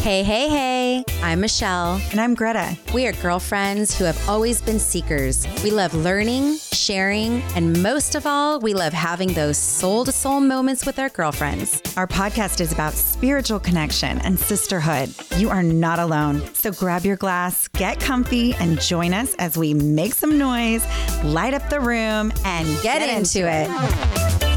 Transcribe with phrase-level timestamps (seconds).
[0.00, 1.04] Hey, hey, hey.
[1.22, 2.00] I'm Michelle.
[2.12, 2.78] And I'm Gretta.
[2.94, 5.46] We are girlfriends who have always been seekers.
[5.62, 10.40] We love learning, sharing, and most of all, we love having those soul to soul
[10.40, 11.82] moments with our girlfriends.
[11.96, 15.12] Our podcast is about spiritual connection and sisterhood.
[15.36, 16.42] You are not alone.
[16.54, 20.86] So grab your glass, get comfy, and join us as we make some noise,
[21.22, 24.47] light up the room, and Get, into, it.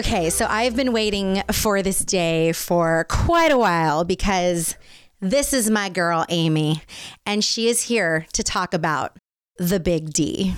[0.00, 4.74] Okay, so I've been waiting for this day for quite a while because
[5.20, 6.80] this is my girl, Amy,
[7.26, 9.18] and she is here to talk about
[9.58, 10.54] the big D.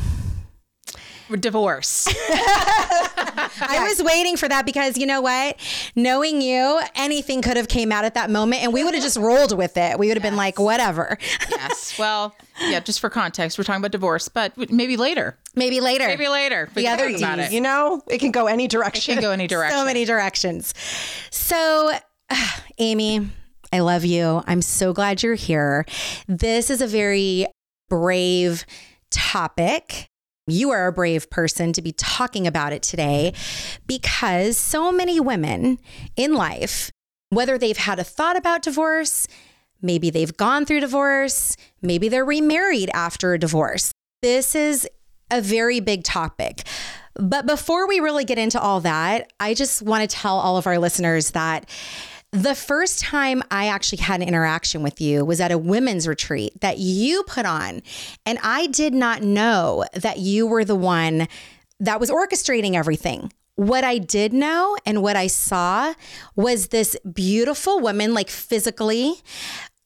[1.40, 2.06] divorce.
[3.60, 5.58] I was waiting for that because you know what?
[5.94, 9.16] Knowing you, anything could have came out at that moment and we would have just
[9.18, 9.98] rolled with it.
[9.98, 11.18] We would have been like, whatever.
[11.50, 11.80] yes.
[11.98, 15.36] Well, yeah, just for context, we're talking about divorce, but maybe later.
[15.54, 16.06] Maybe later.
[16.06, 16.68] Maybe later.
[16.74, 17.52] We The can other about it.
[17.52, 19.14] You know, it can go any It direction.
[19.14, 19.78] can go any direction.
[19.78, 20.72] so many directions.
[21.30, 21.92] So,
[22.78, 23.28] Amy,
[23.72, 24.42] I love you.
[24.46, 25.84] I'm so glad you're here.
[26.26, 27.46] This is a very
[27.88, 28.64] brave
[29.10, 30.08] topic.
[30.52, 33.32] You are a brave person to be talking about it today
[33.86, 35.78] because so many women
[36.14, 36.90] in life,
[37.30, 39.26] whether they've had a thought about divorce,
[39.80, 43.92] maybe they've gone through divorce, maybe they're remarried after a divorce.
[44.20, 44.86] This is
[45.30, 46.64] a very big topic.
[47.14, 50.66] But before we really get into all that, I just want to tell all of
[50.66, 51.66] our listeners that
[52.32, 56.58] the first time I actually had an interaction with you was at a women's retreat
[56.62, 57.82] that you put on.
[58.24, 61.28] And I did not know that you were the one
[61.78, 63.32] that was orchestrating everything.
[63.56, 65.92] What I did know and what I saw
[66.34, 69.16] was this beautiful woman, like physically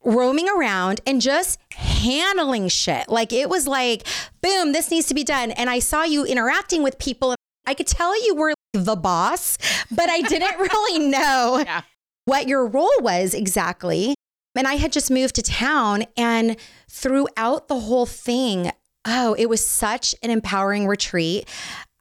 [0.05, 3.09] roaming around and just handling shit.
[3.09, 4.07] Like it was like,
[4.41, 5.51] boom, this needs to be done.
[5.51, 7.35] And I saw you interacting with people.
[7.67, 9.59] I could tell you were the boss,
[9.91, 11.83] but I didn't really know Yeah.
[12.27, 14.15] What your role was exactly.
[14.55, 16.57] And I had just moved to town, and
[16.89, 18.73] throughout the whole thing,
[19.05, 21.49] oh, it was such an empowering retreat.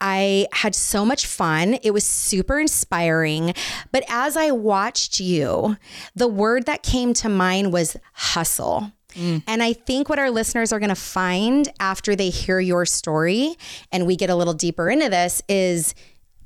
[0.02, 1.78] I had so much fun.
[1.84, 3.54] It was super inspiring.
[3.92, 5.78] But as I watched you,
[6.16, 8.92] the word that came to mind was hustle.
[9.14, 9.44] Mm.
[9.48, 13.56] And I think what our listeners are going to find after they hear your story
[13.92, 15.96] and we get a little deeper into this is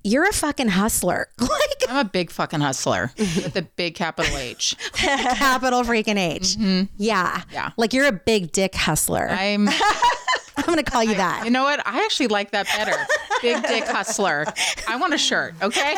[0.04, 1.28] you're a fucking hustler.
[1.40, 1.50] like
[1.90, 4.76] I'm a big fucking hustler with a big capital H.
[4.94, 6.58] capital freaking H.
[6.58, 6.94] Mm-hmm.
[6.98, 7.44] Yeah.
[7.52, 7.72] Yeah.
[7.78, 9.28] Like you're a big dick hustler.
[9.30, 9.68] I'm,
[10.58, 11.44] I'm going to call you that.
[11.46, 11.86] you know what?
[11.88, 12.96] I actually like that better.
[13.42, 14.46] Big dick hustler.
[14.88, 15.96] I want a shirt, okay?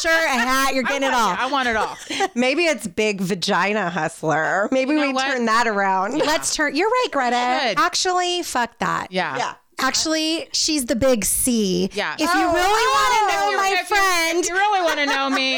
[0.00, 1.34] Sure, a hat, you're getting it all.
[1.38, 1.96] I want it all.
[2.34, 4.68] Maybe it's big vagina hustler.
[4.72, 5.24] Maybe know we what?
[5.32, 6.18] turn that around.
[6.18, 6.74] Let's turn.
[6.74, 7.80] You're right, Gretta.
[7.80, 9.12] Actually, fuck that.
[9.12, 9.36] Yeah.
[9.36, 9.54] Yeah.
[9.78, 11.90] Actually, she's the big C.
[11.92, 12.14] Yeah.
[12.14, 14.48] If you Oh, really oh, want to oh, know you- my if you- friend, If
[14.48, 15.56] you really want to know me,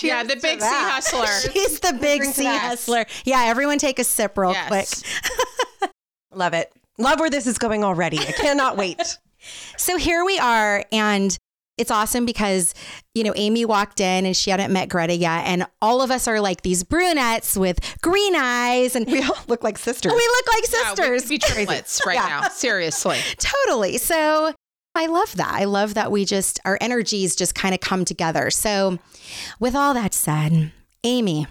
[0.08, 1.26] yeah, the big C hustler.
[1.52, 3.04] she's the big Drink C hustler.
[3.24, 4.68] Yeah, everyone take a sip real Yes.
[5.80, 5.90] quick.
[6.32, 6.72] Love it.
[6.98, 8.18] Love where this is going already.
[8.20, 9.00] I cannot wait.
[9.76, 11.38] So here we are, and
[11.78, 12.74] it's awesome because,
[13.14, 15.46] you know, Amy walked in and she hadn't met Gretta yet.
[15.46, 19.62] And all of us are like these brunettes with green eyes, and We all look
[19.64, 20.12] like sisters.
[20.12, 21.22] we look like Yeah, we sisters.
[21.22, 22.40] could be triplets right Yeah.
[22.42, 22.48] now.
[22.48, 23.18] Seriously.
[23.38, 23.98] Totally.
[23.98, 24.52] So
[24.94, 25.52] I love that.
[25.54, 28.50] I love that we just, our energies just kind of come together.
[28.50, 28.98] So,
[29.60, 30.72] with all that said,
[31.04, 31.46] Amy,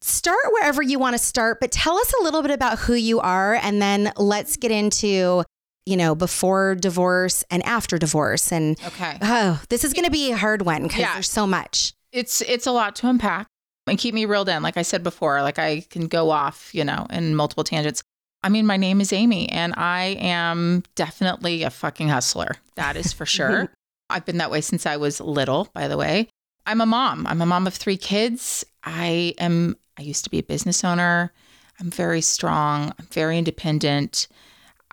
[0.00, 3.20] start wherever you want to start, but tell us a little bit about who you
[3.20, 5.42] are and then let's get into,
[5.86, 8.52] you know, before divorce and after divorce.
[8.52, 9.18] And Okay.
[9.22, 11.12] oh, this is going to be a hard one because Yeah.
[11.14, 11.92] there's so much.
[12.12, 13.46] it's it's a lot to unpack
[13.86, 14.62] and keep me reeled in.
[14.62, 18.02] Like i said before like i can go off you know in multiple tangents.
[18.42, 22.52] I mean my name is amy and i am definitely a fucking hustler.
[22.76, 23.68] That is for sure.
[24.10, 26.28] I've been that way since i was little by the way.
[26.64, 27.26] I'm a mom.
[27.28, 28.64] I'm a mom of three kids.
[28.82, 31.32] I am i used to be a business owner.
[31.80, 32.92] I'm very strong.
[32.98, 34.26] I'm very independent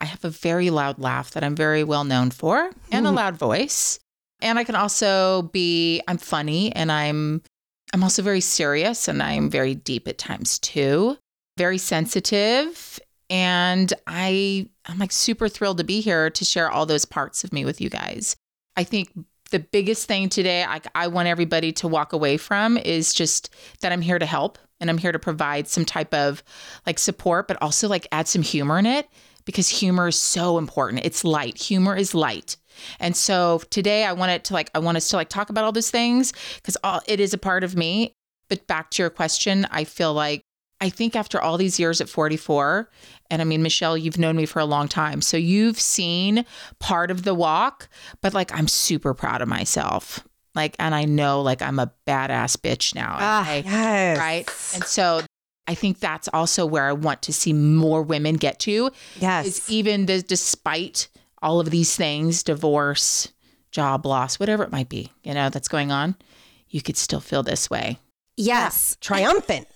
[0.03, 3.18] i have a very loud laugh that i'm very well known for and a mm-hmm.
[3.18, 4.00] loud voice
[4.44, 7.41] and I can also be I'm funny and I'm
[7.94, 11.17] I'm also very serious and I'm very deep at times too.
[11.58, 17.05] Very sensitive and I I'm like super thrilled to be here to share all those
[17.05, 18.35] parts of me with you guys.
[18.76, 19.09] I think
[19.52, 23.91] the biggest thing today I, I want everybody to walk away from is just that
[23.91, 26.44] I'm here to help and I'm here to provide some type of
[26.85, 29.08] like support, but also like add some humor in it
[29.45, 31.05] because humor is so important.
[31.05, 31.57] It's light.
[31.61, 32.57] Humor is light.
[32.99, 35.72] And so today I wanted to like I want us to like talk about all
[35.72, 38.13] those things because all it is a part of me.
[38.49, 40.41] But back to your question, I feel like
[40.81, 42.90] I think after all these years at 44,
[43.31, 45.22] and I mean, Michelle, you've known me for a long time.
[45.22, 46.45] So you've seen
[46.79, 47.87] part of the walk,
[48.22, 50.28] but like I'm super proud of myself.
[50.55, 53.16] Like, and I know like I'm a badass bitch now.
[53.17, 54.17] Ah, I- Yes.
[54.17, 54.47] right.
[54.75, 55.22] And so
[55.68, 59.46] I think that's also where I want to see more women get to Yes.
[59.46, 61.08] is even the, despite
[61.42, 63.30] all of these things, divorce,
[63.72, 66.16] job loss, whatever it might be, you know, that's going on,
[66.70, 67.98] you could still feel this way.
[68.36, 68.98] Yes.
[69.02, 69.68] Triumphant.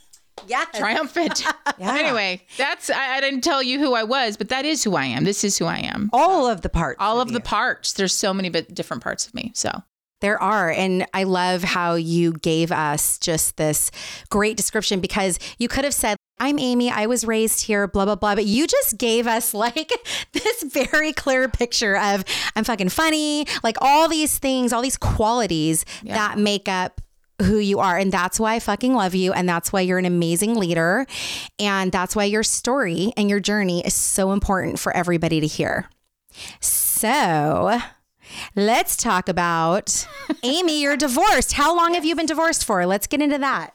[0.48, 0.66] yeah.
[0.74, 1.44] Triumphant.
[1.80, 1.94] Yeah.
[1.96, 5.06] Anyway, that's, I, I didn't tell you who I was, but that is who I
[5.06, 5.26] am.
[5.26, 6.10] This is who I am.
[6.12, 6.98] All of the parts.
[7.00, 7.34] All of you.
[7.36, 7.94] the parts.
[7.94, 9.52] There's so many bit different parts of me.
[9.54, 9.84] So
[10.22, 10.72] There are.
[10.72, 13.92] And I love how you gave us just this
[14.30, 16.92] great description because you could have said, I'm Amy.
[16.92, 18.36] I was raised here, blah, blah, blah.
[18.36, 19.92] But you just gave us like
[20.34, 22.24] this very clear picture of
[22.56, 27.02] I'm fucking funny, like all these things, all these qualities that make up
[27.42, 27.98] who you are.
[27.98, 29.32] And that's why I fucking love you.
[29.32, 31.06] And that's why you're an amazing leader.
[31.60, 35.90] And that's why your story and your journey is so important for everybody to hear.
[36.60, 37.80] So
[38.56, 40.08] let's talk about
[40.44, 41.54] Amy, you're divorced.
[41.54, 42.86] How long have you been divorced for?
[42.86, 43.74] Let's get into that.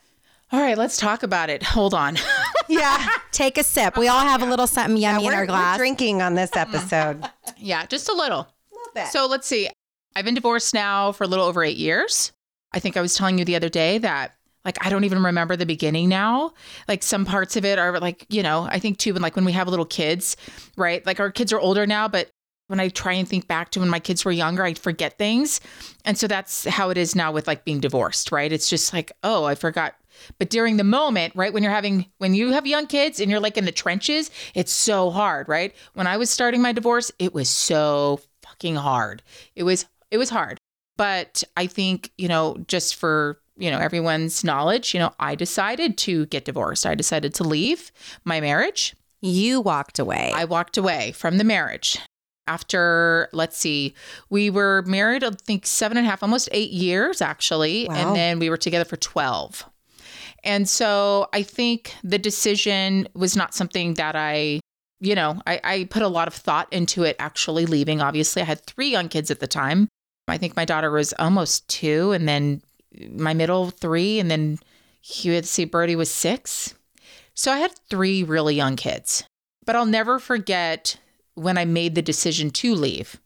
[0.52, 1.62] All right, let's talk about it.
[1.62, 2.16] Hold on.
[2.68, 3.06] Yeah.
[3.32, 3.98] Take a sip.
[3.98, 5.76] We all have a little something yummy in we're, our we're glass.
[5.76, 7.22] drinking on this episode.
[7.58, 8.40] yeah, just a little.
[8.72, 9.06] A bit.
[9.08, 9.68] So let's see.
[10.14, 12.32] I've been divorced now for a little over eight years.
[12.72, 14.32] I think I was telling you the other day that
[14.64, 16.54] like I don't even remember the beginning now.
[16.88, 19.44] Like some parts of it are like, you know, I think too when like when
[19.44, 20.36] we have little kids,
[20.76, 21.04] right?
[21.04, 22.30] Like our kids are older now, but
[22.68, 25.60] when I try and think back to when my kids were younger, I forget things.
[26.04, 28.52] And so that's how it is now with like being divorced, right?
[28.52, 29.94] It's just like, oh, I forgot.
[30.38, 33.40] But during the moment, right, when you're having, when you have young kids and you're
[33.40, 35.74] like in the trenches, it's so hard, right?
[35.94, 39.22] When I was starting my divorce, it was so fucking hard.
[39.54, 40.58] It was, it was hard.
[40.96, 45.98] But I think, you know, just for, you know, everyone's knowledge, you know, I decided
[45.98, 46.86] to get divorced.
[46.86, 47.90] I decided to leave
[48.24, 48.94] my marriage.
[49.20, 50.32] You walked away.
[50.34, 51.98] I walked away from the marriage
[52.46, 53.94] after, let's see,
[54.30, 57.86] we were married, I think seven and a half, almost eight years actually.
[57.88, 57.94] Wow.
[57.94, 59.64] And then we were together for 12.
[60.44, 64.60] And so I think the decision was not something that I,
[65.00, 68.00] you know, I, I put a lot of thought into it actually leaving.
[68.00, 69.88] Obviously, I had three young kids at the time.
[70.28, 72.62] I think my daughter was almost two, and then
[73.10, 74.58] my middle three, and then
[75.02, 76.74] you would see Birdie was six.
[77.34, 79.24] So I had three really young kids.
[79.64, 80.96] But I'll never forget
[81.34, 83.20] when I made the decision to leave,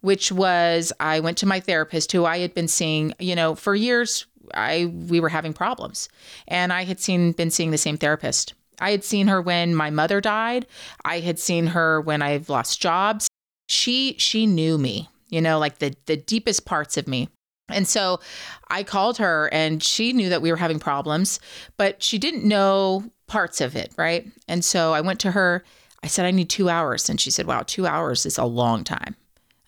[0.00, 3.74] which was I went to my therapist who I had been seeing, you know, for
[3.74, 6.08] years I we were having problems.
[6.48, 8.54] And I had seen been seeing the same therapist.
[8.80, 10.66] I had seen her when my mother died.
[11.04, 13.28] I had seen her when I've lost jobs.
[13.68, 17.28] She she knew me, you know, like the the deepest parts of me.
[17.68, 18.20] And so
[18.68, 21.40] I called her and she knew that we were having problems,
[21.76, 24.26] but she didn't know parts of it, right?
[24.48, 25.64] And so I went to her.
[26.02, 27.08] I said, I need two hours.
[27.08, 29.16] And she said, Wow, two hours is a long time.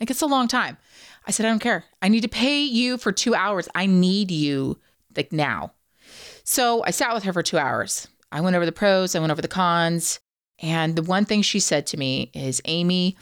[0.00, 0.76] Like, it's a long time.
[1.26, 1.84] I said, I don't care.
[2.02, 3.68] I need to pay you for two hours.
[3.74, 4.78] I need you
[5.16, 5.72] like now.
[6.44, 8.08] So I sat with her for two hours.
[8.30, 10.18] I went over the pros, I went over the cons.
[10.60, 13.16] And the one thing she said to me is, Amy,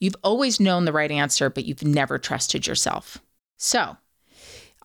[0.00, 3.18] you've always known the right answer, but you've never trusted yourself.
[3.56, 3.96] So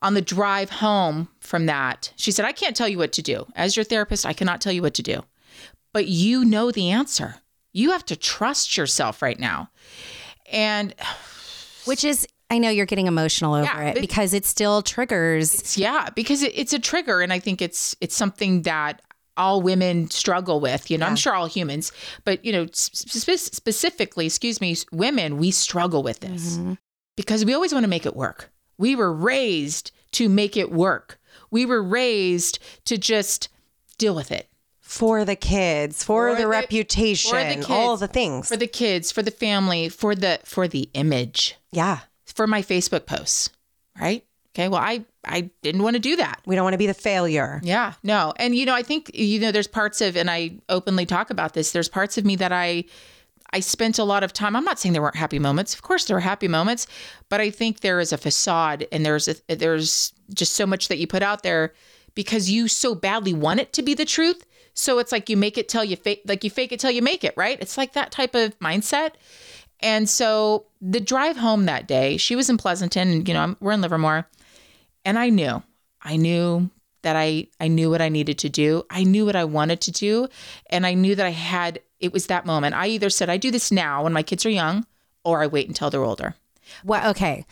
[0.02, 3.46] on the drive home from that, she said, I can't tell you what to do.
[3.56, 5.24] As your therapist, I cannot tell you what to do,
[5.92, 7.36] but you know the answer.
[7.74, 9.70] You have to trust yourself right now.
[10.52, 10.94] And
[11.86, 15.54] Which is, I know you're getting emotional over Yeah, it because it still triggers.
[15.60, 17.22] it's, yeah, because it, it's a trigger.
[17.22, 19.02] And I think it's, it's something that
[19.36, 21.92] all women struggle with, you know, I'm sure all humans,
[22.24, 26.74] but you know, spe- specifically, excuse me, women, we struggle with this mm-hmm.
[27.18, 28.52] because we always want to make it work.
[28.78, 31.20] We were raised to make it work.
[31.50, 33.50] We were raised to just
[33.98, 34.50] deal with it.
[34.94, 38.48] For the kids, for, For the, the- reputation, for the all kids, the things.
[38.48, 42.00] for the kids, for the family, for the for the image, yeah.
[42.26, 43.50] for my Facebook posts,
[44.00, 44.24] right?
[44.56, 46.42] Okay, well, I I didn't want to do that.
[46.46, 47.60] We don't want to be the failure.
[47.64, 48.34] Yeah, no.
[48.38, 51.54] And you know, I think you know there's parts of and I openly talk about
[51.56, 51.72] this.
[51.72, 52.86] There's parts of me that I
[53.52, 54.56] I spent a lot of time.
[54.56, 55.74] I'm not saying there weren't happy moments.
[55.74, 56.86] Of course there were happy moments,
[57.30, 61.00] but I think there is a facade and there's a there's just so much that
[61.00, 61.74] you put out there
[62.14, 64.46] because you so badly want it to be the truth.
[64.74, 67.02] So it's like you make it till you fake like you fake it till you
[67.02, 67.58] make it, right?
[67.62, 69.12] It's like that type of mindset.
[69.80, 73.74] And so the drive home that day, she was in Pleasanton and you know, we're
[73.74, 74.28] in Livermore.
[75.06, 75.62] And I knew,
[76.02, 76.70] I knew
[77.04, 78.84] that I I knew what I needed to do.
[78.90, 80.28] I knew what I wanted to do,
[80.70, 82.76] and I knew that I had it was that moment.
[82.76, 84.86] I either said I do this now when my kids are young
[85.24, 86.36] or I wait until they're older.
[86.84, 87.46] Well, okay.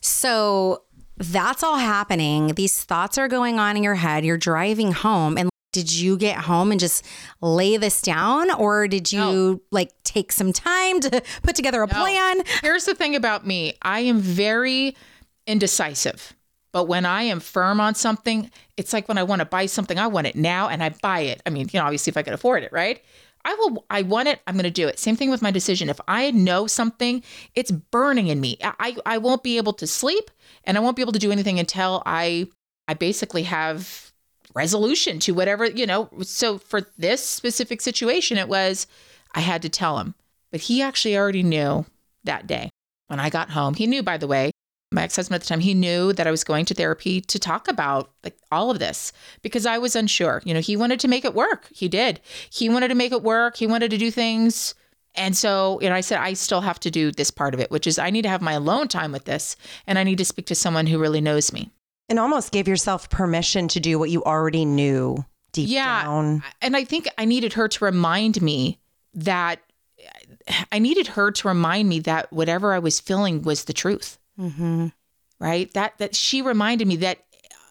[0.00, 0.82] So
[1.16, 2.48] that's all happening.
[2.48, 4.24] These thoughts are going on in your head.
[4.24, 7.04] You're driving home and did you get home and just
[7.42, 9.60] lay this down or did you No.
[9.70, 12.42] like take some time to put together a plan?
[12.62, 13.74] Here's the thing about me.
[13.82, 14.96] I am very
[15.46, 16.34] indecisive.
[16.72, 19.98] But when I am firm on something, it's like when I want to buy something,
[19.98, 21.40] I want it now and I buy it.
[21.46, 23.00] I mean, you know, obviously if I can afford it, right?
[23.44, 24.98] I will I want it, I'm going to do it.
[24.98, 25.88] Same thing with my decision.
[25.88, 27.22] If I know something,
[27.54, 28.56] it's burning in me.
[28.62, 30.30] I I won't be able to sleep
[30.64, 32.48] and I won't be able to do anything until I
[32.88, 34.03] I basically have
[34.54, 36.08] resolution to whatever, you know.
[36.22, 38.86] So for this specific situation, it was
[39.34, 40.14] I had to tell him.
[40.50, 41.84] But he actually already knew
[42.24, 42.70] that day
[43.08, 43.74] when I got home.
[43.74, 44.52] He knew, by the way,
[44.94, 47.68] my ex-husband at the time he knew that i was going to therapy to talk
[47.68, 51.24] about like all of this because i was unsure you know he wanted to make
[51.24, 52.20] it work he did
[52.50, 54.74] he wanted to make it work he wanted to do things
[55.16, 57.70] and so you know i said i still have to do this part of it
[57.70, 59.56] which is i need to have my alone time with this
[59.86, 61.70] and i need to speak to someone who really knows me
[62.08, 66.02] And almost gave yourself permission to do what you already knew deep Yeah.
[66.02, 66.42] down.
[66.60, 68.78] and i think i needed her to remind me
[69.14, 69.60] that
[70.72, 74.88] i needed her to remind me that whatever i was feeling was the truth Mm-hmm.
[75.38, 77.18] right that that she reminded me that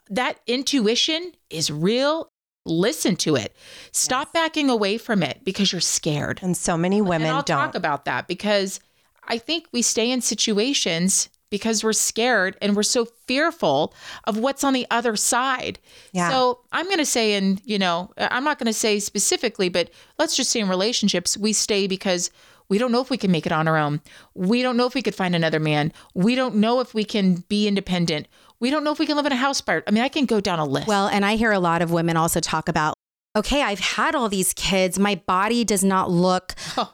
[0.09, 2.31] that intuition is real
[2.65, 3.53] listen to it
[3.91, 7.57] stop backing away from it because you're scared And so many women and I'll don't.
[7.57, 8.79] talk about that because
[9.27, 13.93] I think we stay in situations because we're scared and we're so fearful
[14.23, 15.77] of what's on the other side.
[16.11, 16.31] Yeah.
[16.31, 19.69] So I'm going to say, and you know, uh, I'm not going to say specifically,
[19.69, 22.31] but let's just say in relationships, we stay because
[22.69, 24.01] we don't know if we can make it on our own.
[24.33, 25.93] We don't know if we could find another man.
[26.15, 28.27] We don't know if we can be independent.
[28.59, 29.83] We don't know if we can live in a house by.
[29.85, 30.87] I mean, I can go down a list.
[30.87, 32.92] Well, and I hear a lot of women also talk about,
[33.35, 34.99] okay, I've had all these kids.
[34.99, 36.53] My body does not look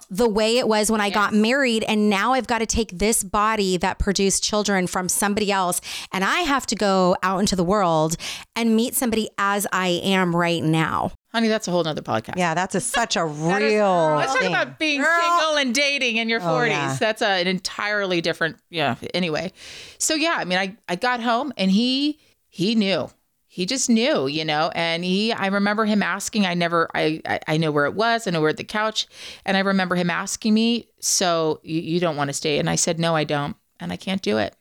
[0.09, 1.83] the way it was when I got married.
[1.87, 5.81] And now I've got to take this body that produced children from somebody else.
[6.13, 8.15] And I have to go out into the world
[8.55, 11.11] and meet somebody as I am right now.
[11.33, 12.37] honey, that's a whole nother podcast.
[12.37, 16.29] yeah, that's a, such a is- real Let's talk about being single and dating in
[16.29, 16.69] your Oh, 40s.
[16.69, 16.97] yeah.
[16.99, 18.57] That's a, an entirely different.
[18.69, 18.95] Yeah.
[19.13, 19.51] Anyway,
[19.97, 22.17] so yeah, I mean, I I got home and he
[22.47, 23.09] he knew.
[23.51, 25.33] He just knew, you know, and he.
[25.33, 26.45] I remember him asking.
[26.45, 26.87] I never.
[26.93, 28.27] I I, know where it was.
[28.27, 29.07] I know where the couch,
[29.43, 30.87] and I remember him asking me.
[30.99, 32.59] So you, you don't want to stay?
[32.59, 34.55] And I said, no, I don't, and I can't do it.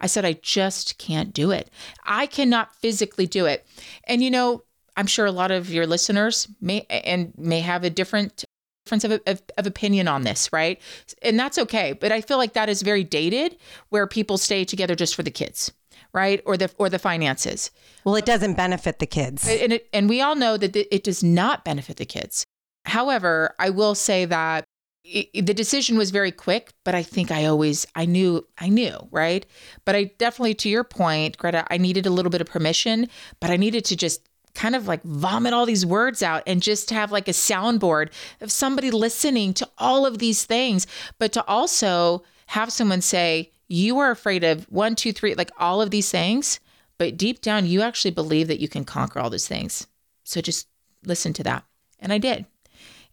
[0.00, 1.68] I said, I just can't do it.
[2.04, 3.66] I cannot physically do it.
[4.04, 4.62] And you know,
[4.96, 8.46] I'm sure a lot of your listeners may and may have a different
[8.86, 10.80] difference of, of, of opinion on this, right?
[11.20, 11.92] And that's okay.
[11.92, 13.58] But I feel like that is very dated
[13.90, 15.70] where people stay together just for the kids,
[16.12, 16.42] right?
[16.46, 17.70] Or the or the finances.
[18.04, 19.48] Well, it doesn't benefit the kids.
[19.48, 22.44] And it, and we all know that it does not benefit the kids.
[22.84, 24.64] However, I will say that
[25.04, 29.08] it, the decision was very quick, but I think I always I knew I knew,
[29.10, 29.46] right?
[29.84, 33.08] But I definitely to your point, Gretta, I needed a little bit of permission,
[33.40, 36.90] but I needed to just kind of like vomit all these words out and just
[36.90, 40.86] have like a soundboard of somebody listening to all of these things,
[41.18, 45.80] but to also have someone say, you are afraid of one, two, three, like all
[45.80, 46.60] of these things,
[46.98, 49.86] but deep down, you actually believe that you can conquer all those things.
[50.24, 50.68] So just
[51.04, 51.64] listen to that.
[51.98, 52.46] And I did.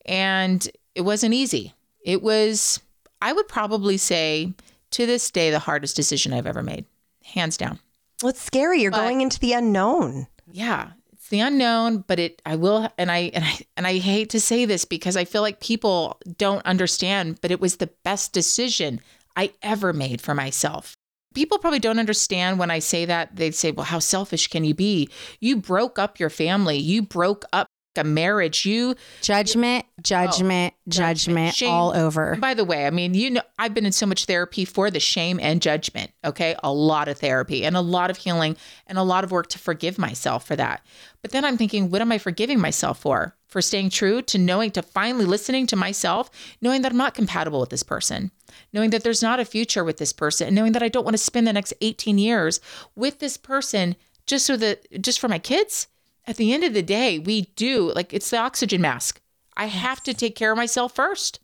[0.06, 1.74] And it wasn't easy.
[2.04, 2.80] It was,
[3.22, 4.54] I would probably say
[4.92, 6.86] to this day, the hardest decision I've ever made,
[7.24, 7.80] hands down.
[8.22, 8.82] Well, it's scary.
[8.82, 10.28] You're But- going into the unknown.
[10.51, 14.32] Yeah, it's the unknown, but it I will and I and I and I hate
[14.32, 18.34] to say this because I feel like people don't understand, but it was the best
[18.34, 19.00] decision
[19.39, 20.93] I ever made for myself.
[21.34, 23.38] People probably don't understand when I say that.
[23.38, 25.08] They'd say, "Well, how selfish can you be?
[25.39, 26.77] You broke up your family.
[26.77, 28.65] You broke up a marriage.
[28.65, 31.72] You oh, Judgment, judgment, judgment, Shame.
[31.72, 32.31] all over.
[32.31, 34.89] And by the way, I mean, you know, I've been in so much therapy for
[34.89, 36.12] the shame and judgment.
[36.24, 36.55] Okay.
[36.63, 39.60] A lot of therapy and a lot of healing and a lot of work to
[39.60, 40.86] forgive myself for that.
[41.22, 43.36] But then I'm thinking, what am I forgiving myself for?
[43.48, 46.29] For staying true to knowing, to finally listening to myself,
[46.62, 48.31] knowing that I'm not compatible with this person,
[48.72, 51.15] knowing that there's not a future with this person, and knowing that I don't want
[51.15, 52.62] to spend the next 18 years
[52.96, 53.96] with this person
[54.27, 55.88] just so that, just for my kids.
[56.30, 59.20] At the end of the day, we do like it's the oxygen mask.
[59.58, 61.40] I have to take care of myself first.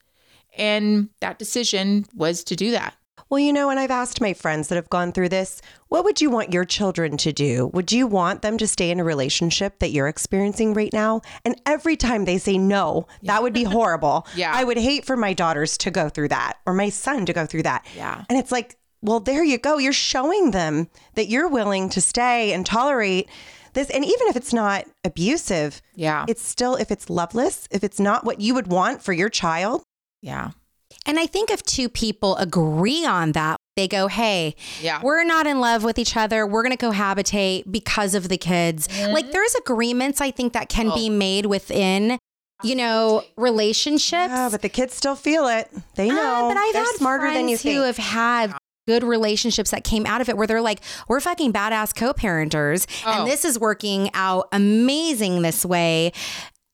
[0.56, 2.96] And that decision was to do that.
[3.28, 6.22] Well, you know, and I've asked my friends that have gone through this, what would
[6.22, 7.72] you want your children to do?
[7.74, 11.22] Would you want them to stay in a relationship that you're experiencing right now?
[11.44, 14.28] And every time they say no, that would be horrible.
[14.36, 14.52] Yeah.
[14.54, 17.48] I would hate for my daughters to go through that or my son to go
[17.48, 17.86] through that.
[17.96, 18.24] Yeah.
[18.30, 19.78] And it's like, well, there you go.
[19.78, 23.30] You're showing them that you're willing to stay and tolerate
[23.76, 23.90] this.
[23.92, 26.26] And even if it's not abusive, Yeah.
[26.28, 29.84] it's still, if it's loveless, if it's not what you would want for your child,
[30.22, 30.52] Yeah.
[31.06, 35.02] And I think if two people agree on that, they go, hey, Yeah.
[35.04, 36.48] we're not in love with each other.
[36.48, 38.88] We're going to cohabitate because of the kids.
[39.12, 42.18] Like there's agreements I think that can be made within,
[42.64, 44.32] you know, relationships.
[44.32, 45.70] yeah, but the kids still feel it.
[45.96, 46.48] They Uh, know.
[46.50, 47.86] but I've They're had smarter friends than you who think.
[47.86, 48.54] have had
[48.88, 52.86] good relationships that came out of it where they're like, we're fucking badass co parenters
[53.06, 53.20] Oh.
[53.22, 56.12] and this is working out amazing this way.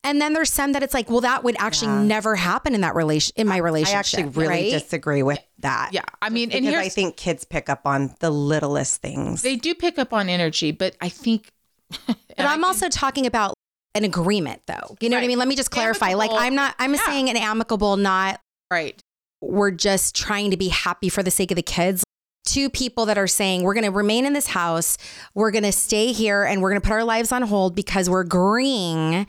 [0.04, 2.96] And then there's some that it's like, well, that would actually never happen in that
[2.96, 3.94] relation in my relationship.
[3.96, 4.70] I actually really right?
[4.72, 5.90] disagree with that.
[5.92, 9.42] Yeah, I mean, and because I think kids pick up on the littlest things.
[9.42, 11.50] they do pick up on energy, but I think.
[12.34, 13.54] But I'm also talking about
[13.94, 14.96] an agreement though.
[15.00, 15.38] You know what I mean?
[15.38, 16.14] Let me just clarify.
[16.14, 17.04] Like I'm not I'm Yeah.
[17.06, 18.40] saying an amicable, not
[18.70, 18.98] right.
[19.42, 22.04] We're just trying to be happy for the sake of the kids.
[22.44, 24.96] Two people that are saying we're going to remain in this house,
[25.34, 28.08] we're going to stay here, and we're going to put our lives on hold because
[28.10, 29.26] we're agreeing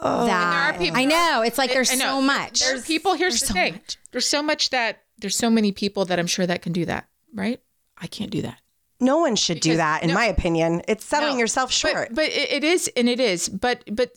[0.00, 0.74] oh, that.
[0.74, 2.60] are people- I know it's like there's I so much.
[2.60, 3.14] There's people.
[3.14, 3.72] Here's there's the so thing.
[3.74, 3.96] much.
[4.12, 7.08] There's so much that there's so many people that I'm sure that can do that.
[7.34, 7.60] Right?
[7.98, 8.58] I can't do that.
[9.00, 10.14] no one should do that, in no.
[10.14, 10.80] my opinion.
[10.88, 12.08] It's selling No, yourself short.
[12.14, 13.48] But, it, it is, and it is.
[13.50, 14.12] But but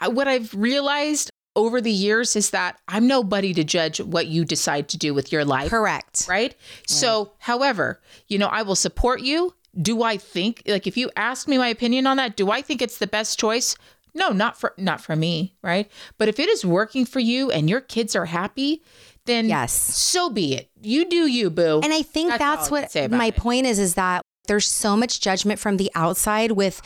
[0.00, 4.44] uh, what I've realized over the years is that I'm nobody to judge what you
[4.44, 5.70] decide to do with your life.
[5.70, 6.26] Correct.
[6.28, 6.54] Right?
[6.86, 9.54] So, however, you know, I will support you.
[9.80, 12.82] Do I think like if you ask me my opinion on that, do I think
[12.82, 13.76] it's the best choice?
[14.14, 15.88] No, not for not for me, right?
[16.18, 18.82] But if it is working for you and your kids are happy,
[19.26, 19.72] then Yes.
[19.72, 20.70] so be it.
[20.82, 21.80] You do you, boo.
[21.84, 23.36] And I think That's that's, I what my it.
[23.36, 26.82] point is is that there's so much judgment from the outside with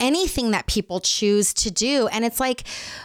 [0.00, 2.08] anything that people choose to do.
[2.08, 2.64] And it's like,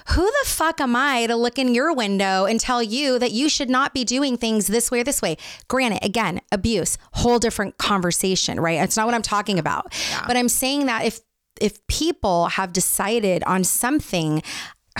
[0.09, 3.49] who the fuck am I to look in your window and tell you that you
[3.49, 5.37] should not be doing things this way or this way?
[5.67, 8.81] Granted, again, abuse, whole different conversation, right?
[8.81, 9.93] It's not what I'm talking about.
[10.25, 11.19] But I'm saying that if
[11.61, 14.43] if people have decided on something,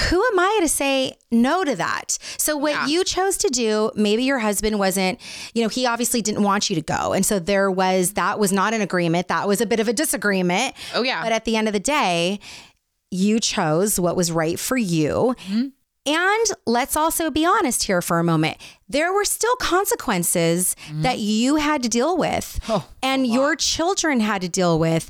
[0.10, 2.18] who am I to say no to that?
[2.38, 2.88] So what Yeah.
[2.88, 5.20] you chose to do, maybe your husband wasn't,
[5.54, 7.14] you know, he obviously didn't want you to go.
[7.14, 9.30] And so there was that was not an agreement.
[9.30, 10.76] That was a bit of a disagreement.
[10.94, 11.24] Oh, yeah.
[11.24, 12.40] But at the end of the day,
[13.12, 15.36] you chose what was right for you.
[15.48, 15.68] Mm-hmm.
[16.08, 18.58] And let's also be honest here for a moment.
[18.88, 22.72] There were still consequences that you had to deal with Mm-hmm.
[22.74, 25.10] Oh, and your children had to deal with,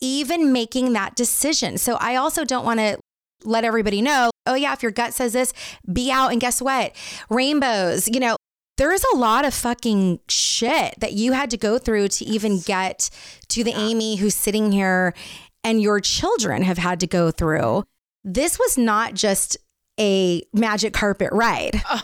[0.00, 1.76] even making that decision.
[1.78, 2.98] So I also don't want to
[3.44, 5.52] let everybody know, oh, yeah, if your gut says this,
[5.92, 6.32] be out.
[6.32, 6.94] And guess what?
[7.28, 8.36] Rainbows, you know,
[8.76, 12.60] there is a lot of fucking shit that you had to go through to even
[12.60, 13.10] get
[13.48, 15.14] to the Amy who's sitting here
[15.62, 17.84] and your children have had to go through.
[18.24, 19.58] This was not just
[19.98, 21.82] a magic carpet ride.
[21.88, 22.00] Uh,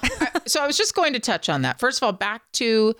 [0.46, 1.80] so I was just going to touch on that.
[1.80, 2.94] First of all, back to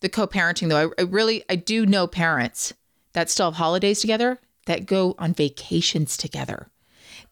[0.00, 0.92] the co-parenting though.
[0.98, 2.74] I, I really I do know parents
[3.14, 6.70] that still have holidays together that go on vacations together.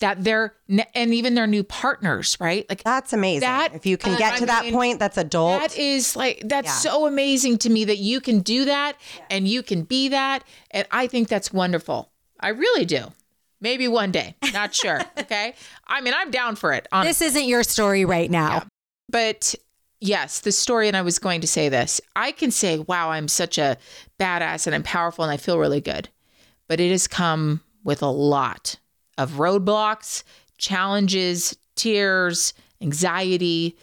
[0.01, 0.55] That they're
[0.95, 2.67] and even their new partners, right?
[2.69, 3.41] Like That's amazing.
[3.41, 5.61] That- if you can uh, get I to that mean, point, that's adult.
[5.61, 6.91] that is like that's Yeah.
[6.93, 8.97] so amazing to me that you can do that
[9.31, 12.11] and you can be that and I think that's wonderful.
[12.39, 13.13] I really do.
[13.59, 15.01] Maybe one day, not sure.
[15.19, 15.55] okay,
[15.87, 16.87] I mean I'm down for it.
[16.93, 17.09] Honestly.
[17.09, 18.65] This isn't your story right now.
[19.09, 19.55] But
[19.99, 23.29] yes, the story, and I was going to say this I can say, wow, I'm
[23.29, 23.79] such a
[24.21, 26.11] badass and I'm powerful and I feel really good.
[26.69, 28.77] But it has come with a lot
[29.18, 30.22] of roadblocks,
[30.59, 33.76] challenges, tears, anxiety,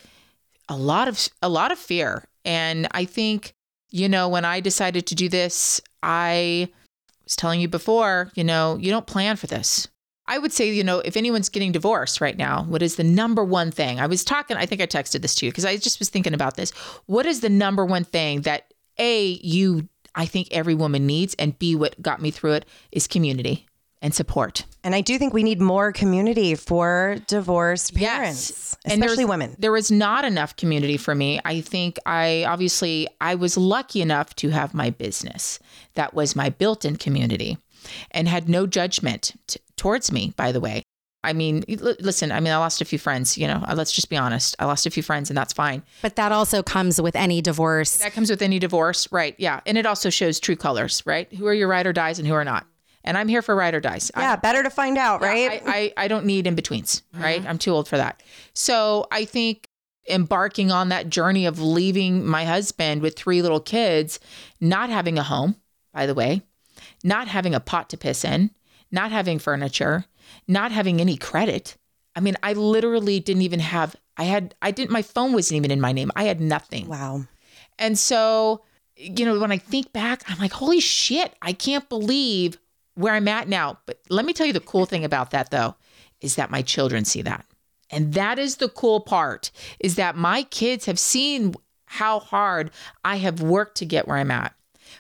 [0.69, 2.27] a lot of a lot of fear.
[2.45, 3.53] And I think,
[3.89, 6.69] you know, when I decided to do this, I
[7.23, 9.87] was telling you before, you know, you don't plan for this.
[10.25, 13.43] I would say, you know, if anyone's getting divorced right now, what is the number
[13.43, 13.99] one thing?
[13.99, 16.33] I was talking, I think I texted this to you because I just was thinking
[16.33, 16.71] about this.
[17.07, 21.59] What is the number one thing that A, you, I think every woman needs, and
[21.59, 23.67] B, what got me through it is community
[24.03, 24.65] and support.
[24.83, 29.55] and I do think we need more community for divorced parents, And especially women.
[29.57, 31.39] There was not enough community for me.
[31.45, 35.57] I think I obviously I was lucky enough to have my business.
[35.95, 37.57] That was my built-in community
[38.11, 40.83] and had no judgment t- towards me, by the way.
[41.25, 43.93] I mean, l- listen, I mean, I lost a few friends, you know, uh, let's
[43.93, 44.55] just be honest.
[44.59, 45.81] I lost a few friends and that's fine.
[46.01, 47.97] But that also comes with any divorce.
[47.97, 49.33] That comes with any divorce, right?
[49.37, 49.61] Yeah.
[49.65, 51.31] And it also shows true colors, right?
[51.33, 52.65] Who are your ride or dies and who are not.
[53.03, 54.11] And I'm here for ride or dies.
[54.15, 55.61] I- Yeah, better to find out, right?
[55.65, 57.39] I, I, I don't need in betweens, right?
[57.39, 57.47] Mm-hmm.
[57.49, 58.23] I'm too old for that.
[58.53, 59.67] So I think
[60.09, 64.19] embarking on that journey of leaving my husband with three little kids,
[64.59, 65.55] not having a home,
[65.93, 66.41] by the way,
[67.03, 68.51] not having a pot to piss in,
[68.91, 70.05] not having furniture,
[70.47, 71.77] not having any credit.
[72.15, 75.71] I mean, I literally didn't even have, I had, I didn't, my phone wasn't even
[75.71, 76.11] in my name.
[76.15, 76.87] I had nothing.
[76.87, 77.25] wow.
[77.79, 78.63] And so,
[78.95, 82.57] you know, when I think back, I'm like, holy shit, I can't believe
[82.95, 83.79] where I'm at now.
[83.86, 85.75] But let me tell you the cool thing about that though,
[86.21, 87.45] is that my children see that.
[87.89, 91.53] And that is the cool part, is that my kids have seen
[91.86, 92.71] how hard
[93.06, 94.53] I have worked to get where I'm at.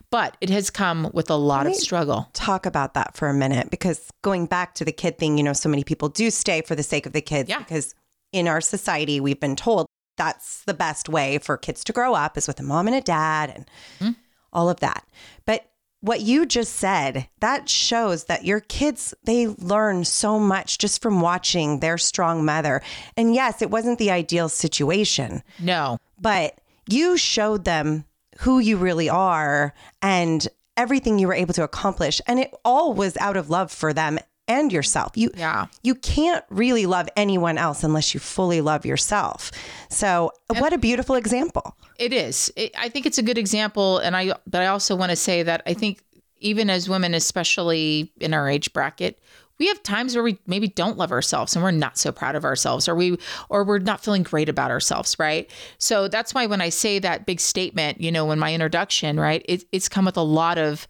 [0.09, 2.29] But it has come with a lot of struggle.
[2.33, 5.53] Talk about that for a minute because going back to the kid thing, you know,
[5.53, 7.59] so many people do stay for the sake of the kids Yeah.
[7.59, 7.93] because
[8.31, 12.37] in our society, we've been told that's the best way for kids to grow up
[12.37, 14.11] is with a mom and a dad and Mm-hmm.
[14.51, 15.03] all of that.
[15.45, 15.65] But
[16.03, 21.21] what you just said, that shows that your kids, they learn so much just from
[21.21, 22.81] watching their strong mother.
[23.15, 25.97] And yes, it wasn't the ideal situation, No.
[26.19, 28.03] but you showed them
[28.39, 32.19] who you really are and everything you were able to accomplish.
[32.27, 35.13] And it all was out of love for them and yourself.
[35.15, 35.67] You Yeah.
[35.83, 39.51] you can't really love anyone else unless you fully love yourself.
[39.89, 41.75] So, what a beautiful example.
[41.99, 42.51] It is.
[42.55, 44.33] It, I think it's a good example, and I.
[44.47, 46.03] But I also want to say that I think
[46.39, 49.17] even as women, especially in our age bracket,
[49.59, 52.43] we have times where we maybe don't love ourselves and we're not so proud of
[52.43, 53.17] ourselves, or we,
[53.49, 55.49] or we're not feeling great about ourselves, right?
[55.77, 59.45] So that's why when I say that big statement, you know, in my introduction, right,
[59.47, 60.85] it, it's come with a lot of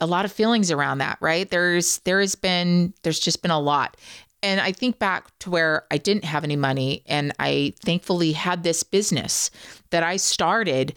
[0.00, 1.48] a lot of feelings around that, right?
[1.48, 3.96] There's there has been there's just been a lot.
[4.42, 8.62] And I think back to where I didn't have any money and I thankfully had
[8.62, 9.50] this business
[9.88, 10.94] that I started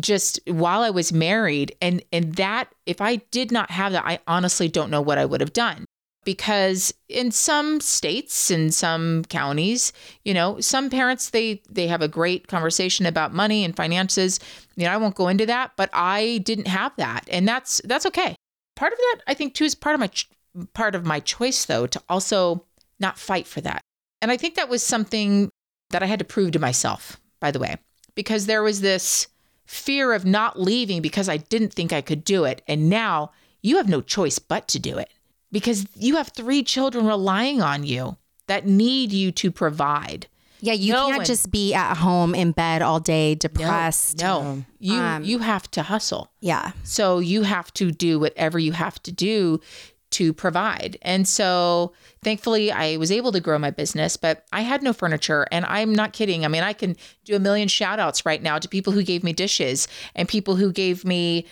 [0.00, 4.18] just while I was married and and that if I did not have that I
[4.26, 5.84] honestly don't know what I would have done
[6.24, 9.92] because in some states in some counties
[10.24, 14.38] you know some parents they they have a great conversation about money and finances.
[14.76, 18.06] You know I won't go into that but I didn't have that and that's that's
[18.06, 18.36] okay.
[18.76, 20.28] Part of that I think too is part of my ch-
[20.74, 22.64] part of my choice though to also
[23.00, 23.80] not fight for that.
[24.20, 25.50] And I think that was something
[25.90, 27.76] that I had to prove to myself by the way
[28.14, 29.26] because there was this
[29.66, 33.32] fear of not leaving because I didn't think I could do it and now
[33.62, 35.12] you have no choice but to do it
[35.52, 38.16] because you have three children relying on you
[38.48, 40.26] that need you to provide.
[40.60, 44.20] Yeah, you No can't one- just be at home in bed all day depressed.
[44.20, 46.30] No, you Um, you have to hustle.
[46.40, 46.72] Yeah.
[46.84, 49.60] So you have to do whatever you have to do
[50.12, 50.98] to provide.
[51.02, 55.46] And so thankfully I was able to grow my business, but I had no furniture
[55.50, 56.44] and I'm not kidding.
[56.44, 59.24] I mean, I can do a million shout outs right now to people who gave
[59.24, 61.46] me dishes and people who gave me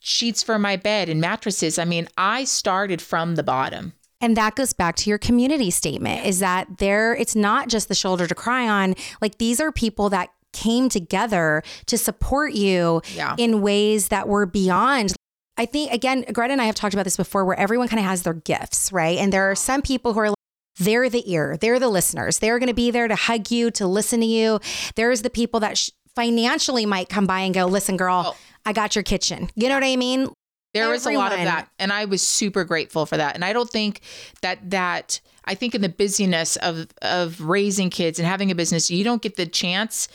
[0.00, 1.78] sheets for my bed and mattresses.
[1.78, 3.92] I mean, I started from the bottom.
[4.20, 7.94] And that goes back to your community statement is that there, it's not just the
[7.94, 8.94] shoulder to cry on.
[9.22, 13.34] Like these are people that came together to support you Yeah.
[13.38, 15.14] in ways that were beyond.
[15.56, 18.06] I think, again, Gretta and I have talked about this before where everyone kind of
[18.06, 19.16] has their gifts, right?
[19.18, 20.36] And there are some people who are like,
[20.78, 22.38] they're the ear, they're the listeners.
[22.38, 24.60] They're going to be there to hug you, to listen to you.
[24.96, 28.36] There's the people that sh- financially might come by and go, listen, girl, Oh.
[28.70, 29.50] I got your kitchen.
[29.56, 30.28] You know what I mean?
[30.74, 33.34] There was a lot of that, and I was super grateful for that.
[33.34, 34.02] And I don't think
[34.42, 38.88] that that I think in the busyness of of raising kids and having a business,
[38.88, 40.06] you don't get the chance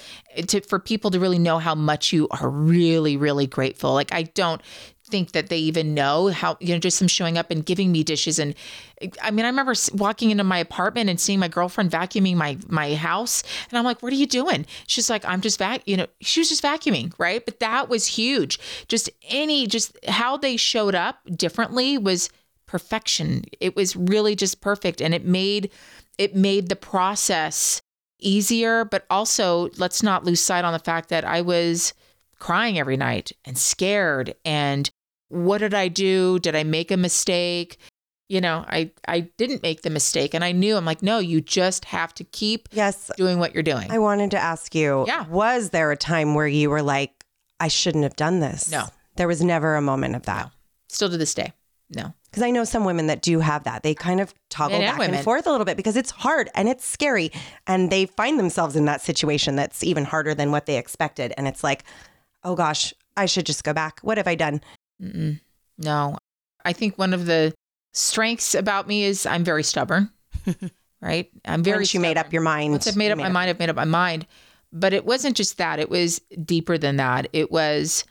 [0.48, 3.94] to for people to really know how much you are really really grateful.
[3.94, 4.62] Like I don't
[5.08, 8.04] think that they even know how you know just them showing up and giving me
[8.04, 8.40] dishes.
[8.40, 8.56] And
[9.22, 12.96] I mean I remember walking into my apartment and seeing my girlfriend vacuuming my my
[12.96, 13.44] house.
[13.70, 14.66] And I'm like what are you doing?
[14.88, 17.46] She's like I'm just vac you know she was just vacuuming right?
[17.46, 18.60] But that was huge.
[18.88, 22.30] Just any just how they showed up differently was
[22.66, 23.44] perfection.
[23.60, 25.02] It was really just perfect.
[25.02, 25.72] And it made
[26.18, 27.82] it made the process
[28.20, 28.86] easier.
[28.86, 31.94] But also let's not lose sight on the fact that I was
[32.40, 34.90] crying every night and scared and
[35.30, 36.40] what did I do?
[36.40, 37.78] Did I make a mistake?
[38.30, 41.42] You know, I I didn't make the mistake and I knew I'm like no, you
[41.42, 43.12] just have to keep Yes.
[43.18, 43.92] doing what you're doing.
[43.92, 45.28] I wanted to ask you, Yeah.
[45.28, 47.24] was there a time where you were like,
[47.60, 48.72] I shouldn't have done this?
[48.72, 48.86] No.
[49.16, 50.46] There was never a moment of that.
[50.46, 50.52] No.
[50.90, 51.54] Still to this day.
[51.96, 52.14] No.
[52.26, 53.84] Because I know some women that do have that.
[53.84, 55.16] They kind of toggle and back women.
[55.16, 57.32] and forth a little bit because it's hard and it's scary.
[57.68, 61.32] And they find themselves in that situation that's even harder than what they expected.
[61.38, 61.84] And it's like,
[62.44, 64.00] oh gosh, I should just go back.
[64.02, 64.62] What have I done?
[65.02, 65.40] Mm-mm.
[65.78, 66.18] No.
[66.64, 67.54] I think one of the
[67.94, 70.10] strengths about me is I'm very stubborn.
[71.02, 71.30] right?
[71.46, 72.72] I'm very Once you made up your mind.
[72.72, 74.26] Once I've made you up my mind, I've made up my mind.
[74.72, 75.80] But it wasn't just that.
[75.80, 77.28] It was deeper than that.
[77.32, 78.04] It was,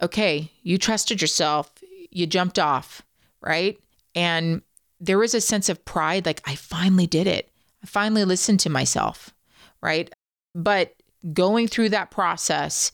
[0.00, 1.72] okay, you trusted yourself.
[2.10, 3.02] You jumped off,
[3.40, 3.80] right?
[4.14, 4.62] And
[5.00, 7.50] there was a sense of pride, like, I finally did it.
[7.82, 9.34] I finally listened to myself,
[9.80, 10.12] right?
[10.54, 10.94] But
[11.32, 12.92] going through that process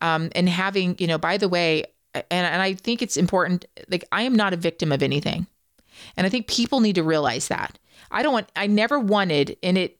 [0.00, 4.04] um, and having, you know, by the way, and, and I think it's important, like,
[4.12, 5.46] I am not a victim of anything.
[6.16, 7.78] And I think people need to realize that.
[8.10, 9.98] I don't want, I never wanted, and it,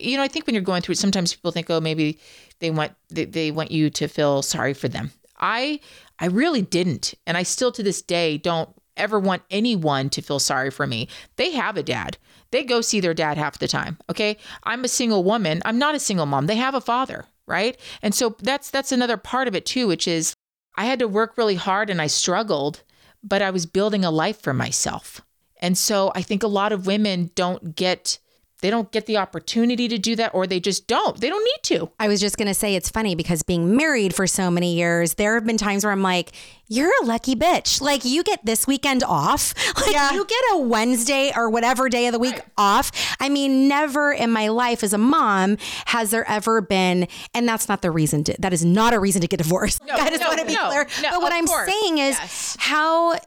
[0.00, 2.18] you know, I think when you're going through it, sometimes people think, oh, maybe
[2.60, 5.12] they want, they, they want you to feel sorry for them.
[5.38, 5.80] I,
[6.18, 7.14] I really didn't.
[7.26, 11.08] And I still to this day don't ever want anyone to feel sorry for me.
[11.36, 12.16] They have a dad.
[12.50, 13.98] They go see their dad half the time.
[14.08, 14.38] Okay.
[14.62, 15.60] I'm a single woman.
[15.64, 16.46] I'm not a single mom.
[16.46, 17.26] They have a father.
[17.46, 17.78] Right.
[18.00, 20.34] And so that's, that's another part of it too, which is
[20.76, 22.82] I had to work really hard and I struggled,
[23.22, 25.20] but I was building a life for myself.
[25.60, 28.18] And so I think a lot of women don't get
[28.64, 31.20] they don't get the opportunity to do that or they just don't.
[31.20, 31.90] They don't need to.
[32.00, 35.14] I was just going to say it's funny because being married for so many years,
[35.14, 36.32] there have been times where I'm like,
[36.66, 37.82] you're a lucky bitch.
[37.82, 39.52] Like you get this weekend off.
[39.84, 40.12] Like Yeah.
[40.12, 42.90] you get a Wednesday or whatever day of the week off.
[43.20, 47.68] I mean, never in my life as a mom has there ever been, and that's
[47.68, 49.84] not the reason to, that is not a reason to get divorced.
[49.84, 50.86] No, I just no, want to be no, clear.
[51.02, 51.68] but what I'm course.
[51.70, 52.56] saying is Yes.
[52.60, 53.18] how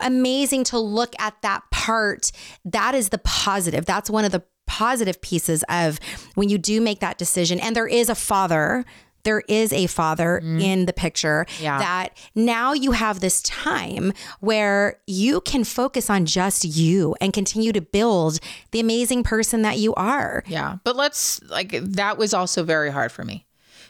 [0.00, 2.30] amazing to look at that part.
[2.64, 3.84] That is the positive.
[3.84, 5.98] That's one of the positive pieces of
[6.34, 7.60] when you do make that decision.
[7.60, 8.84] And there is a father.
[9.22, 10.60] There is a father mm-hmm.
[10.60, 11.78] in the picture Yeah.
[11.78, 17.72] that now you have this time where you can focus on just you and continue
[17.72, 18.38] to build
[18.70, 20.44] the amazing person that you are.
[20.46, 20.76] Yeah.
[20.84, 23.45] But let's like that was also very hard for me.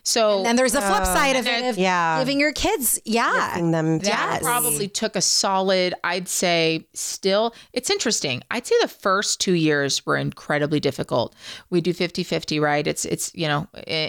[0.06, 2.20] So And there's a flip um, side of it of Yeah.
[2.20, 3.54] giving your kids, yeah.
[3.56, 4.42] Giving them that Yes.
[4.42, 8.40] probably took a solid, I'd say still, it's interesting.
[8.52, 11.34] I'd say the first two years were incredibly difficult.
[11.70, 12.86] We do 50 50, right?
[12.86, 13.66] It's, it's, you know,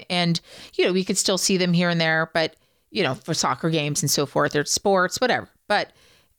[0.08, 0.40] and,
[0.74, 2.54] you know, we could still see them here and there, but,
[2.92, 5.48] you know, for soccer games and so forth, or sports, whatever.
[5.66, 5.92] But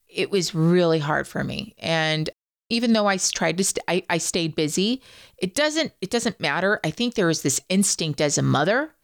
[0.08, 1.76] it was really hard for me.
[1.80, 2.30] And
[2.70, 5.02] even though I tried to, st- I, I stayed busy.
[5.38, 6.80] It doesn't, it doesn't matter.
[6.86, 8.96] I think there is this instinct as a mother.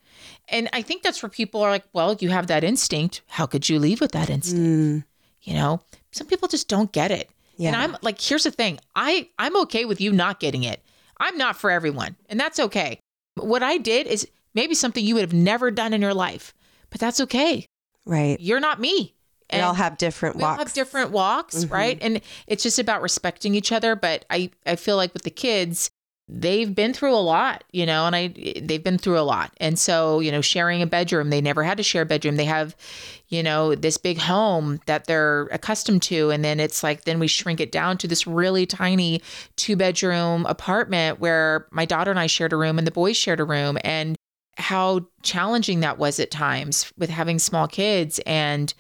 [0.47, 3.21] And I think that's where people are like, well, you have that instinct.
[3.27, 4.62] How could you leave with that instinct?
[4.62, 5.03] Mm.
[5.41, 5.81] You know,
[6.12, 7.29] some people just don't get it.
[7.58, 7.79] And Yeah.
[7.79, 8.79] I'm like, here's the thing.
[8.95, 10.84] I I'm okay with you not getting it.
[11.17, 12.99] I'm not for everyone, and that's okay.
[13.36, 16.53] What I did is maybe something you would have never done in your life,
[16.89, 17.65] but that's okay.
[18.05, 18.39] Right.
[18.39, 19.15] You're not me.
[19.53, 20.63] We all have different we all walks.
[20.63, 21.73] have different walks, mm-hmm.
[21.73, 21.97] right?
[22.01, 23.95] And it's just about respecting each other.
[23.95, 25.89] But I I feel like with the kids,
[26.27, 28.27] they've been through a lot, you know, and I
[28.61, 29.51] they've been through a lot.
[29.57, 32.35] And so, you know, sharing a bedroom, they never had to share a bedroom.
[32.35, 32.75] They have,
[33.29, 36.31] you know, this big home that they're accustomed to.
[36.31, 39.21] And then it's like then we shrink it down to this really tiny
[39.55, 43.39] two bedroom apartment where my daughter and I shared a room and the boys shared
[43.39, 44.15] a room and
[44.57, 48.73] how challenging that was at times with having small kids and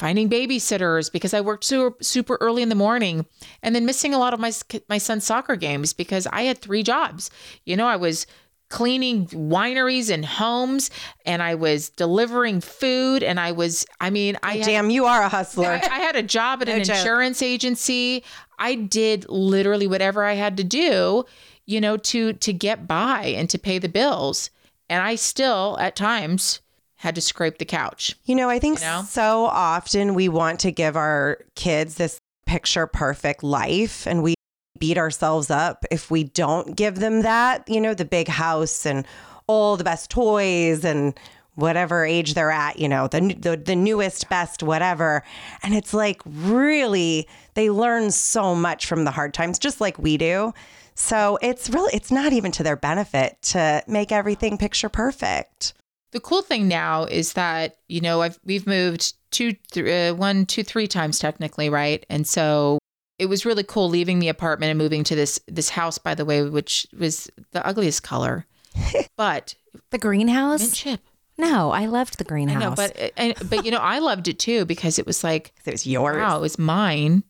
[0.00, 3.26] finding babysitters because I worked super, super early in the morning
[3.62, 4.50] and then missing a lot of my
[4.88, 7.30] my son's soccer games because I had three jobs.
[7.66, 8.26] You know, I was
[8.70, 10.90] cleaning wineries and homes
[11.26, 15.22] and I was delivering food and I was I mean, I had, Damn, you are
[15.22, 15.66] a hustler.
[15.66, 16.96] I, I had a job at an joke.
[16.96, 18.24] insurance agency.
[18.58, 21.26] I did literally whatever I had to do,
[21.66, 24.48] you know, to to get by and to pay the bills.
[24.88, 26.60] And I still at times
[27.00, 28.14] had to scrape the couch.
[28.26, 29.04] You know, I think You know?
[29.08, 34.34] so often we want to give our kids this picture perfect life and we
[34.78, 39.06] beat ourselves up if we don't give them that, you know, the big house and
[39.46, 41.18] all the best toys and
[41.54, 45.22] whatever age they're at, you know, the the, the newest best whatever.
[45.62, 50.18] And it's like really they learn so much from the hard times just like we
[50.18, 50.52] do.
[50.94, 55.72] So it's really it's not even to their benefit to make everything picture perfect.
[56.12, 60.44] The cool thing now is that you know I've we've moved two, th- uh, one,
[60.46, 62.04] two, three times technically, right?
[62.10, 62.78] And so
[63.18, 65.98] it was really cool leaving the apartment and moving to this this house.
[65.98, 68.46] By the way, which was the ugliest color,
[69.16, 69.54] but
[69.90, 70.60] The greenhouse?
[70.60, 71.00] mint chip.
[71.38, 72.60] No, I loved the I greenhouse.
[72.62, 75.52] know, but uh, and, but you know I loved it too because it was like
[75.64, 76.16] It was yours.
[76.16, 77.22] wow, it was mine,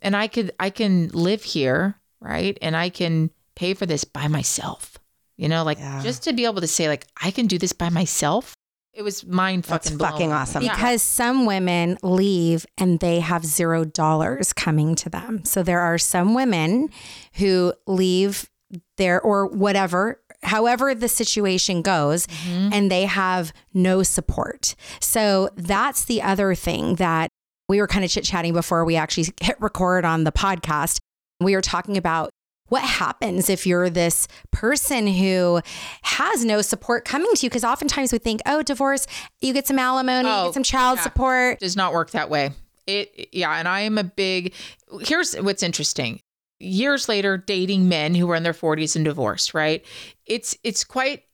[0.00, 2.56] and I could I can live here, right?
[2.62, 4.97] And I can pay for this by myself.
[5.38, 6.02] You know, like Yeah.
[6.02, 8.54] just to be able to say like I can do this by myself.
[8.92, 10.32] It was mind That's fucking fucking blowing.
[10.32, 10.62] awesome.
[10.64, 10.74] Yeah.
[10.74, 15.44] because some women leave and they have zero dollars coming to them.
[15.44, 16.88] So there are some women
[17.34, 18.50] who leave
[18.96, 22.70] there or whatever, however the situation goes, mm-hmm.
[22.72, 24.74] and they have no support.
[25.00, 27.28] So that's the other thing that
[27.68, 30.98] we were kind of chit chatting before we actually hit record on the podcast.
[31.40, 32.30] We were talking about
[32.68, 35.60] what happens if you're this person who
[36.02, 37.50] has no support coming to you?
[37.50, 39.06] Because oftentimes we think, oh, divorce,
[39.40, 41.02] you get some alimony, you Oh, get some child yeah.
[41.02, 41.58] support.
[41.60, 42.50] does not work that way.
[42.86, 44.54] It yeah, and I am a big
[45.02, 46.20] here's what's interesting.
[46.58, 49.84] Years later dating men who are in their 40s and divorced, right?
[50.24, 51.24] It's it's quite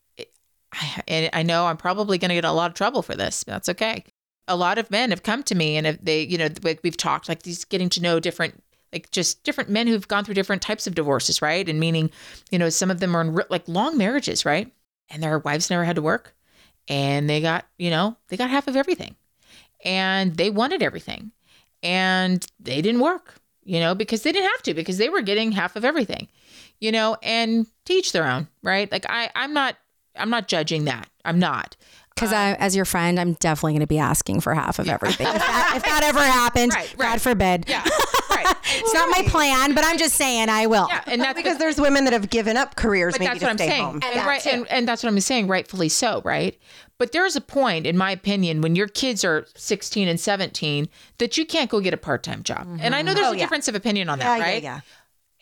[1.07, 3.45] and I know I'm probably going to get a lot of trouble for this.
[3.45, 4.05] That's okay.
[4.49, 6.49] A lot of men have come to me and if they, you know,
[6.83, 8.61] we've talked like these getting to know different
[8.95, 11.69] like just different men who've gone through different types of divorces, right?
[11.69, 12.11] And meaning,
[12.51, 14.73] you know, some of them are in re- like long marriages, right?
[15.11, 16.35] And their wives never had to work
[16.89, 19.17] and they got, you know, they got half of everything
[19.85, 21.33] and they wanted everything
[21.83, 25.53] and they didn't work you know because they didn't have to because they were getting
[25.53, 26.29] half of everything
[26.81, 29.77] you know and teach their own right like i i'm not
[30.17, 31.77] i'm not judging that i'm not
[32.15, 34.89] Because uh, I as your friend, I'm definitely going to be asking for half of
[34.89, 35.27] everything.
[35.27, 37.65] if, that, if that ever happened, Right, God forbid.
[37.69, 37.85] Yeah.
[38.65, 38.81] Right.
[38.81, 40.87] It's not my plan, but I'm just saying I will.
[40.89, 41.03] Yeah.
[41.07, 43.51] And that's Because there's women that have given up careers but maybe that's to what
[43.51, 43.85] I'm stay saying.
[43.85, 44.01] home.
[44.03, 46.59] And, right, and, and that's what I'm saying, rightfully so, right?
[46.99, 51.37] But there's a point, in my opinion, when your kids are 16 and 17, that
[51.37, 52.67] you can't go get a part time job.
[52.81, 53.17] And I know mm-hmm.
[53.17, 54.63] there's oh, a difference of opinion on that, Yeah, yeah, right?
[54.63, 54.81] yeah.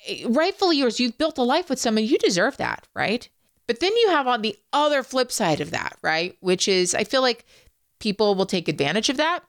[0.06, 0.98] Eh, rightfully yours.
[0.98, 2.04] You've built a life with someone.
[2.04, 3.28] You deserve that, right?
[3.66, 6.36] But then you have on the other flip side of that, right?
[6.40, 7.44] Which is, I feel like
[8.00, 9.44] people will take advantage of that,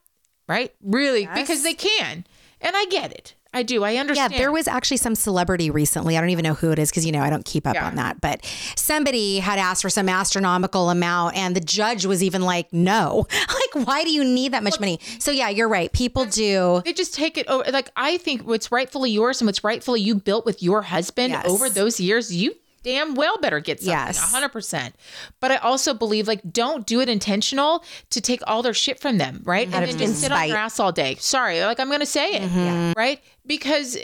[0.47, 0.73] right?
[0.81, 2.25] Really, because they can.
[2.61, 3.35] And I get it.
[3.53, 3.83] I do.
[3.83, 4.33] I understand.
[4.33, 6.17] Yeah, there was actually some celebrity recently.
[6.17, 7.85] I don't even know who it is because you know I don't keep up Yeah.
[7.87, 8.19] on that.
[8.21, 8.43] But
[8.75, 13.27] somebody had asked for some astronomical amount, and the judge was even like, "No,
[13.75, 15.91] like why do you need that much money?" So yeah, you're right.
[15.91, 16.81] People do.
[16.85, 17.63] they just take it over.
[17.71, 21.45] Like I think what's rightfully yours and what's rightfully you built with your husband Yes.
[21.47, 23.93] over those years, you damn well better get something.
[23.93, 24.19] Yes.
[24.31, 24.95] hundred percent.
[25.39, 29.17] But I also believe like don't do it intentional to take all their shit from
[29.17, 29.65] them, right?
[29.71, 31.15] And then just sit on your ass all day.
[31.19, 32.93] Sorry, like I'm gonna say it, Mm-hmm.
[32.97, 33.19] right?
[33.45, 33.97] Because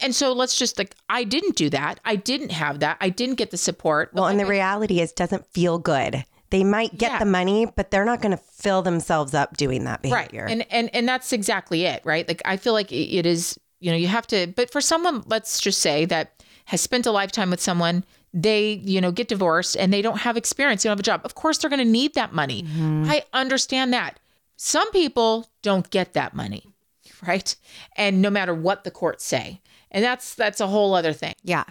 [0.00, 2.00] and so let's just like I didn't do that.
[2.04, 2.96] I didn't have that.
[3.00, 4.10] I didn't get the support.
[4.12, 6.24] Well, and the reality is, doesn't feel good.
[6.50, 7.18] They might get Yeah.
[7.18, 10.42] the money, but they're not going to fill themselves up doing that behavior.
[10.44, 13.90] right and and and that's exactly it right like i feel like it is you
[13.90, 17.50] know you have to but for someone let's just say that has spent a lifetime
[17.50, 18.04] with someone
[18.34, 21.20] they you know get divorced and they don't have experience they don't have a job
[21.24, 22.64] of course they're going to need that money
[23.14, 24.18] i understand that
[24.56, 26.64] some people don't get that money
[27.26, 27.54] right
[27.96, 31.64] and no matter what the courts say and that's that's a whole other thing Yeah.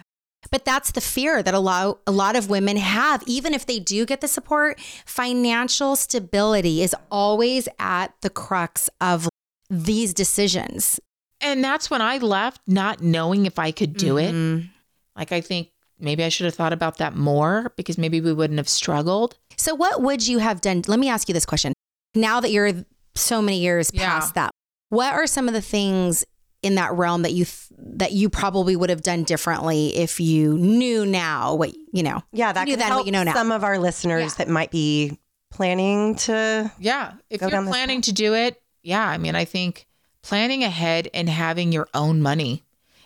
[0.50, 3.22] But that's the fear that a lot, a lot of women have.
[3.26, 9.28] Even if they do get the support, financial stability is always at the crux of
[9.70, 11.00] these decisions.
[11.40, 14.68] and that's when i left not knowing if i could do it Mhm.
[15.16, 18.58] Like i think maybe i should have thought about that more because maybe we wouldn't
[18.58, 20.82] have struggled So, what would you have done?
[20.88, 21.72] Let me ask you this question.
[22.14, 22.72] Now that you're
[23.14, 24.06] so many years Yeah.
[24.08, 24.50] past that,
[24.88, 26.24] what are some of the things
[26.62, 30.56] in that realm that you th- that you probably would have done differently if you
[30.58, 32.22] knew now what you know?
[32.32, 33.34] yeah, that you knew can then help what you know now.
[33.34, 35.18] some of our listeners that might be
[35.50, 36.72] planning to.
[36.78, 37.12] Yeah.
[37.30, 39.06] If Go you're down this planning to do it, yeah.
[39.06, 39.86] I mean, I think
[40.22, 42.62] planning ahead and having your own money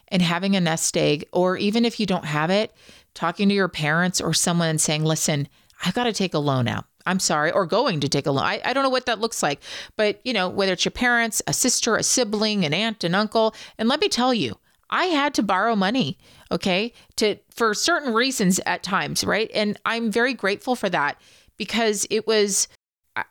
[0.09, 2.73] and having a nest egg, or even if you don't have it,
[3.15, 5.49] talking to your parents or someone and saying, listen,
[5.85, 6.85] I've got to take a loan out.
[7.07, 8.45] I'm sorry, or going to take a loan.
[8.45, 9.61] I, I don't know what that looks like,
[9.97, 13.55] but you know, whether it's your parents, a sister, a sibling, an aunt, an uncle.
[13.79, 14.57] And let me tell you,
[14.91, 16.19] I had to borrow money,
[16.51, 19.51] okay, to for certain reasons at times, right?
[19.55, 21.21] And I'm very grateful for that
[21.57, 22.69] because it was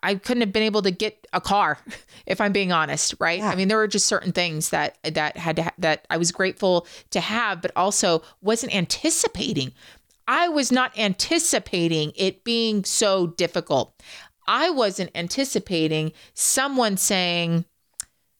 [0.02, 1.78] I- couldn't have been able to get a car
[2.26, 3.42] if I'm being honest, right?
[3.42, 6.32] I mean, there were just certain things that that had to ha- that I was
[6.32, 9.72] grateful to have, but also wasn't anticipating.
[10.28, 13.94] I was not anticipating it being so difficult.
[14.48, 17.64] I wasn't anticipating someone saying,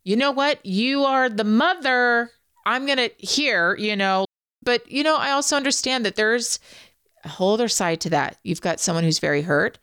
[0.05, 0.65] "You know what?
[0.67, 2.33] You are the mother.
[2.65, 4.27] I'm going to hear, you know."
[4.63, 6.59] But, you know, I also understand that there's
[7.25, 8.39] a whole other side to that.
[8.43, 9.79] You've got someone who's very hurt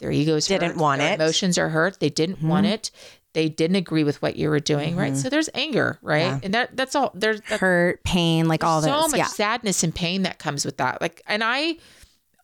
[0.00, 1.20] their egos Didn't hurt, want their it.
[1.20, 2.00] Emotions are hurt.
[2.00, 2.48] They didn't mm-hmm.
[2.48, 2.90] want it.
[3.32, 5.12] They didn't agree with what you were doing, right?
[5.12, 5.20] Mm-hmm.
[5.20, 6.40] So there's anger, right?
[6.42, 7.12] And that that's all.
[7.14, 9.26] There's that, Hurt, pain, like all so much Yeah.
[9.26, 11.00] sadness and pain that comes with that.
[11.00, 11.76] Like, and I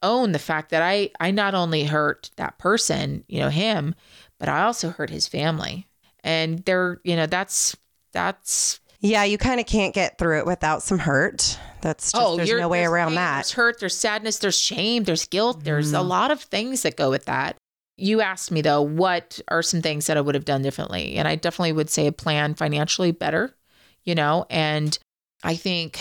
[0.03, 3.97] own the fact that I I not only hurt that person, you know, him,
[4.39, 5.89] but I also hurt his family.
[6.23, 7.77] And they're, you know, that's
[8.13, 11.59] that's Yeah, you kind of can't get through it without some hurt.
[11.83, 13.37] That's just, oh, there's Oh, you're- no way there's around pain, that.
[13.37, 16.09] There's hurt, there's sadness, there's shame, there's guilt, there's a mm-hmm.
[16.09, 17.57] lot of things that go with that.
[17.97, 21.17] You asked me though, what are some things that I would have done differently?
[21.17, 23.55] And I definitely would say plan financially better,
[24.05, 24.99] you know, and
[25.43, 25.99] I think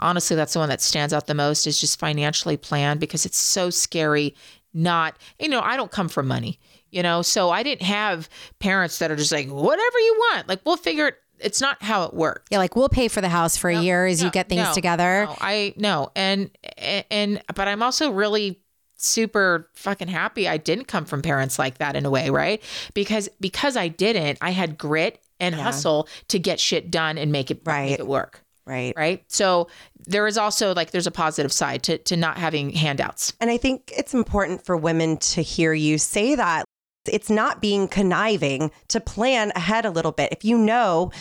[0.00, 3.38] honestly that's the one that stands out the most is just financially plan because it's
[3.38, 4.34] so scary
[4.74, 6.58] not you know, I don't come from money,
[6.90, 10.48] you know, so I didn't have parents that are just like, whatever you want.
[10.48, 12.46] Like we'll figure it it's not how it works.
[12.50, 14.74] Yeah, like we'll pay for the house for a year as you get things no,
[14.74, 15.26] together.
[15.26, 16.50] No, I no, and
[17.10, 18.60] and but I'm also really
[18.96, 22.62] super fucking happy I didn't come from parents like that in a way, right?
[22.94, 27.50] Because because I didn't, I had grit and hustle to get shit done and make
[27.50, 27.90] it Right.
[27.90, 28.42] make it work.
[28.64, 28.94] Right.
[28.96, 29.22] Right.
[29.28, 29.68] So
[30.06, 33.32] there is also like there's a positive side to to not having handouts.
[33.40, 36.64] And I think it's important for women to hear you say that.
[37.06, 40.32] It's not being conniving to plan ahead a little bit.
[40.32, 41.12] If you know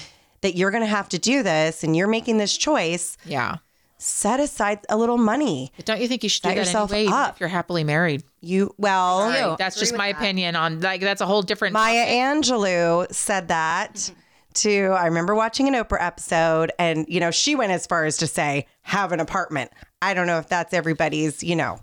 [0.46, 3.58] that you're going to have to do this and you're making this choice, Yeah.
[3.98, 5.72] set aside a little money.
[5.76, 7.34] But don't you think you should do Set that yourself anyway, even up.
[7.36, 8.24] if you're happily married?
[8.42, 9.58] You, well, Right.
[9.58, 14.12] That's just my opinion on like that's a whole different Maya Angelou said that
[14.56, 18.18] to, I remember watching an Oprah episode and, you know, she went as far as
[18.18, 19.72] to say, have an apartment.
[20.02, 21.80] I don't know if that's everybody's, you know,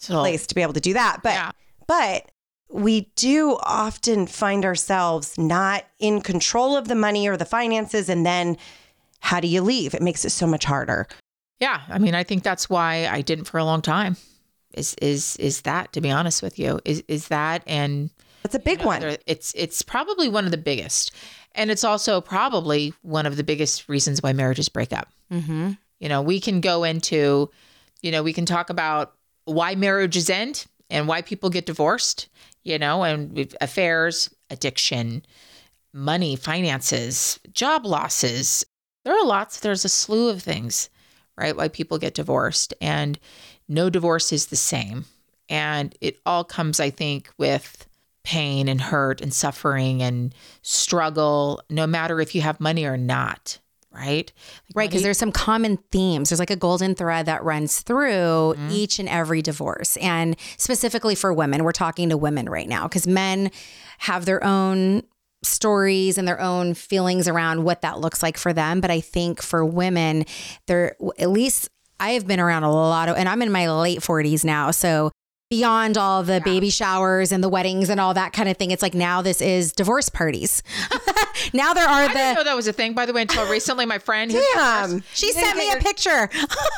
[0.00, 1.20] So- place to be able to do that.
[1.22, 1.50] But, Yeah.
[1.86, 2.30] but
[2.74, 8.08] we do often find ourselves not in control of the money or the finances.
[8.08, 8.56] And then
[9.20, 9.94] how do you leave?
[9.94, 11.06] It makes it so much harder.
[11.60, 14.16] Yeah, I mean, I think that's why I didn't for a long time.
[14.72, 16.80] Is is is that to be honest with you?
[16.84, 18.10] Is is that and
[18.42, 19.16] That's a big you know, one.
[19.24, 21.12] It's it's probably one of the biggest,
[21.54, 25.08] and it's also probably one of the biggest reasons why marriages break up.
[25.32, 25.72] Mm-hmm.
[26.00, 27.50] You know, we can go into,
[28.02, 29.14] you know, we can talk about
[29.44, 32.28] why marriages end and why people get divorced.
[32.64, 35.24] You know, and affairs, addiction,
[35.92, 38.64] money, finances, job losses.
[39.04, 39.60] There are lots.
[39.60, 40.88] There's a slew of things,
[41.36, 41.56] right?
[41.56, 43.18] Why people get divorced, and
[43.68, 45.04] no divorce is the same.
[45.48, 47.86] And it all comes, I think, with
[48.24, 53.58] pain and hurt and suffering and struggle, no matter if you have money or not,
[53.94, 54.32] right?
[54.68, 56.28] Like Right, because there's some common themes.
[56.30, 58.68] There's like a golden thread that runs through Mm-hmm.
[58.70, 59.96] each and every divorce.
[59.98, 63.50] And specifically for women, we're talking to women right now because men
[63.98, 65.02] have their own
[65.42, 68.80] stories and their own feelings around what that looks like for them.
[68.80, 70.24] But I think for women,
[70.66, 71.68] there at least
[72.00, 74.70] I have been around a lot of, and I'm in my late 40s now.
[74.70, 75.10] So
[75.50, 78.82] beyond all the baby showers and the weddings and all that kind of thing, it's
[78.82, 80.62] like now this is divorce parties.
[81.52, 83.48] now there are the I didn't know that was a thing, by the way, until
[83.50, 83.86] recently.
[83.86, 85.02] My friend, Damn.
[85.14, 86.28] She sent me a picture.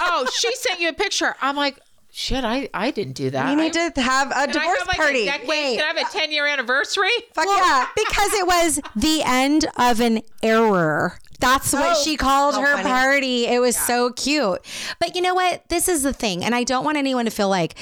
[0.00, 1.34] oh, she sent you a picture.
[1.40, 1.78] I'm like,
[2.12, 3.50] shit, I, I didn't do that.
[3.50, 5.22] You need to have a I divorce have like party.
[5.22, 7.10] A decade, can I have a 10 year anniversary?
[7.34, 7.86] Fuck yeah.
[7.94, 11.18] because it was the end of an error.
[11.38, 12.88] That's what Oh, she called so her funny.
[12.88, 13.46] party.
[13.46, 14.60] It was so cute.
[14.98, 15.68] But you know what?
[15.68, 17.74] This is the thing, and I don't want anyone to feel like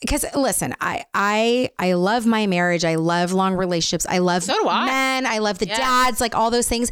[0.00, 2.84] because listen, I I I love my marriage.
[2.84, 4.06] I love long relationships.
[4.08, 4.86] I love So do I.
[4.86, 5.26] men.
[5.26, 5.78] I love the Yes.
[5.78, 6.90] dads, like all those things.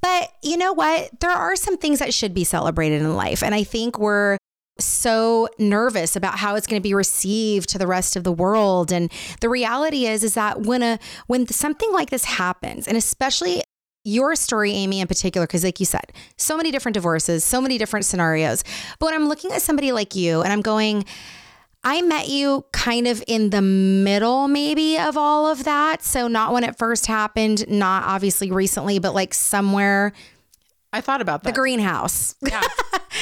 [0.00, 1.10] But you know what?
[1.20, 4.38] There are some things that should be celebrated in life, and I think we're
[4.78, 8.92] so nervous about how it's going to be received to the rest of the world
[8.92, 10.98] and the reality is is that when a
[11.28, 13.62] when something like this happens and especially
[14.04, 17.78] your story amy in particular because like you said so many different divorces so many
[17.78, 18.62] different scenarios
[19.00, 21.06] but when i'm looking at somebody like you and i'm going
[21.88, 26.02] I met you kind of in the middle, maybe, of all of that.
[26.02, 30.12] So, not when it first happened, not obviously recently, but like somewhere,
[30.92, 31.54] I thought about that.
[31.54, 32.34] the greenhouse.
[32.42, 32.62] yeah.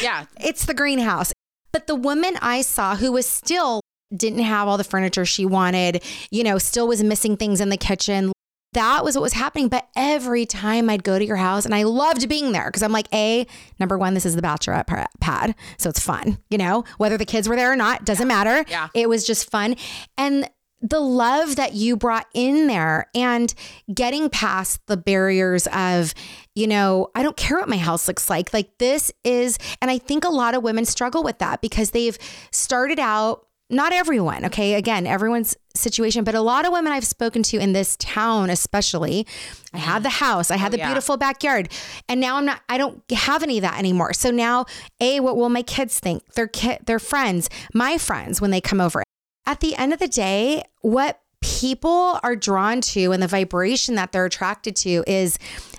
[0.02, 0.24] Yeah.
[0.40, 1.32] It's the greenhouse.
[1.72, 3.80] But the woman I saw who was still
[4.14, 6.02] didn't have all the furniture she wanted,
[6.32, 8.32] you know, still was missing things in the kitchen.
[8.74, 9.68] That was what was happening.
[9.68, 12.92] But every time I'd go to your house, and I loved being there because I'm
[12.92, 13.46] like, A,
[13.80, 14.86] number one, this is the bachelorette
[15.20, 15.54] pad.
[15.78, 18.64] So it's fun, you know, whether the kids were there or not, doesn't matter.
[18.68, 18.88] Yeah.
[18.94, 19.76] It was just fun.
[20.18, 20.48] And
[20.80, 23.54] the love that you brought in there and
[23.94, 26.12] getting past the barriers of,
[26.54, 28.52] you know, I don't care what my house looks like.
[28.52, 32.18] Like this is, and I think a lot of women struggle with that because they've
[32.50, 34.74] started out, not everyone, okay?
[34.74, 39.26] Again, everyone's situation, but a lot of women I've spoken to in this town, especially,
[39.72, 40.88] I had the house, I had oh, the yeah.
[40.88, 41.70] beautiful backyard,
[42.08, 44.12] and now I'm not, I don't have any of that anymore.
[44.12, 44.66] So now,
[45.00, 46.34] A, what will my kids think?
[46.34, 49.02] Their kid, their friends, my friends when they come over
[49.46, 54.12] at the end of the day, what people are drawn to and the vibration that
[54.12, 55.38] they're attracted to is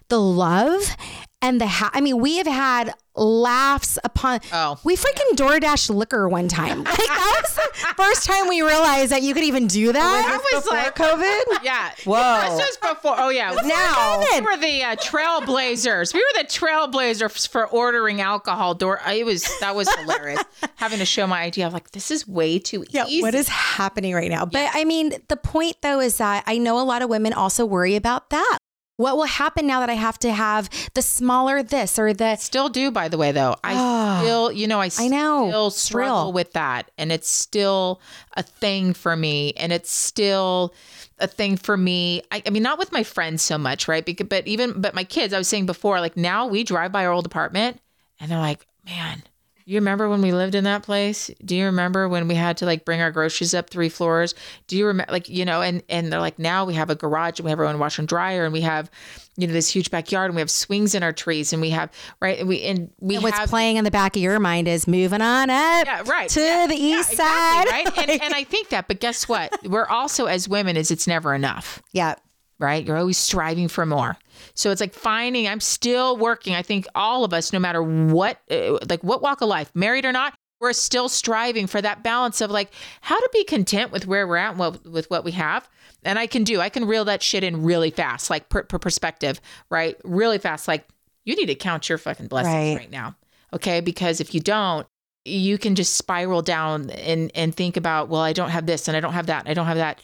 [0.10, 0.96] the love
[1.42, 4.40] and the ha- I mean, we have had laughs upon.
[4.52, 4.80] Oh.
[4.84, 6.84] we freaking DoorDash liquor one time.
[6.96, 10.26] Like that was the first time we realized that you could even do that.
[10.26, 11.64] I was Before like, COVID?
[11.64, 11.92] yeah.
[12.06, 12.58] Whoa.
[12.58, 13.16] This was before.
[13.18, 13.54] Oh, yeah.
[13.64, 14.20] Now.
[14.20, 16.14] We were the uh, trailblazers.
[16.14, 18.76] We were the trailblazers for ordering alcohol.
[18.76, 19.02] Door.
[19.08, 20.42] It was that was hilarious.
[20.76, 23.22] Having to show my ID, I'm like, this is way too easy.
[23.22, 24.46] What is happening right now?
[24.46, 27.66] But I mean, the point though is that I know a lot of women also
[27.66, 28.58] worry about that.
[28.98, 32.70] What will happen now that I have to have the smaller this or the Still
[32.70, 33.56] do, by the way, though.
[33.64, 34.20] I Ah.
[34.22, 35.50] still, you know, I, I know.
[35.50, 38.00] still struggle with that, and it's still
[38.38, 40.74] a thing for me, and it's still
[41.20, 42.22] a thing for me.
[42.32, 44.06] I, I mean, not with my friends so much, right?
[44.06, 45.34] Because, but even, but my kids.
[45.34, 47.80] I was saying before, like now we drive by our old apartment,
[48.20, 49.24] and they're like, "Man,
[49.66, 51.32] you remember when we lived in that place?
[51.44, 54.36] Do you remember when we had to like bring our groceries up three floors?
[54.68, 57.40] Do you remember, like, you know?" And and they're like, "Now we have a garage,
[57.40, 58.90] and we have our own washer and dryer, and we have."
[59.38, 61.92] You know this huge backyard, and we have swings in our trees, and we have
[62.22, 64.68] right, and we and we And what's have playing in the back of your mind
[64.70, 66.30] is moving on up yeah, right.
[66.30, 67.68] to Yeah, the yeah, east exactly, side.
[67.98, 68.10] right?
[68.10, 69.54] And, and I think that, but guess what?
[69.68, 72.16] We're also as women is it's never enough, yeah.
[72.60, 72.86] right?
[72.86, 74.16] You're always striving for more.
[74.54, 75.48] So it's like finding.
[75.48, 76.54] I'm still working.
[76.56, 80.06] I think all of us, no matter what, uh, like what walk of life, married
[80.06, 82.72] or not, we're still striving for that balance of like
[83.02, 85.70] how to be content with where we're at, and what, with what we have.
[86.04, 86.62] And I can do.
[86.62, 89.98] I can reel that shit in really fast, like per, per perspective, right?
[90.04, 90.68] Really fast.
[90.68, 90.88] Like
[91.26, 92.78] you need to count your fucking blessings Right.
[92.78, 93.16] right now,
[93.54, 93.82] okay?
[93.82, 94.88] Because if you don't,
[95.28, 98.96] you can just spiral down and and think about well i don't have this and
[98.96, 100.00] i don't have that i don't have that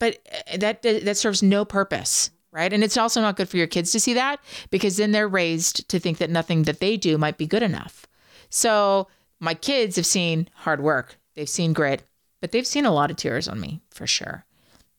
[0.00, 0.18] but
[0.52, 2.72] uh, that that serves no purpose right?
[2.72, 4.40] And it's also not good for your kids to see that
[4.70, 8.06] because then they're raised to think that nothing that they do might be good enough.
[8.48, 9.08] So
[9.40, 11.18] my kids have seen hard work.
[11.34, 12.04] They've seen grit
[12.44, 14.44] but they've seen a lot of tears on me for sure.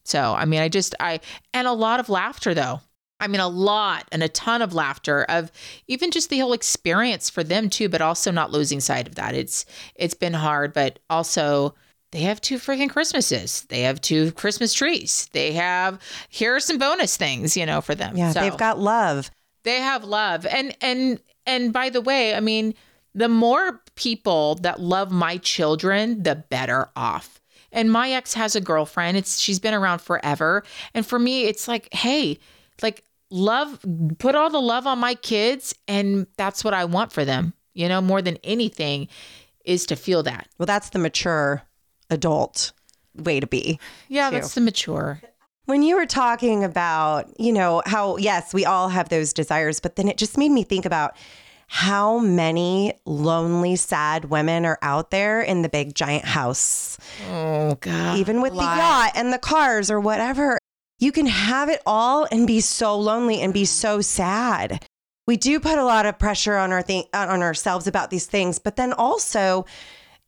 [0.03, 1.19] So i mean i just i
[1.53, 2.81] and a lot of laughter though.
[3.19, 5.51] I mean, a lot and a ton of laughter of
[5.87, 9.35] even just the whole experience for them too, but also not losing sight of that.
[9.35, 11.75] It's it's been hard, but also
[12.15, 13.63] they have two freaking Christmases.
[13.67, 15.27] They have two Christmas trees.
[15.33, 15.99] They have
[16.29, 18.15] here are some bonus things, you know, for them.
[18.15, 19.29] Yeah, So, they've got love.
[19.63, 20.45] they have love.
[20.45, 22.73] And and and by the way, I mean,
[23.13, 27.41] the more people that love my children, the better off.
[27.73, 29.17] And my ex has a girlfriend.
[29.17, 30.63] It's she's been around forever.
[30.93, 32.39] And for me, it's like, hey,
[32.81, 33.83] like love
[34.19, 37.53] put all the love on my kids and that's what I want for them.
[37.73, 39.09] You know, more than anything
[39.65, 40.47] is to feel that.
[40.57, 41.61] Well, that's the mature
[42.09, 42.73] adult
[43.15, 43.79] way to be.
[44.07, 44.35] Yeah, too.
[44.35, 45.21] that's the mature.
[45.65, 49.95] When you were talking about, you know, how, yes, we all have those desires, but
[49.95, 51.15] then it just made me think about
[51.67, 56.97] how many lonely, sad women are out there in the big giant house,
[57.27, 58.17] Oh god.
[58.19, 60.59] even with the yacht and the cars or whatever.
[60.99, 64.85] You can have it all and be so lonely and be so sad.
[65.27, 68.59] We do put a lot of pressure on our thing on ourselves about these things,
[68.59, 69.65] but then also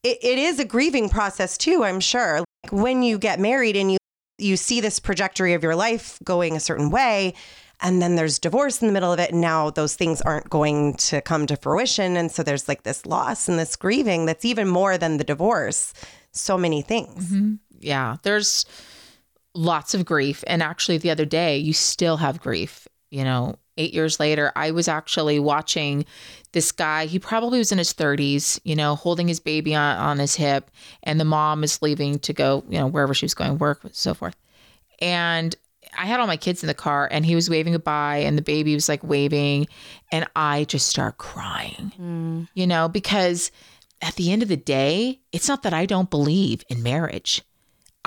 [0.08, 2.40] it, it is a grieving process too, I'm sure.
[2.64, 3.98] Like when you get married and you
[4.40, 7.34] you see this trajectory of your life going a certain way
[7.82, 10.94] and then there's divorce in the middle of it and now those things aren't going
[10.94, 14.68] to come to fruition and so there's like this loss and this grieving that's even
[14.68, 15.92] more than the divorce
[16.34, 17.56] so many things mm-hmm.
[17.80, 18.64] yeah, there's
[19.58, 20.44] lots of grief.
[20.48, 22.88] And actually, the other day, you still have grief.
[23.10, 26.06] You know, eight years later, I was actually watching
[26.52, 27.06] this guy.
[27.06, 30.72] He probably was in his 30s, you know, holding his baby on, on his hip,
[31.04, 34.14] and the mom is leaving to go, you know, wherever she was going, work, so
[34.14, 34.36] forth.
[35.00, 35.56] And
[35.98, 38.42] I had all my kids in the car, and he was waving goodbye, and the
[38.42, 39.68] baby was like waving,
[40.12, 42.48] and I just start crying, mm.
[42.54, 43.52] you know, because
[44.02, 47.42] at the end of the day, it's not that I don't believe in marriage.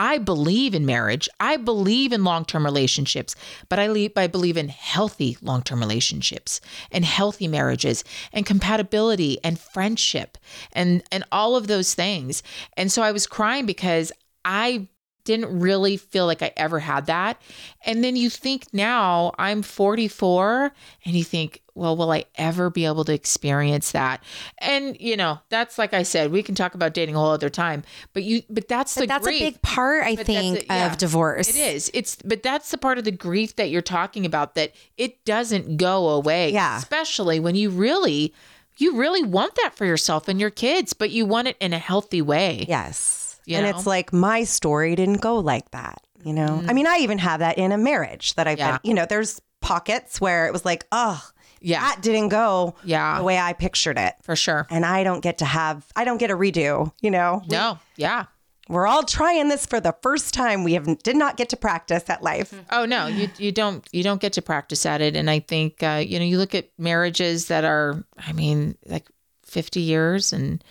[0.01, 1.29] I believe in marriage.
[1.41, 3.37] I believe in long term relationships,
[3.69, 9.39] but I, le- I believe in healthy long term relationships and healthy marriages and compatibility
[9.45, 10.39] and friendship
[10.73, 12.43] and, and all of those things.
[12.79, 14.11] And so I was crying because
[14.43, 14.89] I
[15.25, 17.41] didn't really feel like I ever had that.
[17.85, 20.73] And then you think now I'm 44
[21.05, 24.23] and you think, well, will I ever be able to experience that?
[24.59, 27.51] And you know, that's like I said, we can talk about dating a whole other
[27.51, 29.41] time, but you but that's the But that's grief.
[29.41, 30.87] a big part, I But think, a- yeah.
[30.93, 31.49] of divorce.
[31.49, 31.91] It is.
[31.95, 35.79] It's but that's the part of the grief that you're talking about that it doesn't
[35.79, 36.53] go away.
[36.53, 36.77] Yeah.
[36.79, 38.35] Especially when you really
[38.77, 41.79] you really want that for yourself and your kids, but you want it in a
[41.79, 42.65] healthy way.
[42.69, 43.41] Yes.
[43.47, 43.71] You and know?
[43.77, 46.47] it's like my story didn't go like that, you know?
[46.47, 46.71] Mm-hmm.
[46.71, 48.73] I mean, I even have that in a marriage that I've Yeah.
[48.79, 51.23] been, you know, there's pockets where it was like, oh,
[51.61, 51.81] Yeah.
[51.81, 53.19] that didn't go Yeah.
[53.19, 54.15] the way I pictured it.
[54.23, 54.67] For sure.
[54.71, 57.43] And I don't get to have, I don't get a redo, you know?
[57.49, 57.79] No.
[57.97, 58.25] Yeah.
[58.69, 60.63] We're all trying this for the first time.
[60.63, 62.55] We have did not get to practice at life.
[62.71, 65.17] Oh no, you you don't you don't get to practice at it.
[65.17, 69.09] And I think uh, you know you look at marriages that are, I mean, like
[69.45, 70.63] fifty years, and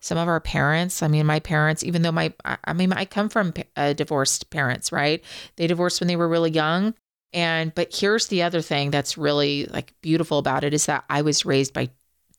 [0.00, 1.00] some of our parents.
[1.00, 4.50] I mean, my parents, even though my, I I mean, I come from uh, divorced
[4.50, 5.22] parents, right?
[5.54, 6.92] They divorced when they were really young.
[7.34, 11.20] And but here's the other thing that's really like beautiful about it is that I
[11.20, 11.90] was raised by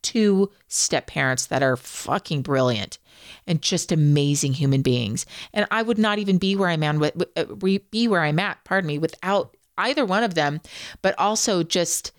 [0.01, 2.97] two step parents that are fucking brilliant
[3.45, 5.25] and just amazing human beings.
[5.53, 7.45] And I would not even be where I'm at, uh,
[7.91, 10.61] be where I'm at, pardon me, without either one of them.
[11.01, 12.11] But also just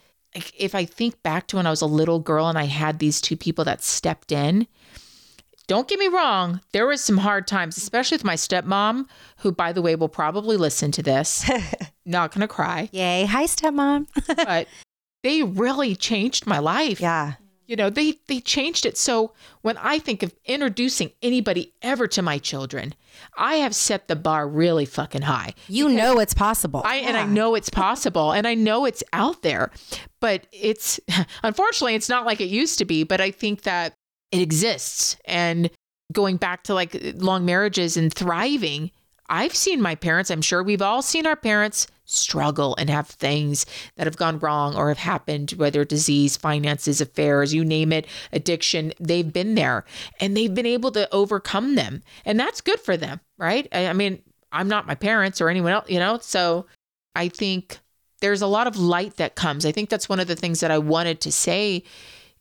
[0.55, 3.21] if I think back to when I was a little girl and I had these
[3.21, 4.67] two people that stepped in.
[5.67, 9.07] Don't get me wrong, there was some hard times, especially with my stepmom,
[9.39, 11.51] who, by the way, will probably listen to this.
[12.07, 13.25] Not gonna cry, Yay.
[13.27, 14.07] Hi, stepmom.
[14.37, 14.69] but
[15.23, 17.35] they really changed my life Yeah.
[17.67, 19.33] you know they they changed it so
[19.63, 22.95] when i think of introducing anybody ever to my children
[23.37, 26.83] i have set the bar really fucking high you know it's possible.
[26.85, 29.73] i and i know it's possible and i know it's out there
[30.21, 31.01] but it's
[31.43, 33.95] unfortunately it's not like it used to be but i think that
[34.31, 35.71] it exists and
[36.13, 38.93] going back to like long marriages and thriving
[39.29, 43.67] i've seen my parents i'm sure we've all seen our parents struggle and have things
[43.97, 48.93] that have gone wrong or have happened whether disease finances affairs you name it addiction
[48.99, 49.85] they've been there
[50.21, 52.03] and they've been able to overcome them.
[52.25, 53.69] And that's good for them right?
[53.73, 56.19] I, I mean i'm not my parents or anyone else you know?
[56.21, 56.67] So
[57.15, 57.79] i think
[58.21, 59.67] there's a lot of light that comes.
[59.67, 61.83] I think that's one of the things that i wanted to say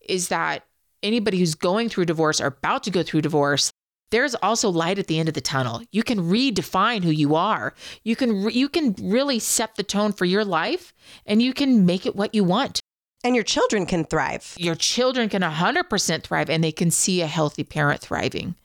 [0.07, 0.65] is that
[1.03, 3.71] anybody who's going through divorce or about to go through divorce
[4.11, 5.81] there's also light at the end of the tunnel.
[5.91, 7.73] You can redefine who you are.
[8.03, 10.93] You can re- you can really set the tone for your life
[11.25, 12.79] and you can make it what you want.
[13.23, 14.53] And your children can thrive.
[14.57, 18.55] Your children can 100% thrive and they can see a healthy parent thriving.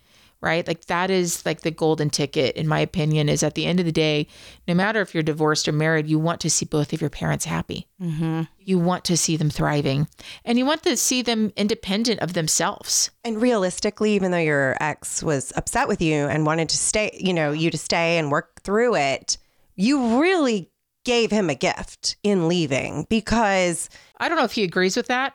[0.40, 0.66] Right?
[0.66, 3.86] Like that is like the golden ticket in my opinion is at the end of
[3.86, 4.26] the day,
[4.66, 7.44] no matter if you're divorced or married, you want to see both of your parents
[7.44, 7.88] happy.
[8.00, 8.42] Mm-hmm.
[8.58, 10.08] You want to see them thriving
[10.44, 13.10] and you want to see them independent of themselves.
[13.22, 17.34] And realistically, even though your ex was upset with you and wanted to stay, you
[17.34, 19.36] know, you to stay and work through it,
[19.76, 20.70] you really
[21.04, 23.88] gave him a gift in leaving because
[24.18, 25.34] I don't know if he agrees with that,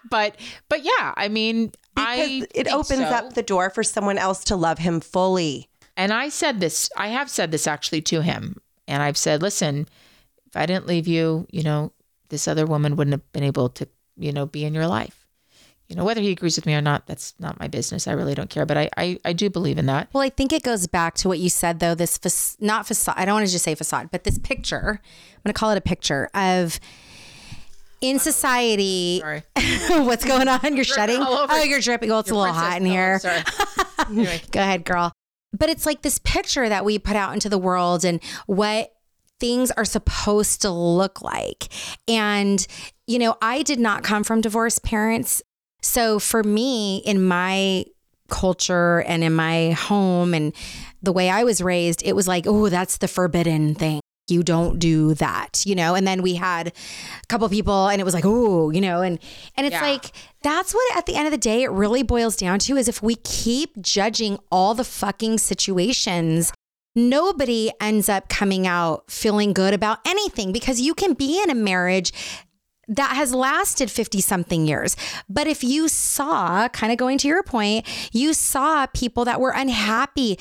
[0.10, 0.36] but
[0.68, 3.04] but yeah, I mean, I because it opens so.
[3.04, 5.68] up the door for someone else to love him fully.
[5.96, 9.88] And I said this, I have said this actually to him, and I've said, listen,
[10.46, 11.92] if I didn't leave you, you know,
[12.28, 15.26] this other woman wouldn't have been able to, you know, be in your life.
[15.88, 18.08] You know, whether he agrees with me or not, that's not my business.
[18.08, 20.08] I really don't care, but I I, I do believe in that.
[20.12, 21.94] Well, I think it goes back to what you said, though.
[21.94, 23.14] This fac- not facade.
[23.16, 25.00] I don't want to just say facade, but this picture.
[25.00, 26.80] I'm going to call it a picture of
[28.00, 29.20] in society.
[29.88, 30.76] What's going on?
[30.76, 31.18] You're shedding.
[31.20, 32.10] Oh, you're dripping.
[32.10, 33.20] Well, it's a little hot in oh, here.
[34.08, 35.10] Anyway, Go ahead, girl.
[35.52, 38.92] But it's like this picture that we put out into the world and what
[39.40, 41.68] things are supposed to look like.
[42.06, 42.64] And,
[43.06, 45.42] you know, I did not come from divorced parents.
[45.82, 47.86] So for me, in my
[48.28, 50.54] culture and in my home and
[51.02, 54.00] the way I was raised, it was like, oh, that's the forbidden thing.
[54.28, 55.94] You don't do that, you know.
[55.94, 59.18] And then we had a couple people, and it was like, oh, you know, and
[59.56, 59.82] and it's Yeah.
[59.82, 60.12] like
[60.42, 63.02] that's what at the end of the day it really boils down to is if
[63.02, 66.52] we keep judging all the fucking situations
[66.98, 71.54] nobody ends up coming out feeling good about anything because you can be in a
[71.54, 72.10] marriage
[72.88, 74.96] that has lasted 50 something years.
[75.28, 79.50] But if you saw, kind of going to your point, you saw people that were
[79.50, 80.38] unhappy.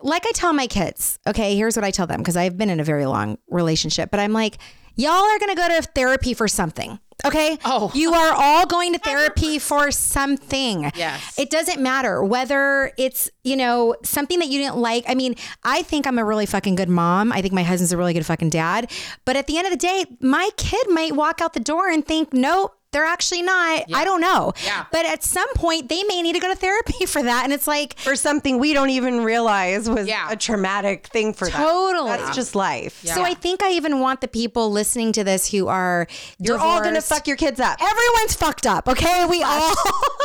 [0.00, 2.80] Like I tell my kids, okay, here's what I tell them because I've been in
[2.80, 4.58] a very long relationship, but I'm like,
[4.94, 7.00] y'all are going to go to therapy for something.
[7.24, 7.58] Okay.
[7.64, 7.90] Oh.
[7.94, 10.92] you are all going to therapy for something.
[10.94, 11.36] Yes.
[11.36, 15.04] It doesn't matter whether it's, you know, something that you didn't like.
[15.08, 15.34] I mean,
[15.64, 17.32] I think I'm a really fucking good mom.
[17.32, 18.90] I think my husband's a really good fucking dad.
[19.24, 22.06] But at the end of the day, my kid might walk out the door and
[22.06, 23.84] think, nope, they're actually not.
[23.92, 24.52] I don't know.
[24.64, 24.86] Yeah.
[24.90, 27.44] But at some point, they may need to go to therapy for that.
[27.44, 30.30] And it's like, For something we don't even realize was Yeah.
[30.30, 31.60] a traumatic thing for them.
[31.60, 32.10] Totally.
[32.10, 33.02] That's just life.
[33.04, 36.06] so I think I even want the people listening to this who are
[36.38, 37.78] You're all gonna fuck your kids up.
[37.80, 38.88] Everyone's fucked up.
[38.88, 39.26] Okay.
[39.28, 39.74] We all,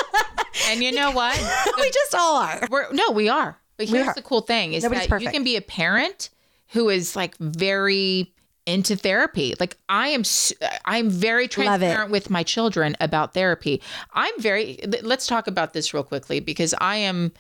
[0.70, 1.38] and you know what?
[1.80, 2.62] we just all are.
[2.70, 3.60] We're no, we are.
[3.78, 4.14] But here's are.
[4.14, 6.30] the cool thing is Nobody's that you can be a parent
[6.70, 8.34] who is like very
[8.66, 9.56] into therapy.
[9.60, 10.24] Like I am
[10.86, 13.82] I'm very transparent with my children about therapy.
[14.14, 17.32] I'm very let's talk about this real quickly because I am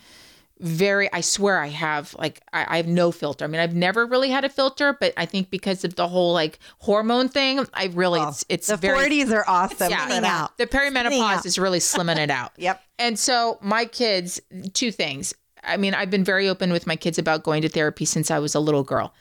[0.59, 3.45] very I swear I have like I, I have no filter.
[3.45, 6.33] I mean I've never really had a filter, but I think because of the whole
[6.33, 9.91] like hormone thing, I really oh, it's it's The 40s are awesome.
[9.91, 10.51] yeah, that.
[10.57, 11.45] the perimenopause out.
[11.45, 12.51] is really slimming it out.
[12.63, 12.81] Yep.
[12.99, 14.39] And so my kids,
[14.73, 15.33] two things.
[15.63, 18.39] I mean, I've been very open with my kids about going to therapy since I
[18.39, 19.13] was a little girl.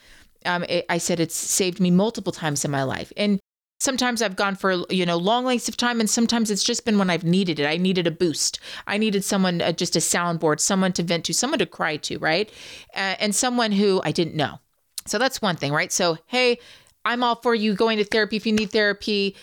[0.47, 3.41] Um, it, I said it's saved me multiple times in my life, and
[3.81, 6.99] sometimes I've gone for you know long lengths of time, and sometimes it's just been
[6.99, 7.67] when I've needed it.
[7.67, 8.61] I needed a boost.
[8.87, 12.19] I needed someone, uh, just a soundboard, someone to vent to, someone to cry to,
[12.19, 12.51] right?
[12.95, 14.61] Uh, and someone who I didn't know.
[15.07, 15.93] So that's one thing, right?
[15.93, 16.59] So hey.
[17.05, 19.35] I'm all for you going to therapy if you need therapy.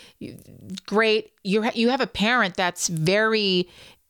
[0.85, 1.33] Great.
[1.43, 3.67] You you have a parent that's very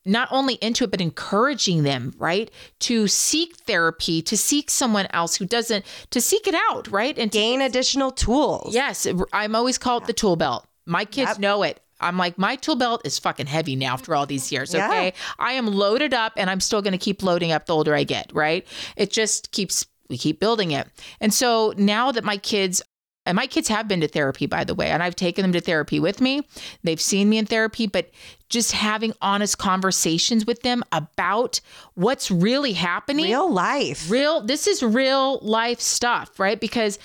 [0.10, 2.50] not only into it but encouraging them, right?
[2.82, 7.18] To seek therapy, to seek someone else who doesn't to seek it out, right?
[7.18, 8.74] And to, Gain additional tools.
[8.74, 10.68] yes, I'm always called the tool belt.
[10.86, 11.80] My kids know it.
[12.02, 14.74] I'm like, my tool belt is fucking heavy now after all these years.
[14.74, 14.88] Yeah.
[14.88, 15.14] Okay.
[15.38, 18.06] I am loaded up and I'm still going to keep loading up the older I
[18.06, 18.66] get, right?
[18.96, 20.88] It just keeps, we keep building it.
[21.20, 22.82] And so now that my kids,
[23.30, 25.62] and my kids have been to therapy, by the way, and I've taken them to
[25.62, 26.48] therapy with me.
[26.84, 28.10] They've seen me in therapy, but
[28.50, 31.62] just having honest conversations with them about
[31.94, 34.10] what's really happening Real life.
[34.10, 36.98] real this is real life stuff right because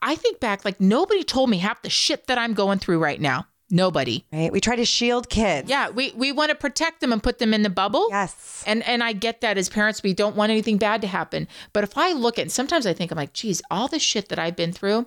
[0.00, 3.20] i think back like nobody told me half the shit that i'm going through right
[3.20, 4.52] now nobody Right?
[4.52, 5.68] We try to shield kids.
[5.68, 8.62] yeah we we want to protect them and put them in the bubble Yes.
[8.66, 11.82] and and i get that as parents we don't want anything bad to happen but
[11.82, 14.54] if i look at sometimes i think i'm like geez all the shit that i've
[14.56, 15.06] been through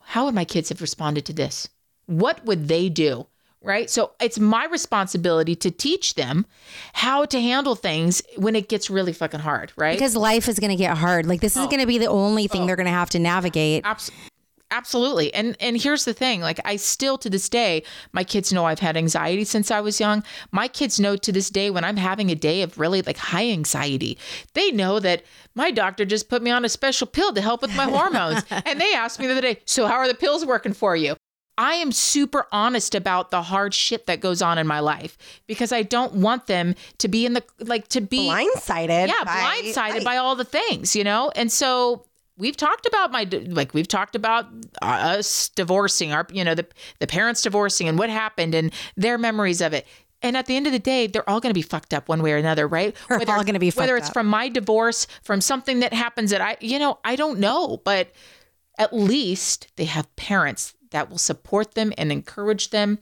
[0.00, 1.68] how would my kids have responded to this
[2.06, 3.26] what would they do
[3.62, 6.46] right so it's my responsibility to teach them
[6.94, 10.70] how to handle things when it gets really fucking hard right Because life is going
[10.70, 11.26] to get hard.
[11.26, 11.68] Like, this is oh.
[11.68, 12.66] going to be the only thing oh.
[12.66, 13.84] they're going to have to navigate.
[13.84, 14.10] Abs-
[14.70, 15.32] Absolutely.
[15.32, 18.80] And and here's the thing, like I still to this day, my kids know I've
[18.80, 20.22] had anxiety since I was young.
[20.52, 23.48] My kids know to this day when I'm having a day of really like high
[23.48, 24.18] anxiety.
[24.52, 25.22] They know that
[25.54, 28.44] my doctor just put me on a special pill to help with my hormones.
[28.50, 31.16] and they asked me the other day, "So how are the pills working for you?"
[31.56, 35.72] I am super honest about the hard shit that goes on in my life because
[35.72, 39.08] I don't want them to be in the like to be Blindsided.
[39.08, 41.32] yeah, by- blindsided by all the things, you know?
[41.34, 42.04] And so
[42.38, 44.46] we've talked about my like we've talked about
[44.80, 46.66] uh, us divorcing our you know the
[47.00, 49.86] the parents divorcing and what happened and their memories of it.
[50.20, 52.22] And at the end of the day, they're all going to be fucked up one
[52.22, 52.96] way or another, right?
[53.08, 53.82] We're all gonna be fucked up.
[53.82, 54.14] whether it's up.
[54.14, 58.12] from my divorce, from something that happens that I, you know, I don't know, but
[58.78, 62.98] at least they have parents that will support them and encourage them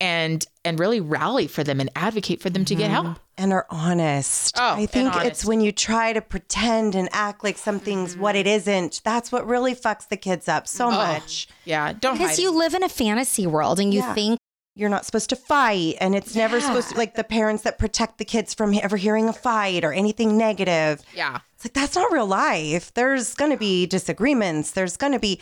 [0.00, 3.06] and and really rally for them and advocate for them to get mm-hmm.
[3.06, 3.18] help.
[3.36, 4.54] and are honest.
[4.58, 5.26] Oh, I and think honest.
[5.26, 8.40] it's when you try to pretend and act like something's what mm-hmm.
[8.40, 9.00] it isn't.
[9.04, 11.48] That's what really fucks the kids up so oh, much.
[11.64, 12.56] Yeah, don't Because hide you it.
[12.56, 14.14] live in a fantasy world and you Yeah.
[14.14, 14.38] think
[14.76, 18.18] You're not supposed to fight, and it's never supposed to like the parents that protect
[18.18, 21.02] the kids from ever hearing a fight or anything negative.
[21.12, 21.38] Yeah.
[21.56, 22.94] It's like that's not real life.
[22.94, 24.70] There's going to be disagreements.
[24.70, 25.40] There's going to be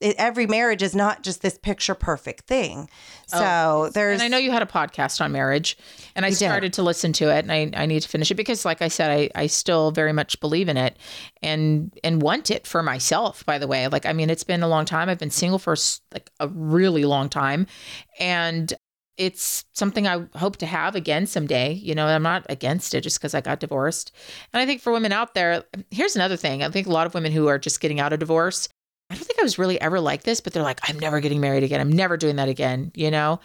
[0.00, 2.88] it, every marriage is not just this picture perfect thing.
[3.32, 3.38] Oh.
[3.38, 4.14] So there's Oh.
[4.14, 5.76] And I know you had a podcast on marriage,
[6.16, 8.64] and I started to listen to it, and I, I need to finish it because,
[8.64, 10.96] like I said, I, I still very much believe in it,
[11.42, 13.44] and and want it for myself.
[13.46, 15.08] By the way, like I mean, it's been a long time.
[15.08, 15.76] I've been single for
[16.12, 17.66] like a really long time,
[18.18, 18.72] and
[19.20, 21.74] it's something I hope to have again someday.
[21.74, 24.12] You know, I'm not against it just because I got divorced.
[24.52, 26.62] And I think for women out there, here's another thing.
[26.62, 28.68] I think a lot of women who are just getting out of divorce.
[29.10, 31.40] I don't think I was really ever like this, but they're like, I'm never getting
[31.40, 31.80] married again.
[31.80, 32.92] I'm never doing that again.
[32.94, 33.40] You know,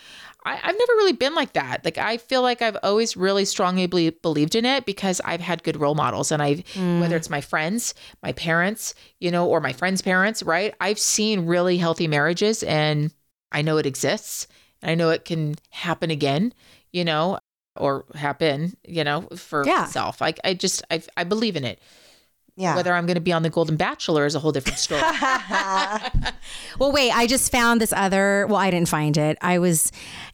[0.45, 1.83] I, I've never really been like that.
[1.83, 5.63] Like, I feel like I've always really strongly belie- believed in it because I've had
[5.63, 6.31] good role models.
[6.31, 6.99] And I've, mm.
[6.99, 10.75] whether it's my friends, my parents, you know, or my friends' parents, right?
[10.79, 13.11] I've seen really healthy marriages and
[13.51, 14.47] I know it exists.
[14.83, 16.53] And I know it can happen again,
[16.93, 17.39] you know,
[17.75, 19.81] or happen, you know, for Yeah.
[19.81, 20.21] myself.
[20.21, 21.79] Like, I just, I, I believe in it.
[22.55, 22.75] Yeah.
[22.75, 25.01] Whether I'm going to be on the Golden Bachelor is a whole different story.
[26.79, 29.37] Well, wait, I just found this other, well, I didn't find it.
[29.41, 29.91] I was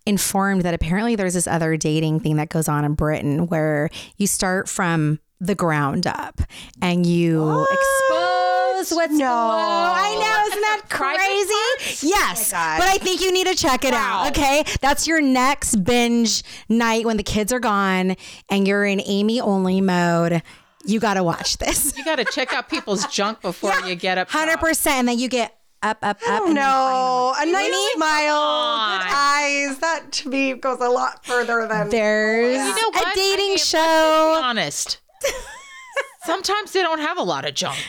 [0.08, 4.26] informed that apparently there's this other dating thing that goes on in Britain where you
[4.26, 6.42] start from the ground up
[6.82, 9.18] and you expose what's No.
[9.20, 9.94] below.
[9.96, 12.08] I know, isn't that crazy?
[12.08, 12.52] Yes.
[12.54, 14.24] Oh but I think you need to check it Wow.
[14.26, 14.32] out.
[14.38, 14.64] Okay.
[14.82, 18.16] That's your next binge night when the kids are gone
[18.50, 20.42] and you're in Amy only mode.
[20.86, 21.96] You got to watch this.
[21.98, 24.30] You got to check out people's junk before you get up.
[24.30, 24.88] 100%.
[24.88, 26.44] And then you get up, up, up.
[26.46, 27.92] and no, a nice Winnie?
[27.96, 29.78] smile, good eyes.
[29.80, 33.58] That to me goes a lot further than There's You know a dating I mean,
[33.58, 34.36] show.
[34.40, 35.00] Be honest.
[36.24, 37.80] Sometimes they don't have a lot of junk,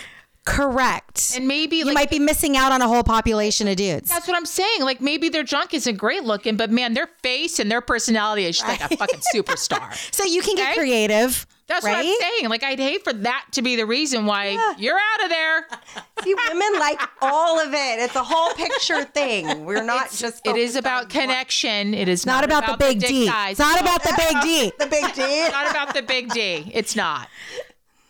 [0.47, 1.35] Correct.
[1.37, 4.09] and maybe you like might be missing out on a whole population of dudes.
[4.09, 4.81] that's what I'm saying.
[4.83, 8.57] Like maybe their junk isn't great looking, but man, their face and their personality is
[8.59, 9.91] just like a fucking superstar.
[10.15, 10.79] So you can get Okay.
[10.81, 11.47] creative.
[11.73, 11.97] That's right?
[11.97, 12.51] what I'm saying.
[12.51, 15.67] Like I'd hate for that to be the reason why you're out of there.
[16.23, 17.99] See, women like all of it.
[18.01, 19.65] It's a whole picture thing.
[19.65, 20.47] We're not just.
[20.47, 21.95] It is about on connection.
[21.95, 23.27] It is Not, about, the big dick D.
[23.27, 23.53] size.
[23.53, 24.73] It's not No, about the big D.
[24.79, 25.23] the big D.
[25.43, 26.71] It's not about the big D.
[26.75, 27.29] It's not.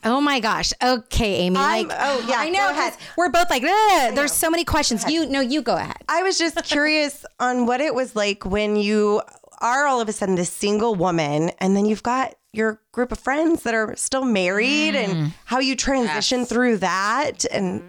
[0.04, 0.72] Oh my gosh.
[0.82, 1.56] Okay, Amy.
[1.56, 2.90] I'm- like, oh, yeah, I go know.
[3.16, 5.08] We're both like, "Ugh," there's so many questions.
[5.08, 5.98] You no, you go ahead.
[6.08, 9.22] I was just curious on what it was like when you
[9.60, 13.18] are all of a sudden this single woman and then you've got your group of
[13.18, 17.82] friends that are still married and how you transition through that and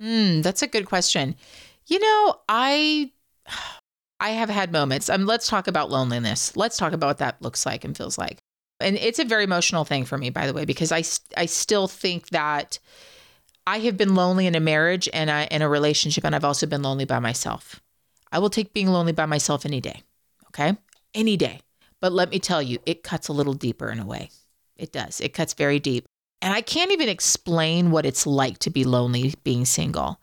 [0.00, 1.36] Mm, that's a good question.
[1.86, 3.12] You know, I
[4.20, 5.08] I have had moments.
[5.08, 6.54] Um, let's talk about loneliness.
[6.54, 8.38] Let's talk about what that looks like and feels like.
[8.78, 11.02] And it's a very emotional thing for me, by the way, because i
[11.36, 12.78] i still think that
[13.66, 16.66] I have been lonely in a marriage and I, in a relationship, and I've also
[16.66, 17.80] been lonely by myself.
[18.32, 20.02] I will take being lonely by myself any day.
[20.48, 20.76] Okay,
[21.14, 21.60] any day.
[22.00, 24.30] But let me tell you, it cuts a little deeper in a way.
[24.76, 25.20] It does.
[25.20, 26.06] It cuts very deep.
[26.42, 30.18] And I can't even explain what it's like to be lonely being single.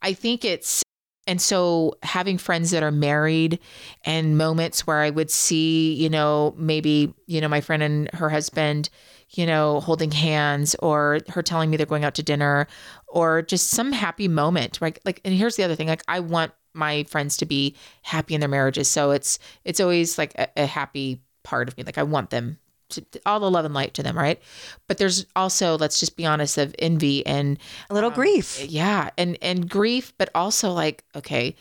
[0.00, 0.82] I think it's,
[1.26, 3.58] and so having friends that are married
[4.06, 8.30] and moments where I would see, you know, maybe, you know, my friend and her
[8.30, 8.88] husband,
[9.32, 12.66] you know, holding hands or her telling me they're going out to dinner
[13.06, 14.98] or just some happy moment, right?
[15.04, 18.40] Like, and here's the other thing like, I want my friends to be happy in
[18.40, 18.88] their marriages.
[18.88, 21.82] So it's, it's always like a, a happy part of me.
[21.84, 22.58] Like, I want them
[22.90, 24.40] to, all the love and light to them, right?
[24.86, 27.58] But there's also, let's just be honest, of envy and
[27.90, 28.64] a little um, grief.
[28.64, 31.54] yeah, and and grief, but also like, okay,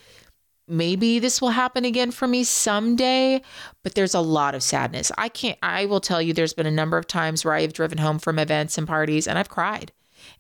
[0.68, 3.42] maybe this will happen again for me someday,
[3.84, 5.12] but there's a lot of sadness.
[5.18, 7.98] I can't I will tell you there's been a number of times where I've driven
[7.98, 9.92] home from events and parties and I've cried.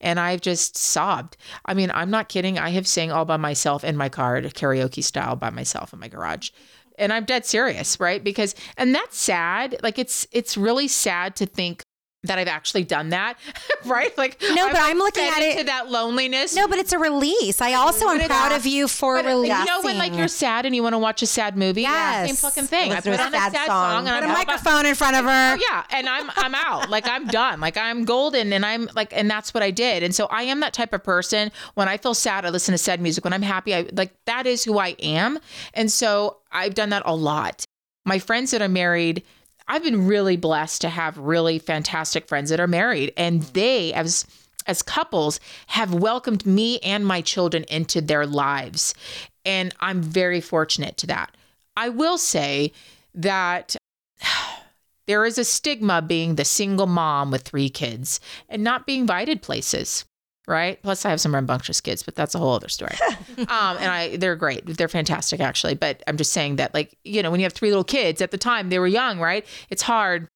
[0.01, 1.37] And I've just sobbed.
[1.65, 2.57] I mean, I'm not kidding.
[2.57, 6.07] I have sang all by myself in my car, karaoke style by myself in my
[6.07, 6.51] garage.
[6.99, 8.23] And I'm dead serious, right?
[8.23, 9.77] Because and that's sad.
[9.83, 11.83] Like it's it's really sad to think
[12.27, 13.37] that I've actually done that,
[13.85, 14.15] right?
[14.17, 16.55] Like No, but I'm looking at it- to that loneliness.
[16.55, 17.61] No, but it's a release.
[17.61, 19.57] I also am But it- proud of you for But releasing.
[19.57, 21.81] you know when like you're sad and you want to watch a sad movie?
[21.81, 22.27] Yes.
[22.27, 22.91] Same fucking thing.
[22.91, 23.91] I Listen to put a on a sad sad song.
[24.05, 25.53] song, and Put I'm a all by- microphone in front of her.
[25.55, 29.11] Oh, yeah and i'm i'm out like i'm done like i'm golden and i'm like
[29.15, 31.97] and that's what i did and so i am that type of person when i
[31.97, 34.77] feel sad i listen to sad music when i'm happy i like that is who
[34.77, 35.39] i am
[35.73, 37.63] and so i've done that a lot
[38.05, 39.23] my friends that are married
[39.67, 44.25] i've been really blessed to have really fantastic friends that are married and they as
[44.65, 48.93] as couples have welcomed me and my children into their lives
[49.45, 51.33] and i'm very fortunate to that.
[51.77, 52.73] I will say
[53.13, 53.75] that
[55.05, 59.41] there is a stigma being the single mom with three kids and not being invited
[59.43, 60.03] places
[60.47, 60.81] right?
[60.81, 62.95] Plus i have some rambunctious kids but that's a whole other story.
[63.37, 64.65] Um, and i they're great.
[64.65, 65.75] They're fantastic actually.
[65.75, 68.31] But i'm just saying that like you know when you have three little kids at
[68.31, 69.45] the time they were young right?
[69.69, 70.27] It's hard.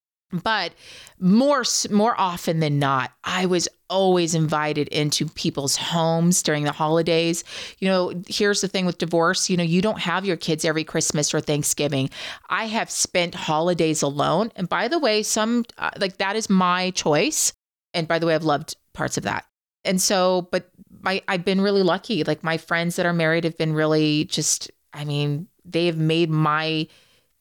[0.43, 0.73] But
[1.19, 7.43] more more often than not i was always invited into people's homes during the holidays.
[7.79, 9.49] You know here's the thing with divorce.
[9.49, 12.09] You know you don't have your kids every christmas or thanksgiving.
[12.49, 14.51] I have spent holidays alone.
[14.55, 17.51] And by the way some uh, like that is my choice.
[17.93, 19.45] And by the way i've loved parts of that
[19.85, 20.69] and so but
[21.01, 24.71] my i've been really lucky like my friends that are married have been really just
[24.93, 26.87] i mean they've made my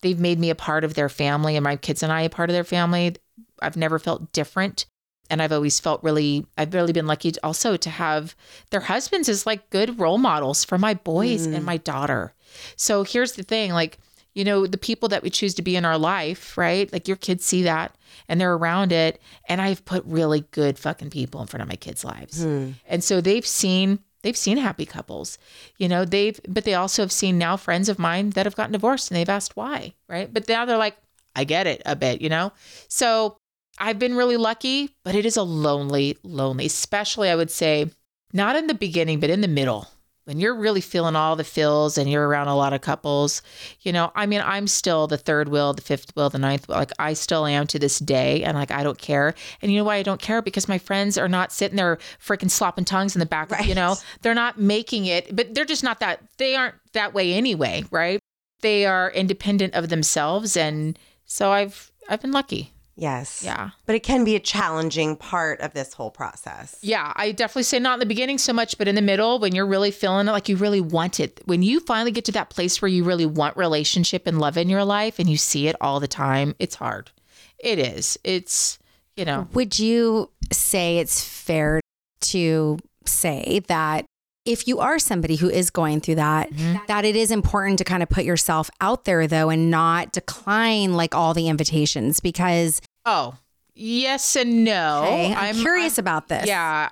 [0.03, 2.51] they've made me a part of their family and my kids and I a part
[2.51, 3.17] of their family.
[3.61, 4.87] I've never felt different.
[5.29, 8.35] And I've always felt really, I've really been lucky also to have
[8.71, 11.65] their husbands as like good role models for my boys and mm.
[11.65, 12.35] my daughter.
[12.75, 13.99] So here's the thing like,
[14.35, 16.93] you know, the people that we choose to be in our life, right?
[16.93, 17.97] Like your kids see that
[18.29, 19.21] and they're around it.
[19.49, 22.43] And I've put really good fucking people in front of my kids' lives.
[22.43, 22.73] Hmm.
[22.87, 25.39] And so they've seen they've seen happy couples
[25.79, 28.73] you know they've but they also have seen now friends of mine that have gotten
[28.73, 30.97] divorced and they've asked why right but now they're like
[31.35, 32.53] i get it a bit you know
[32.89, 33.39] so
[33.79, 37.89] i've been really lucky but it is a lonely lonely especially i would say
[38.35, 39.89] not in the beginning but in the middle
[40.31, 43.43] when you're really feeling all the feels and you're around a lot of couples,
[43.81, 46.79] you know, I mean, I'm still the third wheel, the fifth wheel, the ninth wheel.
[46.79, 48.45] Like I still am to this day.
[48.45, 49.35] And like, I don't care.
[49.61, 50.41] And you know why I don't care?
[50.41, 53.97] Because my friends are not sitting there freaking slopping tongues in the back, you know,
[54.23, 58.21] they're not making it, but they're just not that, they aren't that way anyway, right?
[58.61, 60.57] They are independent of themselves.
[60.57, 62.73] And so I've, I've been lucky.
[63.01, 63.43] Yes.
[63.43, 63.71] Yeah.
[63.87, 66.77] But it can be a challenging part of this whole process.
[66.83, 69.55] Yeah, I definitely say not in the beginning so much, but in the middle, when
[69.55, 72.51] you're really feeling it, like you really want it, when you finally get to that
[72.51, 75.77] place where you really want relationship and love in your life and you see it
[75.81, 77.11] all the time, it's hard.
[77.59, 78.19] It is.
[78.23, 78.79] It's,
[79.17, 81.81] you know, Would you say it's fair
[82.21, 84.05] to say that
[84.45, 86.79] if you are somebody who is going through that, mm-hmm.
[86.87, 90.93] that it is important to kind of put yourself out there though and not decline
[90.93, 93.35] like all the invitations because oh,
[93.75, 95.03] yes and no.
[95.05, 96.47] okay, I'm, curious about this.
[96.47, 96.91] Yeah.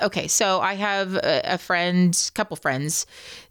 [0.00, 3.06] Okay, so I have a, a friend, couple friends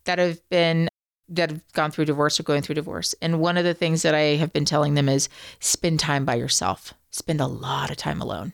[0.05, 0.87] that have been
[1.29, 3.13] that have gone through divorce or going through divorce.
[3.21, 5.27] And one of the things that I have been telling them is
[5.59, 6.93] spend time by yourself.
[7.11, 8.53] Spend a lot of time alone.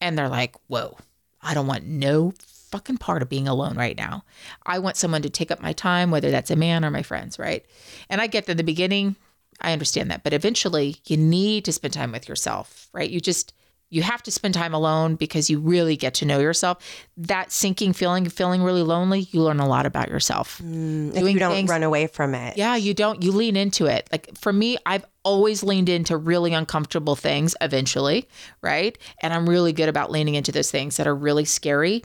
[0.00, 0.98] And they're like, "Whoa.
[1.42, 2.32] I don't want no
[2.72, 4.24] fucking part of being alone right now.
[4.66, 7.38] I want someone to take up my time, whether that's a man or my friends,
[7.38, 7.64] right?"
[8.10, 9.14] And I get that in the beginning,
[9.62, 13.08] I understand that, but eventually you need to spend time with yourself, right?
[13.08, 13.54] You just
[13.90, 16.78] you have to spend time alone because you really get to know yourself.
[17.18, 20.62] That sinking feeling, feeling really lonely, you learn a lot about yourself.
[20.64, 22.56] Mm, if Doing you don't things- run away from it.
[22.56, 24.08] Yeah, you don't, you lean into it.
[24.10, 28.30] Like for me, I've always leaned into really uncomfortable things eventually,
[28.62, 28.96] right?
[29.20, 32.02] And I'm really good about leaning into those things that are really scary.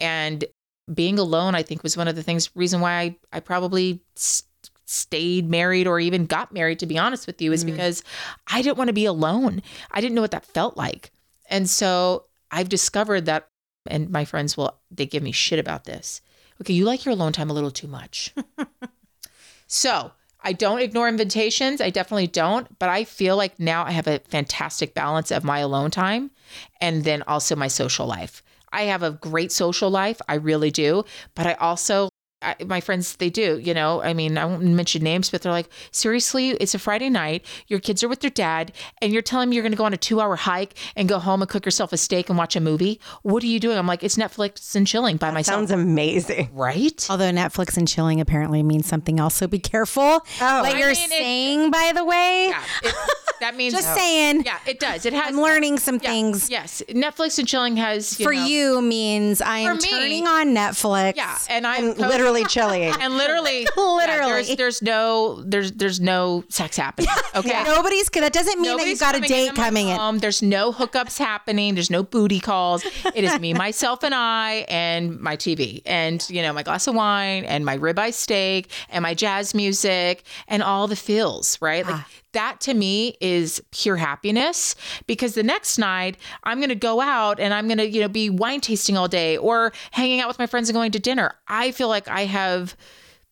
[0.00, 0.42] And
[0.92, 4.44] being alone, I think, was one of the things, reason why I, I probably s-
[4.86, 7.72] stayed married or even got married, to be honest with you, is mm-hmm.
[7.72, 8.02] because
[8.46, 9.62] I didn't want to be alone.
[9.90, 11.12] I didn't know what that felt like.
[11.50, 13.48] And so I've discovered that,
[13.86, 16.22] and my friends will, they give me shit about this.
[16.60, 18.34] Okay, you like your alone time a little too much.
[19.66, 21.80] So I don't ignore invitations.
[21.80, 22.78] I definitely don't.
[22.78, 26.30] But I feel like now I have a fantastic balance of my alone time
[26.80, 28.42] and then also my social life.
[28.72, 30.20] I have a great social life.
[30.28, 31.04] I really do.
[31.34, 32.08] But I also,
[32.46, 35.52] I, my friends, they do, you know, I mean, I won't mention names, but they're
[35.52, 37.44] like, seriously, it's a Friday night.
[37.68, 38.72] Your kids are with their dad,
[39.02, 41.18] and you're telling me you're going to go on a two hour hike and go
[41.18, 43.00] home and cook yourself a steak and watch a movie.
[43.22, 43.78] What are you doing?
[43.78, 45.56] I'm like, it's Netflix and chilling by myself.
[45.60, 46.50] Sounds amazing.
[46.52, 47.06] right?
[47.10, 50.02] Although Netflix and chilling apparently means something else, so be careful.
[50.40, 50.62] Oh.
[50.62, 52.48] what I you're mean, it- saying, by the way.
[52.50, 52.94] Yeah, it,
[53.40, 54.42] That means Just saying.
[54.44, 55.04] Yeah, it does.
[55.06, 55.30] It has.
[55.34, 56.48] I'm learning some Yeah, things.
[56.50, 60.26] Yes, Netflix and chilling has you For know- you means I am For me- turning
[60.26, 61.16] on Netflix.
[61.16, 62.84] Yeah, and I'm And literally chilling.
[63.00, 64.42] and literally, Literally.
[64.48, 67.08] yeah, there's, there's no there's there's no sex happening.
[67.34, 67.64] Okay.
[67.64, 69.96] Nobody's that doesn't mean Nobody's that you've got a date coming in.
[69.96, 70.18] home.
[70.18, 71.74] There's no hookups happening.
[71.74, 72.84] There's no booty calls.
[73.14, 76.94] It is me, myself, and I, and my TV, and you know my glass of
[76.94, 81.58] wine, and my ribeye steak, and my jazz music, and all the feels.
[81.60, 82.08] Right, like Ah.
[82.36, 84.76] That to me is pure happiness.
[85.06, 88.08] Because the next night I'm going to go out and I'm going to you know
[88.08, 91.34] be wine tasting all day or hanging out with my friends and going to dinner.
[91.48, 92.76] I feel like I have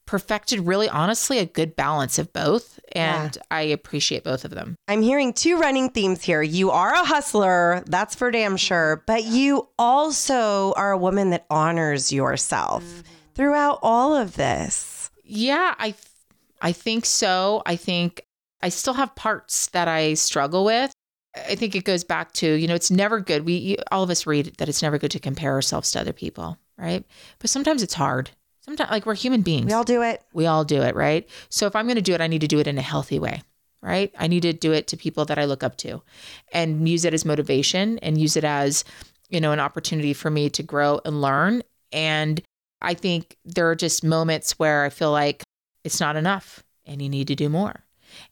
[0.07, 4.77] perfected really honestly a good balance of both and I appreciate both of them.
[4.87, 6.43] I'm hearing two running themes here.
[6.43, 11.47] You are a hustler, that's for damn sure, but you also are a woman that
[11.49, 13.01] honors yourself mm-hmm.
[13.35, 15.11] throughout all of this.
[15.25, 15.95] Yeah, I
[16.61, 17.63] I think so.
[17.67, 18.25] I think
[18.65, 20.91] I still have parts that I struggle with.
[21.37, 23.45] I think it goes back to, you know, it's never good.
[23.45, 26.57] We all of us read that it's never good to compare ourselves to other people,
[26.79, 27.05] right?
[27.41, 28.31] But sometimes it's hard.
[28.63, 29.67] Sometimes like we're human beings.
[29.67, 30.23] We all do it.
[30.33, 31.29] We all do it, right?
[31.51, 33.19] So if I'm going to do it, I need to do it in a healthy
[33.19, 33.43] way,
[33.83, 34.11] right?
[34.19, 36.03] I need to do it to people that I look up to
[36.51, 38.83] and use it as motivation and use it as,
[39.29, 41.63] you know, an opportunity for me to grow and learn.
[41.93, 42.41] And
[42.81, 45.43] I think there are just moments where I feel like
[45.85, 47.84] it's not enough and you need to do more.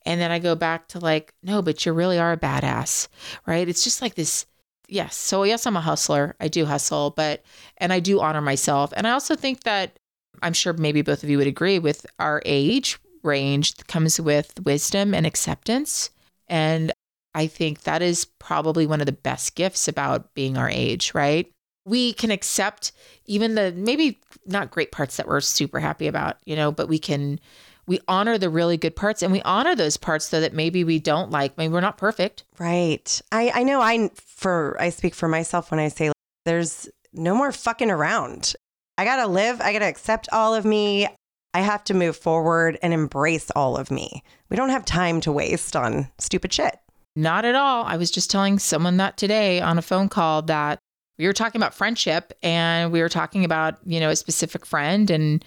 [0.04, 3.08] And then I go back to like, no, but you really are a badass,
[3.46, 3.68] right?
[3.68, 4.46] It's just like this.
[4.88, 5.16] Yes.
[5.16, 6.36] So, yes, I'm a hustler.
[6.40, 7.42] I do hustle, but,
[7.78, 8.92] and I do honor myself.
[8.94, 9.96] And I also think that
[10.42, 15.14] I'm sure maybe both of you would agree with our age range comes with wisdom
[15.14, 16.10] and acceptance.
[16.48, 16.92] And
[17.34, 21.50] I think that is probably one of the best gifts about being our age, right?
[21.84, 22.92] We can accept
[23.26, 26.98] even the maybe not great parts that we're super happy about, you know, but we
[26.98, 27.40] can
[27.86, 30.98] we honor the really good parts and we honor those parts though that maybe we
[30.98, 31.58] don't like.
[31.58, 32.44] Maybe we're not perfect.
[32.58, 33.20] Right.
[33.32, 36.14] I, I know I for I speak for myself when I say like,
[36.44, 38.54] there's no more fucking around.
[38.98, 39.60] I gotta live.
[39.60, 41.08] I gotta accept all of me.
[41.54, 44.22] I have to move forward and embrace all of me.
[44.48, 46.78] We don't have time to waste on stupid shit.
[47.14, 47.84] Not at all.
[47.84, 50.78] I was just telling someone that today on a phone call that
[51.18, 55.10] we were talking about friendship and we were talking about, you know, a specific friend
[55.10, 55.44] and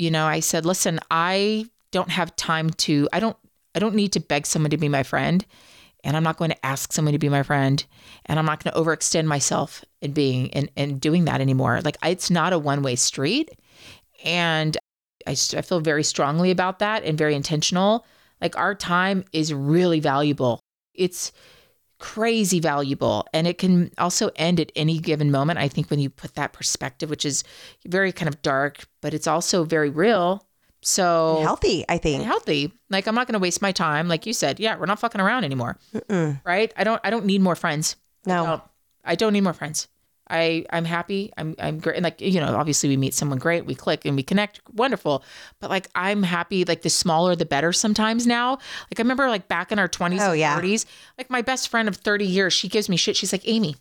[0.00, 3.36] you know, I said, "Listen, I don't have time to I don't
[3.74, 5.44] I don't need to beg someone to be my friend
[6.02, 7.84] and I'm not going to ask someone to be my friend
[8.26, 11.80] and I'm not going to overextend myself in being and and doing that anymore.
[11.84, 13.50] Like it's not a one-way street
[14.24, 14.76] and
[15.26, 18.06] I, I feel very strongly about that and very intentional.
[18.40, 20.60] Like our time is really valuable.
[20.94, 21.32] It's
[22.00, 25.58] crazy valuable and it can also end at any given moment.
[25.58, 27.44] I think when you put that perspective, which is
[27.86, 30.44] very kind of dark, but it's also very real.
[30.82, 32.24] So Healthy, I think.
[32.24, 32.72] healthy.
[32.88, 34.08] Like I'm not going to waste my time.
[34.08, 35.76] Like you said, yeah, we're not fucking around anymore,
[36.44, 36.72] right?
[36.76, 37.00] I don't.
[37.04, 37.96] I don't need more friends.
[38.26, 38.44] I No.
[38.46, 38.62] don't,
[39.04, 39.88] I don't need more friends.
[40.30, 41.32] I I'm happy.
[41.36, 41.96] I'm I'm great.
[41.96, 45.24] And like you know, obviously we meet someone great, we click and we connect, wonderful.
[45.60, 46.64] But like I'm happy.
[46.64, 47.72] Like the smaller the better.
[47.72, 50.58] Sometimes now, like I remember like back in our 20s Oh, yeah.
[50.60, 50.86] 30s,
[51.18, 53.16] like my best friend of 30 years, she gives me shit.
[53.16, 53.74] She's like, Amy,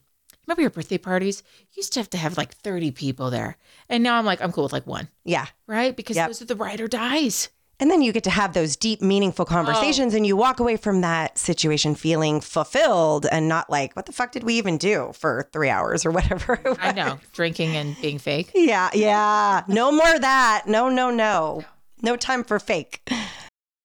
[0.47, 1.43] remember your birthday parties?
[1.59, 4.51] You used to have to have like 30 people there, and now I'm like, I'm
[4.51, 5.45] cool with like one, Yeah.
[5.67, 5.95] right?
[5.95, 6.27] Because Yep.
[6.27, 7.49] those are the ride or dies.
[7.81, 9.51] And then you get to have those deep, meaningful oh.
[9.51, 14.11] conversations, and you walk away from that situation feeling fulfilled and not like, what the
[14.11, 16.59] fuck did we even do for three hours or whatever?
[16.79, 18.51] I know, drinking and being fake.
[18.53, 19.63] Yeah, yeah.
[19.67, 20.63] No more of that.
[20.67, 21.63] No, no, no.
[22.01, 23.09] No time for fake.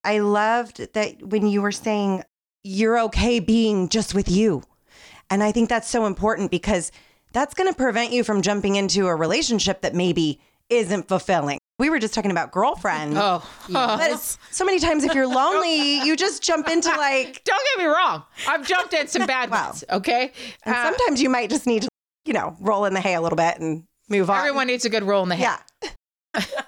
[0.05, 2.25] I loved that when you were saying
[2.63, 4.63] you're okay being just with you.
[5.31, 6.93] And I think that's so important because
[7.33, 11.59] that's going to prevent you from jumping into a relationship that maybe isn't fulfilling.
[11.79, 13.17] We were just talking about girlfriends.
[13.19, 17.61] Oh, But it's so many times if you're lonely, you just jump into like, Don't
[17.77, 18.23] get me wrong.
[18.49, 19.67] I've jumped in some bad Wow.
[19.71, 19.83] ones.
[19.91, 20.33] Okay.
[20.65, 21.89] and Uh, sometimes you might just need to,
[22.27, 24.39] you know, roll in the hay a little bit and move on.
[24.39, 25.43] everyone needs a good roll in the hay.
[25.43, 26.41] Yeah.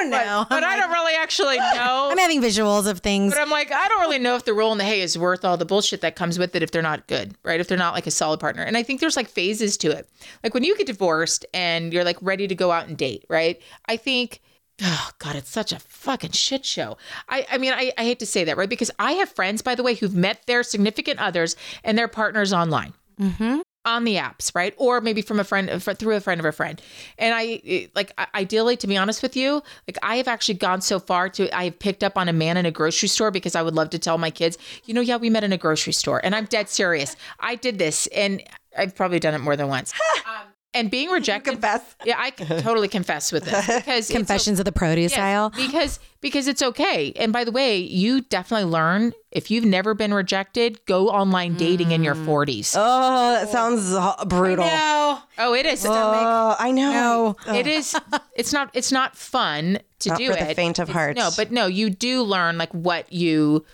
[0.00, 0.46] I don't know.
[0.48, 2.08] But I don't really actually know.
[2.10, 3.32] I'm having visuals of things.
[3.32, 5.44] But I'm like, I don't really know if the roll in the hay is worth
[5.44, 7.60] all the bullshit that comes with it if they're not good, right?
[7.60, 8.62] If they're not like a solid partner.
[8.62, 10.08] And I think there's like phases to it.
[10.42, 13.60] Like when you get divorced and you're like ready to go out and date, right?
[13.86, 14.40] I think,
[14.82, 16.96] oh God, it's such a fucking shit show.
[17.28, 18.68] I, I mean, I, I hate to say that, right?
[18.68, 22.52] Because I have friends, by the way, who've met their significant others and their partners
[22.52, 23.60] online mm-hmm.
[23.84, 24.74] On the apps, right?
[24.76, 26.80] Or maybe from a friend fr- through a friend of a friend.
[27.18, 30.98] And I like ideally, to be honest with you, like I have actually gone so
[30.98, 33.62] far to I have picked up on a man in a grocery store because I
[33.62, 36.20] would love to tell my kids, you know, yeah, we met in a grocery store,
[36.22, 37.16] and I'm dead serious.
[37.38, 38.42] I did this, and
[38.76, 39.92] I've probably done it more than once.
[40.26, 41.52] um, and being rejected.
[41.52, 41.96] confess.
[42.04, 45.50] Yeah, I can totally confess with this because it's Confessions of the produce Yes, aisle.
[45.56, 47.12] because because it's okay.
[47.16, 51.92] And by the way, you definitely learn if you've never been rejected, go online dating
[51.92, 52.26] in your mm.
[52.26, 52.74] 40s.
[52.76, 53.92] Oh, that sounds
[54.28, 54.64] brutal.
[54.66, 55.18] No.
[55.38, 55.84] Oh, it is.
[55.86, 57.36] Oh, I know.
[57.48, 57.96] It is.
[58.34, 58.70] It's not.
[58.74, 60.48] It's not fun to Not do for it.
[60.48, 61.16] the faint of It's- heart.
[61.16, 63.64] No, but no, you do learn like what you,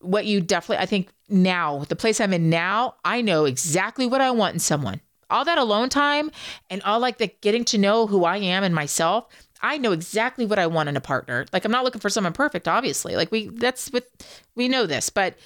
[0.00, 0.82] what you definitely.
[0.82, 4.60] I think now the place I'm in now, I know exactly what I want in
[4.60, 5.00] someone.
[5.30, 6.30] All that alone time
[6.70, 9.26] and all like the getting to know who I am and myself.
[9.60, 11.46] I know exactly what I want in a partner.
[11.52, 13.16] Like I'm not looking for someone perfect, obviously.
[13.16, 14.08] Like we that's what
[14.54, 15.36] we know this, but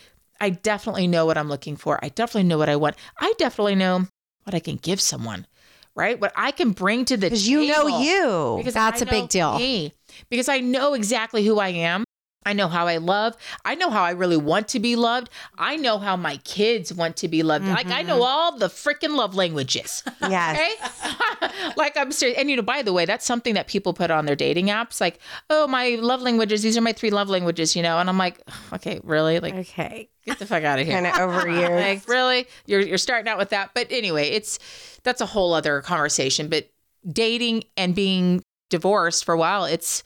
[0.40, 1.98] I definitely know what I'm looking for.
[2.04, 2.96] I definitely know what I want.
[3.18, 4.06] I definitely know
[4.44, 5.46] what I can give someone,
[5.94, 6.20] right?
[6.20, 8.54] What I can bring to the Because you know you.
[8.58, 9.56] Because That's I a big deal.
[9.56, 9.92] me.
[10.28, 12.04] Because I know exactly who I am.
[12.44, 13.36] I know how I love.
[13.64, 15.30] I know how I really want to be loved.
[15.58, 17.66] I know how my kids want to be loved.
[17.66, 18.22] Like I know mm-hmm.
[18.22, 20.02] all the freaking love languages.
[20.22, 20.78] Yes.
[21.76, 22.38] Like I'm serious.
[22.38, 25.00] And you know, by the way, that's something that people put on their dating apps.
[25.00, 25.18] Like,
[25.50, 26.62] oh, my love languages.
[26.62, 27.74] These are my three love languages.
[27.76, 28.40] You know, and I'm like,
[28.72, 29.40] okay, really?
[29.40, 30.08] Like, Okay.
[30.24, 30.94] get the fuck out of here.
[30.94, 31.70] Kind of over years.
[31.70, 32.46] Like, really?
[32.66, 33.70] You're you're starting out with that.
[33.74, 34.58] But anyway, it's
[35.02, 36.48] that's a whole other conversation.
[36.48, 36.70] But
[37.10, 40.02] dating and being divorced for a while, it's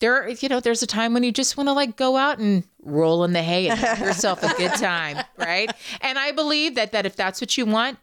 [0.00, 2.64] there, you know, there's a time when you just want to like go out and
[2.82, 5.70] roll in the hay and have yourself a good time, right?
[6.00, 7.98] And I believe that that if that's what you want,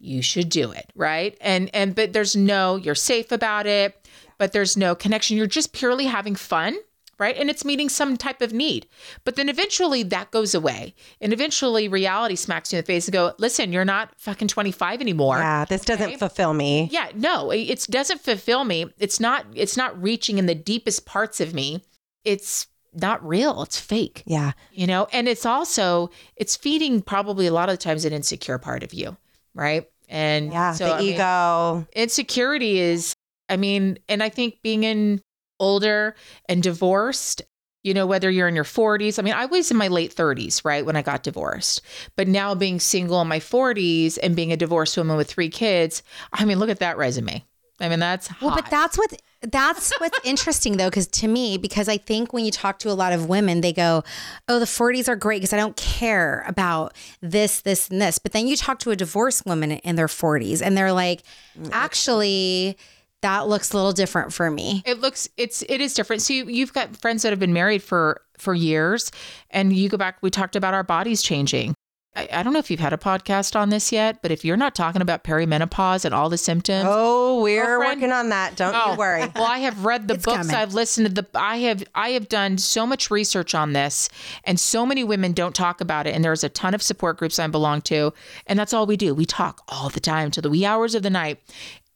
[0.00, 1.36] you should do it, right?
[1.40, 4.06] And and but there's no you're safe about it,
[4.38, 5.36] but there's no connection.
[5.36, 6.76] You're just purely having fun,
[7.22, 7.36] right?
[7.38, 8.86] And it's meeting some type of need.
[9.24, 10.94] But then eventually that goes away.
[11.20, 15.00] And eventually reality smacks you in the face and go, "Listen, you're not fucking 25
[15.00, 16.88] anymore." Yeah, this doesn't fulfill me.
[16.92, 18.86] Yeah, no, it doesn't fulfill me.
[18.98, 21.82] It's not it's not reaching in the deepest parts of me.
[22.24, 23.62] It's not real.
[23.62, 24.22] It's fake.
[24.26, 24.52] Yeah.
[24.72, 28.58] You know, and it's also it's feeding probably a lot of the times an insecure
[28.58, 29.16] part of you,
[29.54, 29.86] right?
[30.08, 30.72] And Yeah.
[30.74, 31.86] so, the I mean, ego.
[31.94, 33.14] insecurity is
[33.48, 35.20] I mean, and I think being in
[35.62, 36.14] older
[36.48, 37.40] and divorced,
[37.82, 40.64] you know, whether you're in your 40s, I mean, I was in my late 30s,
[40.64, 41.80] right, when I got divorced.
[42.16, 46.02] But now being single in my 40s and being a divorced woman with three kids,
[46.32, 47.44] I mean, look at that resume.
[47.80, 48.42] I mean, that's hot.
[48.42, 52.44] Well, but that's what that's what's interesting though, because to me, because I think when
[52.44, 54.04] you talk to a lot of women, they go,
[54.46, 58.32] "Oh, the 40s are great because I don't care about this, this, and this." But
[58.32, 61.22] then you talk to a divorced woman in their 40s, and they're like,
[61.58, 62.76] mm, "Actually,
[63.22, 66.22] that looks a little different for me." it looks it's it is different.
[66.22, 69.10] So you, you've got friends that have been married for for years,
[69.50, 70.18] and you go back.
[70.20, 71.74] We talked about our bodies changing.
[72.14, 74.58] I, I don't know if you've had a podcast on this yet, but if you're
[74.58, 78.02] not talking about perimenopause and all the symptoms, Oh, we're Girlfriend?
[78.02, 78.54] working on that.
[78.54, 79.22] Don't you oh, worry.
[79.34, 80.36] Well, I have read the books.
[80.36, 80.54] coming.
[80.54, 81.26] I've listened to the.
[81.34, 81.82] I have.
[81.94, 84.10] I have done so much research on this,
[84.44, 86.14] and so many women don't talk about it.
[86.14, 88.12] And there's a ton of support groups I belong to,
[88.46, 89.14] and that's all we do.
[89.14, 91.38] We talk all the time till the wee hours of the night,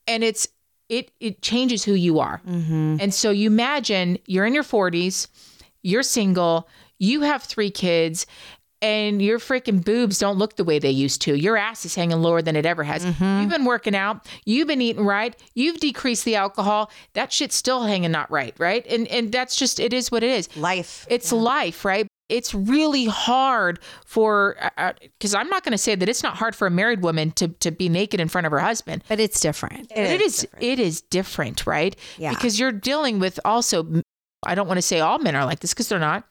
[0.06, 0.48] and it's
[0.88, 2.40] it it changes who you are.
[2.46, 2.96] Mm-hmm.
[3.00, 5.28] And so you imagine you're in your 40s,
[5.82, 6.68] you're single,
[6.98, 8.26] you have three kids.
[8.82, 11.34] And your freaking boobs don't look the way they used to.
[11.34, 13.06] Your ass is hanging lower than it ever has.
[13.06, 13.40] Mm-hmm.
[13.40, 14.26] You've been working out.
[14.44, 15.34] You've been eating right.
[15.54, 16.90] You've decreased the alcohol.
[17.14, 18.86] That shit's still hanging not right, right?
[18.86, 20.54] And and that's just it is what it is.
[20.58, 21.06] Life.
[21.08, 22.06] It's life, right?
[22.28, 26.36] It's really hard for uh, uh, because I'm not going to say that it's not
[26.36, 29.04] hard for a married woman to to be naked in front of her husband.
[29.08, 29.88] But it's different.
[29.90, 31.94] But it is it is different, right?
[32.18, 32.30] Yeah.
[32.30, 34.02] Because you're dealing with also
[34.44, 36.24] I don't want to say all men are like this because they're not.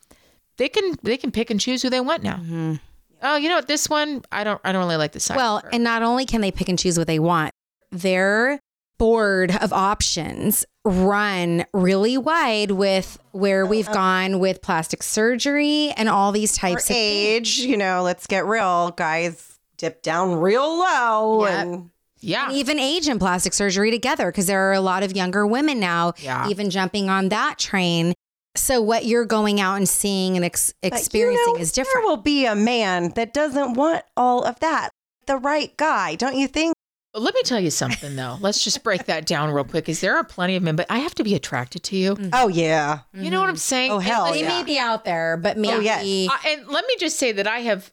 [0.58, 2.38] They can they can pick and choose who they want now.
[2.38, 2.76] Mm-hmm.
[3.22, 3.68] Oh, you know what?
[3.68, 5.26] This one I don't I don't really like this.
[5.26, 5.38] size.
[5.38, 7.52] Well, and not only can they pick and choose what they want,
[7.92, 8.60] their
[8.98, 16.08] board of options run really wide with where oh, we've gone with plastic surgery and
[16.10, 17.28] all these Our types of things.
[17.28, 18.92] age, you know, let's get real.
[18.92, 21.46] Guys dip down real low.
[21.46, 21.52] Yep.
[21.66, 21.90] And
[22.22, 25.46] yeah, And even age and plastic surgery together because there are a lot of younger
[25.46, 26.48] women now Yeah.
[26.50, 28.14] even jumping on that train.
[28.56, 31.84] So what you're going out and seeing and ex- but, you experiencing know, is There
[31.84, 32.08] different.
[32.08, 34.90] will be a man that doesn't want all of that.
[35.28, 36.75] The right guy, don't you think?
[37.18, 38.38] Let me tell you something though.
[38.42, 39.88] Let's just break that down real quick.
[39.88, 42.18] Is there are plenty of men, but I have to be attracted to you.
[42.34, 43.00] Oh yeah.
[43.14, 43.92] You know what I'm saying?
[43.92, 44.60] Oh, hell listen, they yeah.
[44.60, 46.30] may be out there, but maybe Oh, yes.
[46.30, 47.92] Uh, and let me just say that I have,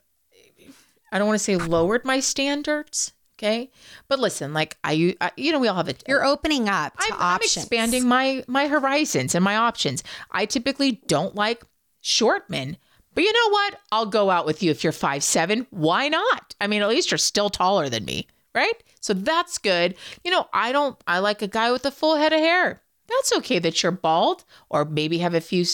[1.12, 3.12] I don't want to say lowered my standards.
[3.38, 3.70] Okay.
[4.08, 6.02] But listen, like I, I you know, we all have it.
[6.08, 10.02] you're opening up to I'm, I'm expanding my, my horizons and my options.
[10.32, 11.62] I typically don't like
[12.00, 12.76] short men,
[13.14, 13.80] but you know what?
[13.92, 15.66] I'll go out with you if you're five, seven.
[15.70, 16.54] Why not?
[16.60, 18.26] I mean, at least you're still taller than me.
[18.54, 18.82] Right.
[19.02, 19.94] So that's good.
[20.24, 22.80] You know, I don't, I like a guy with a full head of hair.
[23.08, 25.66] That's okay that you're bald or maybe have a few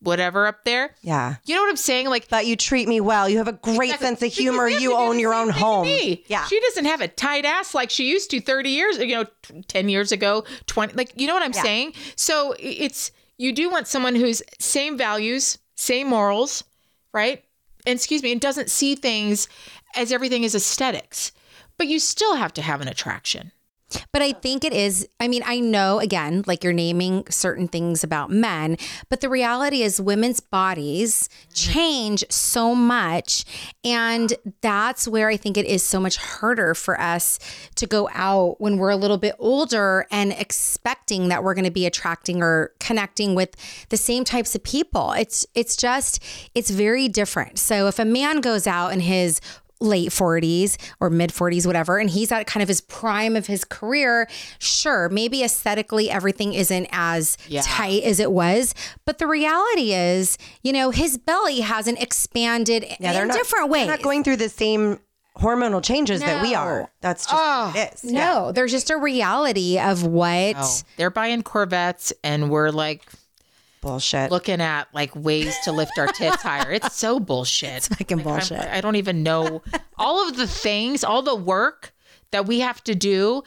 [0.00, 0.94] whatever up there.
[1.02, 1.34] Yeah.
[1.44, 2.08] You know what I'm saying?
[2.08, 3.28] Like That you treat me well.
[3.28, 4.06] You have a great Exactly.
[4.06, 4.68] sense of humor.
[4.68, 5.88] You own your own home.
[6.28, 6.44] Yeah.
[6.46, 9.24] She doesn't have a tight ass like she used to 30 years, you know,
[9.66, 10.94] 10 years ago, 20.
[10.94, 11.62] Like, you know what I'm Yeah.
[11.62, 11.94] saying?
[12.14, 16.62] So it's, you do want someone who's same values, same morals,
[17.12, 17.42] right?
[17.84, 19.48] And excuse me, and doesn't see things
[19.96, 21.32] as everything is aesthetics,
[21.78, 23.52] but you still have to have an attraction.
[24.12, 28.04] But I think it is, I mean, I know again, like you're naming certain things
[28.04, 28.76] about men,
[29.08, 31.72] but the reality is women's bodies mm-hmm.
[31.72, 33.44] change so much.
[33.84, 37.38] And that's where I think it is so much harder for us
[37.76, 41.70] to go out when we're a little bit older and expecting that we're going to
[41.70, 43.56] be attracting or connecting with
[43.88, 45.12] the same types of people.
[45.12, 46.22] It's, it's just,
[46.54, 47.58] it's very different.
[47.58, 49.40] So if a man goes out in his
[49.80, 53.64] late 40s or mid 40s, whatever, and he's at kind of his prime of his
[53.64, 54.28] career,
[54.58, 57.62] sure, maybe aesthetically everything isn't as Yeah.
[57.64, 58.74] tight as it was.
[59.04, 63.68] But the reality is, you know, his belly hasn't expanded Yeah, they're in not, different
[63.70, 63.86] ways.
[63.86, 64.98] They're not going through the same
[65.38, 66.90] hormonal changes that we are.
[67.00, 68.02] That's just Oh, it is.
[68.04, 70.56] no, there's just a reality of what.
[70.56, 73.06] No, they're buying Corvettes and we're like
[73.80, 74.30] Bullshit.
[74.30, 76.70] looking at like ways to lift our tits higher.
[76.72, 77.70] It's so bullshit.
[77.76, 78.58] It's fucking bullshit.
[78.60, 79.62] I don't even know
[79.96, 81.92] all of the things, all the work
[82.32, 83.42] that we have to do.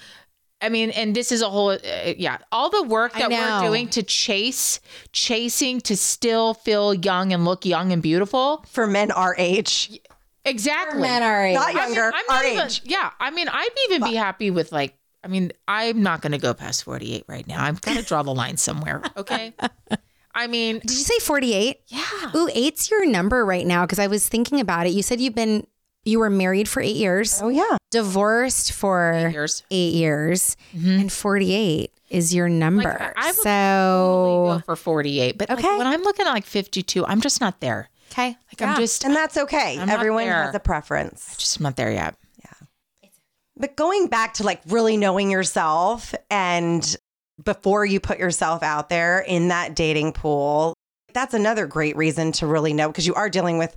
[0.64, 1.80] I mean, and this is a whole, uh,
[2.18, 4.80] yeah, all the work that we're doing to chase,
[5.12, 8.64] chasing to still feel young and look young and beautiful.
[8.70, 10.00] for men our age.
[10.46, 11.02] Exactly.
[11.02, 11.56] Men are age.
[11.56, 12.82] Not I mean, younger, I'm our not even- age.
[12.86, 16.38] yeah, I mean, I'd even be happy with like, I mean, I'm not going to
[16.40, 17.64] go past 48 right now.
[17.64, 19.02] I'm going to draw the line somewhere.
[19.18, 19.54] Okay.
[20.34, 21.78] I mean, Did you say 48?
[21.88, 22.02] yeah.
[22.36, 24.92] Ooh, eight's your number right now because I was thinking about it.
[24.92, 25.68] You said you've been,
[26.06, 27.78] you were married for eight years, Oh yeah.
[27.92, 29.64] divorced for years.
[29.72, 32.84] eight years, and 48 is your number.
[32.94, 33.20] Mm-hmm.
[33.20, 35.38] I would so, Go for 48.
[35.38, 35.78] But like, Okay.
[35.78, 37.90] when I'm looking at like 52, I'm just not there.
[38.12, 38.36] okay.
[38.52, 39.78] Like, I'm just, And that's okay.
[39.80, 41.36] I'm Everyone has a preference.
[41.38, 42.16] just not there yet.
[42.40, 43.10] Yeah.
[43.58, 46.96] But going back to like really knowing yourself and
[47.44, 50.74] before you put yourself out there in that dating pool,
[51.14, 53.76] that's another great reason to really know because you are dealing with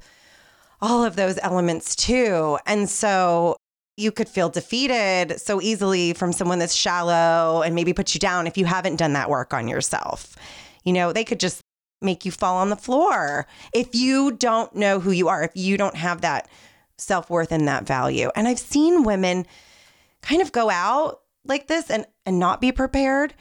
[0.80, 2.58] all of those elements too.
[2.66, 3.56] And so
[3.96, 8.46] you could feel defeated so easily from someone that's shallow and maybe put you down
[8.46, 10.36] if you haven't done that work on yourself.
[10.84, 11.60] You know, they could just
[12.02, 15.76] make you fall on the floor if you don't know who you are, if you
[15.76, 16.48] don't have that
[16.98, 18.30] self worth and that value.
[18.36, 19.46] And I've seen women
[20.22, 23.34] kind of go out like this and, and not be prepared.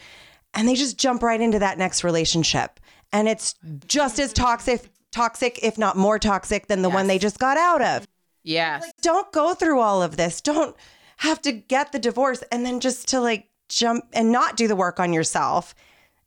[0.53, 2.79] And they just jump right into that next relationship.
[3.11, 3.55] And it's
[3.87, 7.81] just as toxic, toxic, if not more toxic than the one they just got out
[7.81, 8.07] of.
[8.43, 8.91] Yes.
[9.01, 10.41] Don't go through all of this.
[10.41, 10.75] Don't
[11.17, 14.75] have to get the divorce and then just to like jump and not do the
[14.75, 15.73] work on yourself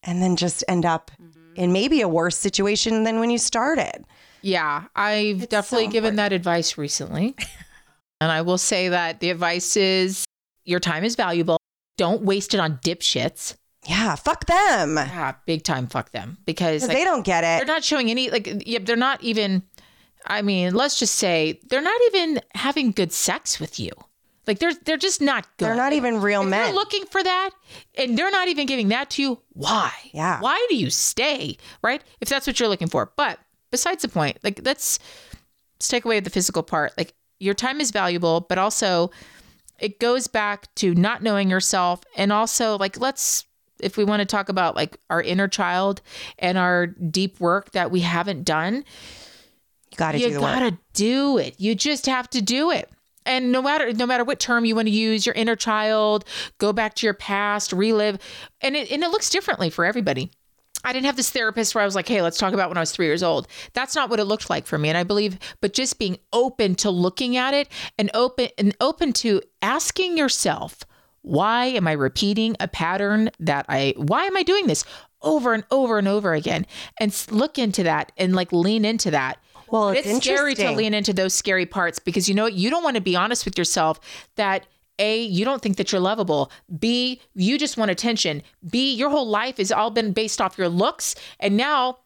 [0.02, 1.54] and then just end up mm-hmm.
[1.56, 4.04] in maybe a worse situation than when you started.
[4.42, 7.34] Yeah, I've definitely given that advice recently.
[8.20, 10.24] and I will say that the advice is
[10.64, 11.58] your time is valuable.
[11.96, 13.56] Don't waste it on dipshits.
[13.86, 14.96] Yeah, fuck them.
[14.96, 17.64] Yeah, big time fuck them because like, they don't get it.
[17.64, 19.62] they're not showing any like yeah, they're not even
[20.26, 23.90] I mean, let's just say they're not even having good sex with you.
[24.46, 25.66] Like they're they're just not good.
[25.66, 26.66] They're not even real if men.
[26.66, 27.50] You're looking for that,
[27.96, 29.42] and they're not even giving that to you.
[29.52, 29.92] Why?
[30.12, 30.40] Yeah.
[30.40, 31.56] Why do you stay?
[31.82, 32.02] Right?
[32.20, 33.12] If that's what you're looking for.
[33.16, 33.38] But
[33.70, 34.98] besides the point, like let's
[35.76, 36.92] let's take away the physical part.
[36.96, 39.10] Like your time is valuable, but also
[39.78, 43.44] it goes back to not knowing yourself, and also like let's
[43.80, 46.00] if we want to talk about like our inner child
[46.38, 48.84] and our deep work that we haven't done,
[49.90, 50.42] you got to you do work.
[50.42, 51.54] gotta do it.
[51.58, 52.90] You just have to do it.
[53.24, 56.24] And no matter no matter what term you want to use, your inner child,
[56.58, 58.18] go back to your past, relive,
[58.60, 60.30] and it and it looks differently for everybody.
[60.84, 62.80] I didn't have this therapist where I was like, "Hey, let's talk about when I
[62.80, 65.38] was three years old." That's not what it looked like for me, and I believe,
[65.60, 70.80] but just being open to looking at it and open and open to asking yourself,
[71.22, 73.94] "Why am I repeating a pattern that I?
[73.96, 74.84] Why am I doing this
[75.22, 76.66] over and over and over again?"
[77.00, 79.38] And look into that and like lean into that.
[79.68, 82.54] Well, it's, it's scary to lean into those scary parts because you know what?
[82.54, 83.98] You don't want to be honest with yourself
[84.36, 84.66] that
[84.98, 86.50] A, you don't think that you're lovable.
[86.78, 88.42] B, you just want attention.
[88.68, 91.14] B, your whole life has all been based off your looks.
[91.40, 91.98] And now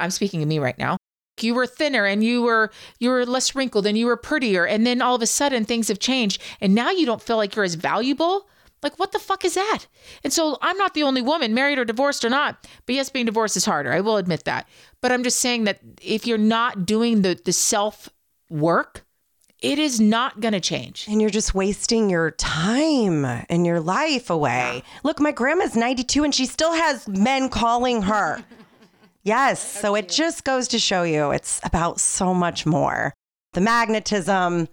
[0.00, 0.96] I'm speaking of me right now.
[1.40, 4.66] You were thinner and you were you were less wrinkled and you were prettier.
[4.66, 6.42] And then all of a sudden things have changed.
[6.60, 8.48] And now you don't feel like you're as valuable.
[8.82, 9.86] Like what the fuck is that?
[10.24, 12.66] And so I'm not the only woman, married or divorced or not.
[12.86, 13.92] But yes, being divorced is harder.
[13.92, 14.68] I will admit that.
[15.00, 18.08] But I'm just saying that if you're not doing the the self
[18.50, 19.04] work,
[19.60, 21.06] it is not going to change.
[21.08, 24.82] and you're just wasting your time and your life away.
[25.02, 28.42] Look, my grandma's 92 and she still has men calling her.
[29.24, 29.60] Yes.
[29.80, 33.12] So it just goes to show you it's about so much more.
[33.52, 34.68] The magnetism,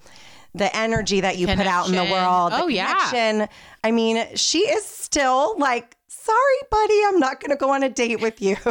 [0.53, 2.51] the energy that you put out in the world.
[2.51, 2.87] the Oh, yeah.
[3.09, 3.47] connection.
[3.83, 6.37] I mean, she is still like, sorry,
[6.69, 8.55] buddy, I'm not going to go on a date with you.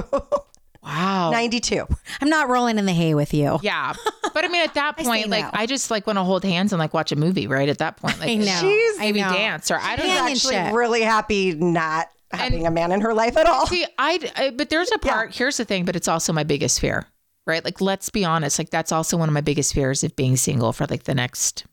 [0.82, 1.30] Wow.
[1.30, 1.86] 92.
[2.20, 3.58] I'm not rolling in the hay with you.
[3.62, 3.94] Yeah.
[4.34, 5.50] But I mean, at that say point, like, no.
[5.54, 7.68] I just like want to hold hands and like watch a movie, right?
[7.68, 8.44] At that point, like, I know.
[8.60, 9.32] She's- I maybe know.
[9.32, 10.26] dance or I don't know.
[10.28, 13.66] Actually, really happy not having a man in her life at all.
[13.68, 15.34] See, I, I uh, but there's a part.
[15.34, 17.06] Here's the thing, but it's also my biggest fear,
[17.46, 17.64] right?
[17.64, 18.58] Like, let's be honest.
[18.58, 21.64] Like, that's also one of my biggest fears of being single for like the next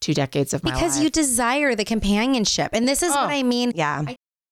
[0.00, 0.80] two decades of my life.
[0.80, 2.70] Because you desire the companionship.
[2.72, 3.32] And this is what Oh.
[3.34, 3.72] I mean.
[3.74, 4.04] Yeah.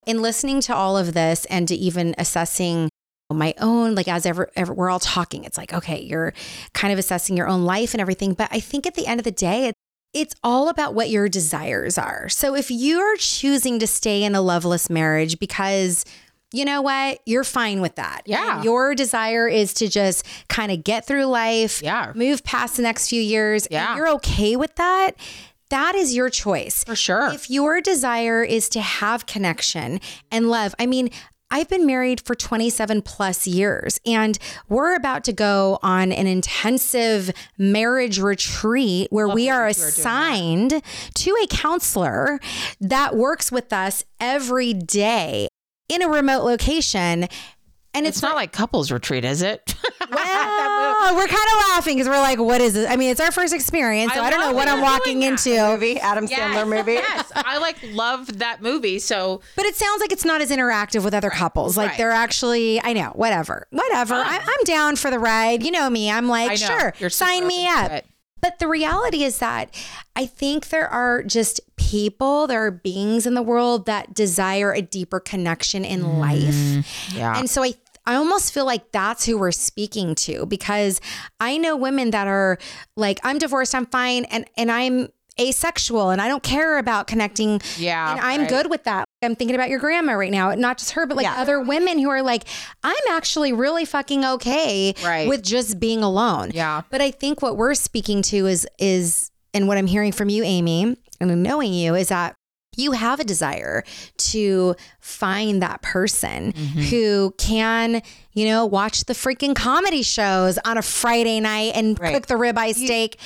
[0.05, 2.89] in listening to all of this and to even assessing
[3.35, 6.33] my own like as ever, ever we're all talking it's like okay you're
[6.73, 9.25] kind of assessing your own life and everything but i think at the end of
[9.25, 9.75] the day it,
[10.13, 14.41] it's all about what your desires are so if you're choosing to stay in a
[14.41, 16.05] loveless marriage because
[16.53, 18.55] you know what you're fine with that Yeah.
[18.55, 22.13] And your desire is to just kind of get through life Yeah.
[22.15, 23.95] move past the next few years and Yeah.
[23.97, 25.11] you're okay with that
[25.69, 27.29] that is your choice for sure.
[27.33, 29.99] if your desire is to have connection
[30.31, 31.09] and love, I mean,
[31.49, 34.37] I've been married for 27 plus years and
[34.67, 40.81] we're about to go on an intensive marriage retreat where we are assigned
[41.15, 42.39] to a counselor
[42.81, 45.47] that works with us every day
[45.87, 47.27] in a remote location.
[47.93, 49.73] And it's it's, not like couples retreat, is it?
[50.11, 50.17] well,
[51.15, 52.89] we're kind of laughing because we're like, what is this?
[52.89, 55.49] I mean, it's our first experience, so I I, don't know what I'm walking into.
[55.49, 56.93] Movie, Adam Sandler movie.
[56.93, 58.99] yes, I like love that movie.
[58.99, 61.77] So But it sounds like it's not as interactive with other couples.
[61.77, 61.97] Like Right.
[61.97, 64.15] they're actually, I know, whatever, whatever.
[64.15, 65.63] I, I'm down for the ride.
[65.63, 66.09] You know me.
[66.11, 67.91] I'm like, know sure, sign me up.
[67.91, 68.05] it.
[68.39, 69.73] But the reality is that
[70.15, 74.81] I think there are just people, there are beings in the world that desire a
[74.81, 76.43] deeper connection in life.
[76.43, 77.17] Mm-hmm.
[77.17, 77.37] Yeah.
[77.37, 77.73] And so I
[78.07, 80.99] I almost feel like that's who we're speaking to because
[81.39, 82.57] I know women that are
[82.95, 85.09] like I'm divorced, I'm fine and and I'm
[85.39, 88.49] asexual and I don't care about connecting Yeah, and I'm right.
[88.49, 89.05] good with that.
[89.21, 91.35] I'm thinking about your grandma right now, not just her but like Yeah.
[91.39, 92.43] other women who are like
[92.83, 95.27] I'm actually really fucking okay Right.
[95.29, 96.51] with just being alone.
[96.55, 96.81] Yeah.
[96.89, 100.43] But I think what we're speaking to is is and what I'm hearing from you
[100.43, 102.33] Amy and knowing you is that
[102.77, 103.83] you have a desire
[104.17, 106.79] to find that person Mm-hmm.
[106.81, 108.01] who can,
[108.33, 112.13] you know, watch the freaking comedy shows on a Friday night and Right.
[112.13, 113.17] cook the ribeye steak.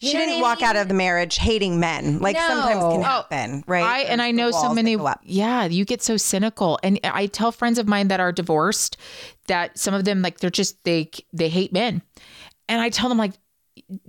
[0.00, 0.68] You She know didn't I walk mean?
[0.68, 2.18] out of the marriage hating men.
[2.18, 2.48] Like No.
[2.48, 3.02] sometimes can Oh.
[3.02, 3.84] happen, right?
[3.84, 4.96] I and I know so many.
[4.96, 5.14] go.
[5.22, 8.96] Yeah, you get so cynical, and I tell friends of mine that are divorced
[9.46, 12.02] that some of them like they're just they they hate men,
[12.68, 13.34] and I tell them like,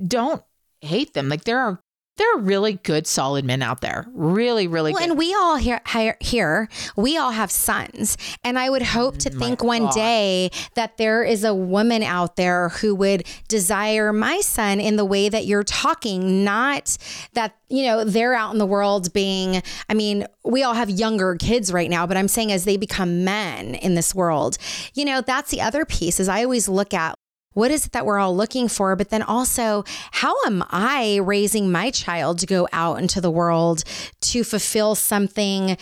[0.07, 0.41] don't
[0.81, 1.29] hate them.
[1.29, 1.79] Like there are
[2.17, 5.09] there are really good solid men out there, really really Well, good.
[5.11, 5.81] and we all here,
[6.19, 8.17] here, we all have sons.
[8.43, 12.35] And I would hope Mm, to think one day that there is a woman out
[12.35, 16.97] there who would desire my son in the way that you're talking, not
[17.33, 21.35] that, you know, they're out in the world being, I mean, we all have younger
[21.35, 24.57] kids right now, but I'm saying as they become men in this world,
[24.93, 27.15] you know, that's the other piece is I always look at
[27.53, 28.95] what is it that we're all looking for?
[28.95, 33.83] But then also, how am I raising my child to go out into the world
[34.21, 35.77] to fulfill something?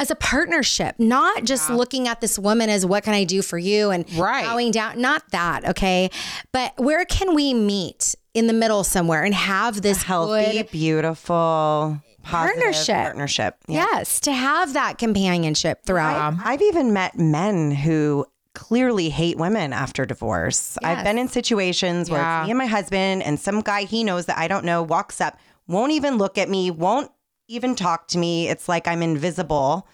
[0.00, 3.56] As a partnership, not just looking at this woman as what can I do for
[3.58, 4.44] you and Right.
[4.44, 6.10] bowing down, not that, okay?
[6.50, 12.00] But where can we meet in the middle somewhere and have this Healthy, good beautiful
[12.24, 12.96] Partnership.
[12.96, 13.54] Partnership.
[13.68, 13.86] Yeah.
[13.92, 16.34] Yes, to have that companionship throughout.
[16.42, 20.78] I've even met men who clearly hate women after divorce.
[20.82, 22.44] I've been in situations where Yeah.
[22.44, 25.38] me and my husband and some guy he knows that I don't know walks up,
[25.66, 27.10] won't even look at me, won't
[27.48, 28.48] even talk to me.
[28.48, 29.86] It's like I'm invisible.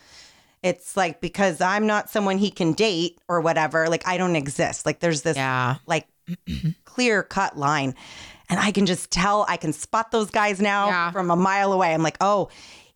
[0.62, 4.84] It's like because I'm not someone he can date or whatever, like I don't exist.
[4.84, 6.06] Like there's this yeah, like
[6.84, 7.94] clear cut line.
[8.50, 11.10] And I can just tell, I can spot those guys now Yeah.
[11.12, 11.94] from a mile away.
[11.94, 12.48] I'm like, oh,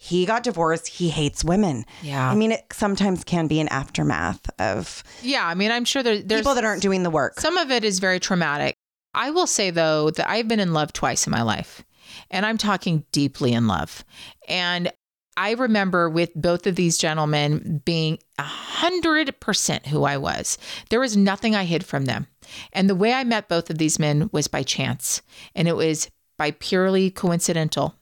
[0.04, 0.86] he got divorced.
[0.86, 1.86] He hates women.
[2.02, 2.30] Yeah.
[2.30, 5.46] I mean, it sometimes can be an aftermath of yeah.
[5.46, 7.40] I mean, I'm sure there, there's people that aren't doing the work.
[7.40, 8.74] Some of it is very traumatic.
[9.14, 11.82] I will say though that I've been in love twice in my life,
[12.30, 14.04] and I'm talking deeply in love.
[14.46, 14.92] And
[15.38, 20.58] I remember with both of these gentlemen being a hundred percent who I was.
[20.90, 22.26] There was nothing I hid from them.
[22.74, 25.22] And the way I met both of these men was by chance,
[25.54, 27.94] and it was by purely coincidental.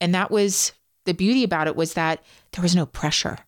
[0.00, 0.72] And that was
[1.08, 2.22] the beauty about it was that
[2.52, 3.38] there was no pressure.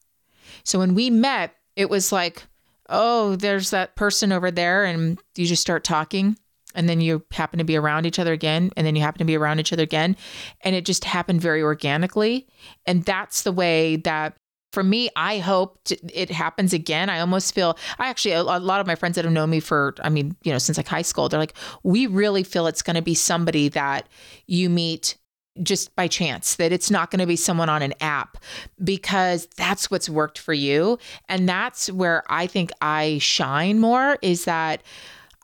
[0.64, 2.42] So when we met, it was like,
[2.88, 4.84] oh, there's that person over there.
[4.84, 6.36] And you just start talking.
[6.74, 8.70] And then you happen to be around each other again.
[8.76, 10.16] And then you happen to be around each other again.
[10.62, 12.46] And it just happened very organically.
[12.86, 14.36] And that's the way that
[14.72, 15.80] for me, I hope
[16.14, 17.10] it happens again.
[17.10, 19.96] I almost feel, I actually, a lot of my friends that have known me for,
[20.00, 22.96] I mean, you know, since like high school, they're like, we really feel it's going
[22.96, 24.08] to be somebody that
[24.46, 25.16] you meet
[25.62, 28.38] just by chance, that it's not going to be someone on an app
[28.82, 30.98] because that's what's worked for you.
[31.28, 34.82] And that's where I think I shine more is that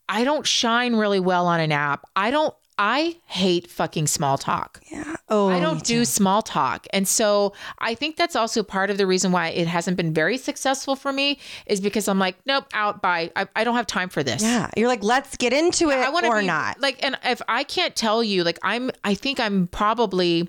[0.09, 2.06] I don't shine really well on an app.
[2.14, 4.82] I don't I hate fucking small talk.
[4.90, 5.16] Yeah.
[5.28, 6.86] Oh, I don't do small talk.
[6.93, 10.36] And so I think that's also part of the reason why it hasn't been very
[10.36, 14.11] successful for me is because I'm like, nope, out, by, I, I don't have time
[14.11, 14.43] for this.
[14.43, 14.70] Yeah.
[14.77, 16.81] You're like, let's get into it I want or be, not.
[16.81, 20.48] Like, and if I can't tell you, like, I'm, I think I'm probably,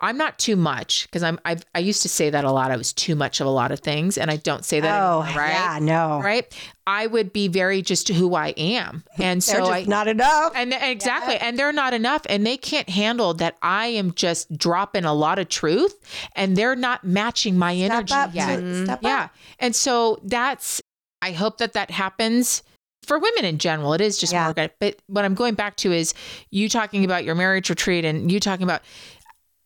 [0.00, 2.70] I'm not too much because I'm, I've, I used to say that a lot.
[2.70, 5.22] I was too much of a lot of things and I don't say that oh,
[5.22, 5.50] anymore, right?
[5.50, 5.78] yeah.
[5.80, 6.20] No.
[6.22, 6.46] Right.
[6.86, 9.02] I would be very just who I am.
[9.18, 10.52] And so They're just I, not enough.
[10.54, 11.36] and exactly.
[11.36, 12.22] And they're not enough.
[12.28, 15.96] And they can't handle that I am just dropping a lot of truth
[16.36, 18.32] and they're not matching my energy up.
[18.34, 18.84] yet.
[18.84, 19.24] Step Yeah.
[19.24, 19.34] up.
[19.58, 20.80] And so that's,
[21.20, 22.62] I hope that that happens
[23.04, 23.94] for women in general.
[23.94, 24.44] It is just Yeah.
[24.44, 24.70] more good.
[24.78, 26.14] But what I'm going back to is
[26.50, 28.82] you talking about your marriage retreat and you talking about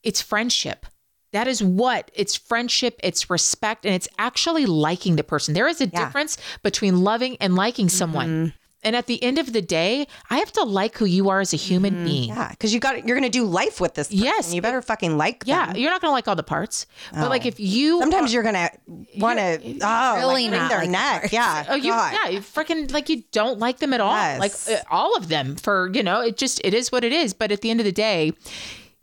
[0.02, 0.86] it's friendship.
[1.32, 5.54] That is what it's friendship, it's respect, and it's actually liking the person.
[5.54, 6.04] There is a Yeah.
[6.04, 8.52] difference between loving and liking someone.
[8.84, 11.52] And at the end of the day, I have to like who you are as
[11.52, 12.30] a human being.
[12.30, 14.08] Yeah, because you got you're gonna do life with this.
[14.08, 14.24] Person.
[14.24, 14.52] Yes.
[14.52, 15.76] you better fucking like Yeah, them.
[15.76, 17.48] you're not gonna like all the parts, but like Oh.
[17.48, 18.70] if you Sometimes you're gonna
[19.18, 21.20] want to oh really like, not their like neck.
[21.20, 21.32] parts.
[21.32, 21.64] Yeah.
[21.68, 22.12] Oh, you God.
[22.12, 24.12] yeah, you freaking like you don't like them at all.
[24.16, 24.40] Yes.
[24.68, 27.32] Like uh, all of them for, you know, it just it is what it is,
[27.34, 28.32] but at the end of the day,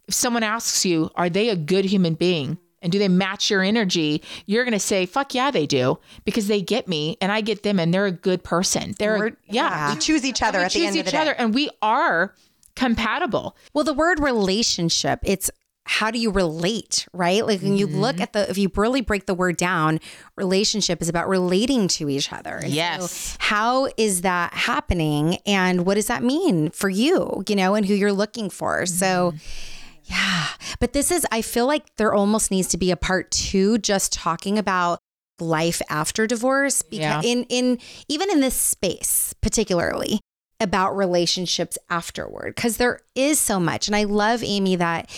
[0.10, 2.58] if someone asks you, are they a good human being?
[2.82, 4.24] And do they match your energy?
[4.46, 7.64] You're going to say, fuck yeah, they do because they get me and I get
[7.64, 8.96] them and they're a good person.
[8.98, 9.94] They're, We're- yeah.
[9.94, 11.18] we choose each other we at the end of the day.
[11.18, 12.34] other and we are
[12.76, 13.58] compatible.
[13.74, 15.52] Well, the word relationship, it's
[15.86, 17.46] how do you relate, right?
[17.46, 18.22] Like when you look Mm-hmm.
[18.24, 20.00] at the, if you really break the word down,
[20.38, 22.56] relationship is about relating to each other.
[22.58, 23.36] And so Yes.
[23.40, 25.38] how is that happening?
[25.46, 28.86] And what does that mean for you, you know, and who you're looking for?
[28.86, 29.69] So, Mm-hmm.
[30.10, 30.48] Yeah.
[30.80, 34.14] But this is, I feel like there almost needs to be a part two just
[34.14, 35.00] talking about
[35.40, 37.32] life after divorce because Yeah.
[37.32, 37.80] in in
[38.10, 40.20] even in this space particularly
[40.60, 45.10] about relationships afterward because there is so much and i love amy that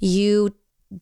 [0.00, 0.52] you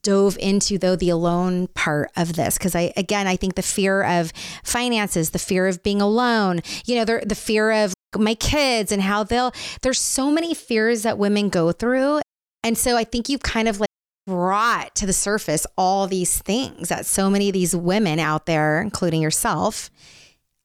[0.03, 4.03] dove into though the alone part of this because i again i think the fear
[4.03, 4.31] of
[4.63, 9.01] finances the fear of being alone you know the, the fear of my kids and
[9.01, 12.21] how they'll there's so many fears that women go through
[12.67, 13.89] and so i think you've kind of like
[14.27, 18.83] brought to the surface all these things that so many of these women out there
[18.83, 19.91] including yourself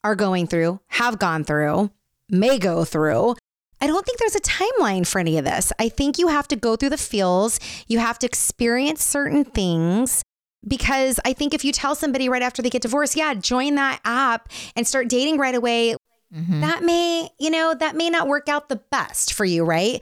[0.04, 1.92] are going through have gone through
[2.30, 3.36] may go through
[3.84, 5.74] I don't think there's a timeline for any of this.
[5.80, 10.22] I think you have to go through the feels, you have to experience certain things.
[10.68, 14.00] Because I think if you tell somebody right after they get divorced, yeah, join that
[14.06, 15.96] app and start dating right away,
[16.32, 16.62] Mm-hmm.
[16.62, 20.02] that may, you know, that may not work out the best for you, right?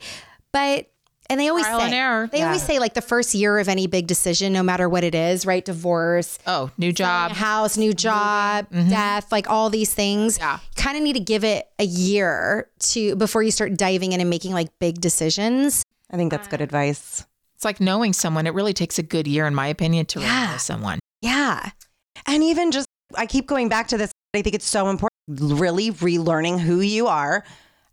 [0.52, 0.89] But
[1.30, 2.26] and they always Trial say and error.
[2.30, 5.14] they always say like the first year of any big decision, no matter what it
[5.14, 5.64] is, right?
[5.64, 7.32] Divorce, Oh, new job.
[7.32, 7.96] house, new mm-hmm.
[7.96, 8.90] job, mm-hmm.
[8.90, 10.36] death, like all these things.
[10.38, 10.58] Yeah.
[10.76, 14.28] Kind of need to give it a year to before you start diving in and
[14.28, 15.82] making like big decisions.
[16.10, 17.24] I think that's good uh, advice.
[17.54, 18.46] It's like knowing someone.
[18.46, 20.52] It really takes a good year, in my opinion, to Yeah.
[20.52, 20.98] know someone.
[21.22, 21.70] Yeah.
[22.26, 22.86] And even just,
[23.16, 24.10] I keep going back to this.
[24.34, 27.44] I think it's so important, really relearning who you are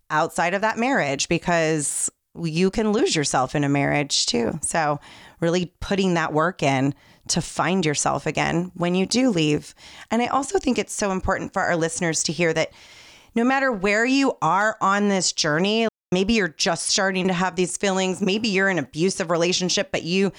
[0.10, 2.10] outside of that marriage because
[2.44, 4.60] you can lose yourself in a marriage too.
[4.62, 5.00] So,
[5.40, 6.94] really putting that work in
[7.28, 9.76] to find yourself again when you do leave.
[10.10, 12.72] And I also think it's so important for our listeners to hear that
[13.36, 17.78] no matter where you are on this journey, maybe you're just starting to have these
[17.78, 20.32] feelings, maybe you're in an abusive relationship, but you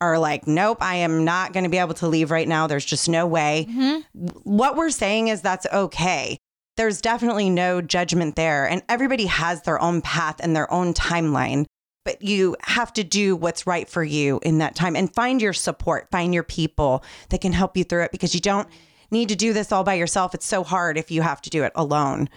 [0.00, 2.66] are like, nope, I am not going to be able to leave right now.
[2.66, 3.66] There's just no way.
[3.68, 4.26] Mm-hmm.
[4.44, 6.37] What we're saying is that's okay.
[6.78, 8.64] There's definitely no judgment there.
[8.64, 11.66] And everybody has their own path and their own timeline.
[12.04, 15.52] But you have to do what's right for you in that time and find your
[15.52, 18.68] support, find your people that can help you through it because you don't
[19.10, 20.36] need to do this all by yourself.
[20.36, 22.28] It's so hard if you have to do it alone.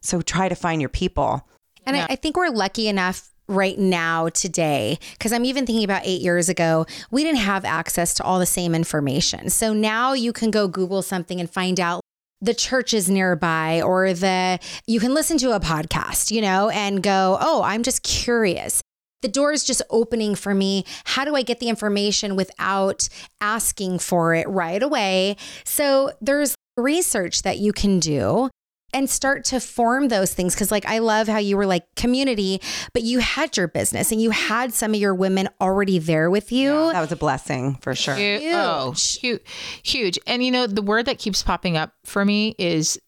[0.00, 1.46] So try to find your people.
[1.84, 6.02] And I, I think we're lucky enough right now today because i'm even thinking about
[6.04, 10.32] eight years ago we didn't have access to all the same information so now you
[10.32, 12.00] can go google something and find out
[12.40, 17.38] the churches nearby or the you can listen to a podcast you know and go
[17.40, 18.82] oh i'm just curious.
[19.22, 20.84] The door is just opening for me.
[21.04, 23.08] How do i get the information without
[23.40, 25.36] asking for it right away?
[25.64, 28.48] So there's research that you can do
[28.92, 32.60] and start to form those things because like i love how you were like community
[32.92, 36.50] but you had your business and you had some of your women already there with
[36.52, 38.14] you That was a blessing for sure.
[38.14, 39.40] Oh, hu- Oh, huge,
[39.82, 40.18] huge.
[40.26, 43.00] And you know, the word that keeps popping up for me is,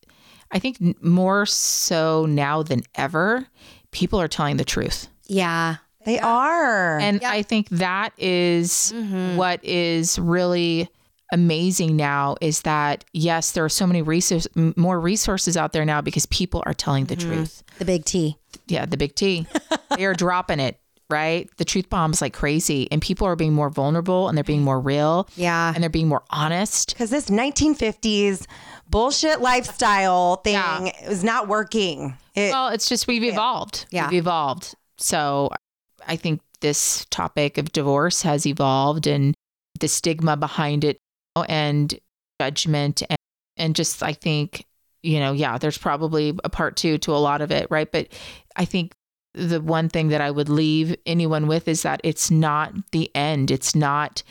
[0.51, 3.47] I think more so now than ever,
[3.91, 5.09] people are telling the truth.
[5.27, 6.99] yeah They are.
[6.99, 9.37] And I think that is mm-hmm.
[9.37, 10.89] what is really
[11.33, 16.01] amazing now is that yes, there are so many resources, more resources out there now
[16.01, 17.33] because people are telling the mm-hmm.
[17.33, 17.65] truth.
[17.79, 18.37] the big t
[18.69, 19.47] Yeah, the big T.
[19.97, 20.79] they are dropping it,
[21.11, 21.51] right?
[21.57, 24.79] The truth bombs like crazy, and people are being more vulnerable and they're being more
[24.79, 25.29] real.
[25.35, 25.73] Yeah.
[25.75, 26.95] and they're being more honest.
[26.95, 28.47] because this 1950s
[28.89, 31.09] bullshit lifestyle thing Yeah.
[31.09, 32.17] is not working.
[32.35, 33.87] It, Well, it's just we've evolved.
[33.91, 34.09] Yeah.
[34.11, 34.75] We've evolved.
[34.99, 35.51] So
[36.07, 39.35] I think this topic of divorce has evolved and
[39.81, 40.99] the stigma behind it
[41.37, 41.99] and
[42.41, 43.19] judgment and,
[43.57, 44.67] and just I think,
[45.03, 47.91] you know, yeah, there's probably a part two to a lot of it, right?
[47.91, 48.09] But
[48.57, 48.93] I think
[49.35, 53.51] the one thing that I would leave anyone with is that it's not the end.
[53.51, 54.23] It's not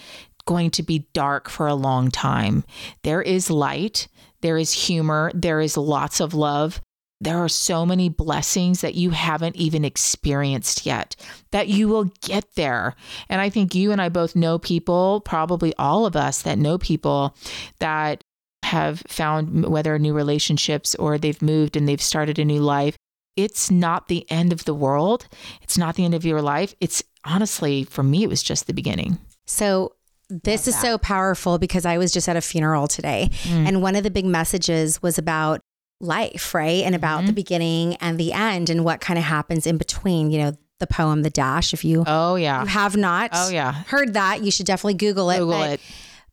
[0.45, 2.63] going to be dark for a long time.
[3.03, 4.07] There is light,
[4.41, 6.81] there is humor, there is lots of love
[7.23, 11.15] there are so many blessings that you haven't even experienced yet
[11.51, 12.95] that you will get there.
[13.29, 16.77] And I think you and I both know people, probably all of us that know
[16.79, 17.35] people
[17.79, 18.23] that
[18.63, 22.95] have found whether new relationships or they've moved and they've started a new life.
[23.37, 25.27] It's not the end of the world.
[25.61, 26.73] It's not the end of your life.
[26.79, 29.19] It's honestly, for me, it was just the beginning.
[29.45, 29.93] So
[30.29, 33.67] this is so powerful because I was just at a funeral today Mm.
[33.67, 35.61] and one of the big messages was about
[36.01, 36.83] life, right?
[36.83, 37.27] And about Mm-hmm.
[37.27, 40.87] the beginning and the end and what kind of happens in between, you know, the
[40.87, 42.61] poem The Dash if you Oh, yeah.
[42.61, 43.71] you have not Oh, yeah.
[43.87, 45.37] heard that, you should definitely Google it.
[45.39, 45.81] Google but, it.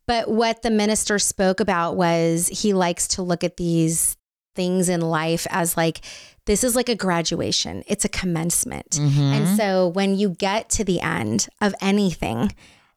[0.06, 4.16] But what the minister spoke about was he likes to look at these
[4.54, 6.00] things in life as like
[6.46, 7.84] this is like a graduation.
[7.86, 8.92] It's a commencement.
[8.92, 9.20] Mm-hmm.
[9.20, 12.52] And so when you get to the end of anything,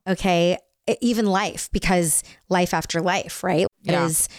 [0.08, 0.58] okay,
[1.02, 3.68] even life, because life after life, right?
[3.82, 3.92] Yeah.
[4.04, 4.30] does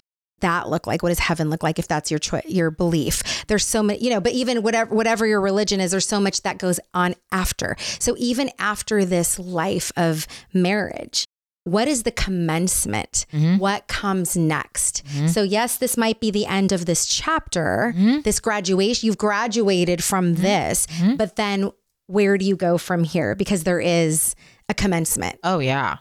[0.42, 1.02] that look like?
[1.02, 3.44] What does heaven look like if that's your choice, your belief?
[3.48, 6.42] There's so many, you know, but even whatever whatever your religion is, there's so much
[6.42, 7.76] that goes on after.
[7.98, 11.24] So even after this life of marriage,
[11.64, 13.26] what is the commencement?
[13.32, 13.58] Mm-hmm.
[13.58, 15.04] What comes next?
[15.06, 15.28] Mm-hmm.
[15.28, 18.20] So, yes, this might be the end of this chapter, mm-hmm.
[18.22, 19.06] this graduation.
[19.06, 20.86] You've graduated from this,
[21.16, 21.70] but then
[22.08, 23.34] where do you go from here?
[23.34, 24.34] Because there is
[24.68, 25.38] a commencement.
[25.44, 25.98] Oh yeah.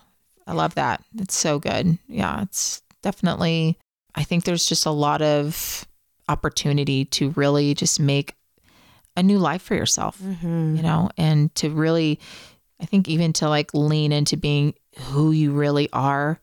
[0.47, 1.03] I love that.
[1.18, 1.97] It's so good.
[2.07, 3.77] Yeah, it's definitely
[4.16, 5.88] I think there's just a lot of
[6.30, 8.36] opportunity to really just make
[9.18, 10.76] a new life for yourself, mm-hmm.
[10.76, 12.20] you know, and to really
[12.80, 16.40] I think even to like lean into being who you really are,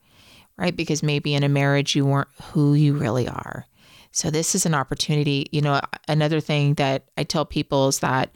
[0.57, 0.75] right?
[0.75, 3.65] Because maybe in a marriage you weren't who you really are.
[4.11, 8.31] So this is an opportunity, you know, another thing that I tell people is that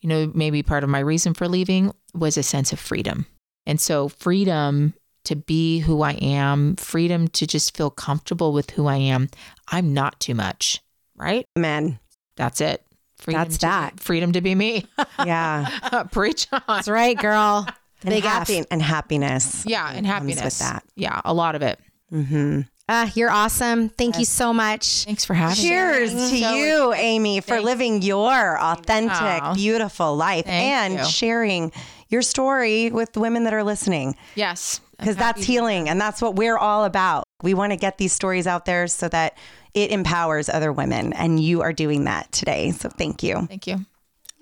[0.00, 3.26] you know, maybe part of my reason for leaving was a sense of freedom.
[3.66, 4.94] And so, freedom
[5.28, 9.28] to be who I am, freedom to just feel comfortable with who I am.
[9.68, 10.82] I'm not too much,
[11.16, 11.46] right?
[11.56, 11.98] Men.
[12.36, 12.82] That's it.
[13.18, 14.00] Freedom That's to- that.
[14.00, 14.86] Freedom to be me.
[15.24, 16.04] Yeah.
[16.12, 16.62] Preach on.
[16.68, 17.66] That's right, girl.
[18.02, 18.48] and, Big F.
[18.70, 19.64] and happiness.
[19.66, 20.42] Yeah, and happiness.
[20.42, 20.84] with that.
[20.94, 21.78] Yeah, a lot of it.
[22.12, 22.60] Mm-hmm.
[22.88, 23.90] Ah, you're awesome.
[23.90, 25.04] Thank you so much.
[25.04, 25.68] Thanks for having me.
[25.68, 29.54] Cheers to So- you, Amy, for living your authentic, Aw.
[29.54, 31.04] beautiful life and you.
[31.04, 31.70] sharing
[32.08, 34.80] your story with the women that are listening Yes.
[34.98, 37.24] I'm because that's healing and that's what we're all about.
[37.42, 39.38] We want to get these stories out there so that
[39.74, 42.72] it empowers other women, and you are doing that today.
[42.72, 43.46] So thank you.
[43.46, 43.84] Thank you.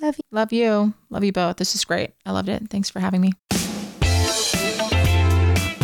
[0.00, 0.24] Love you.
[0.30, 0.94] Love you.
[1.10, 1.56] Love you both.
[1.56, 2.12] This is great.
[2.24, 2.70] I loved it.
[2.70, 3.32] Thanks for having me.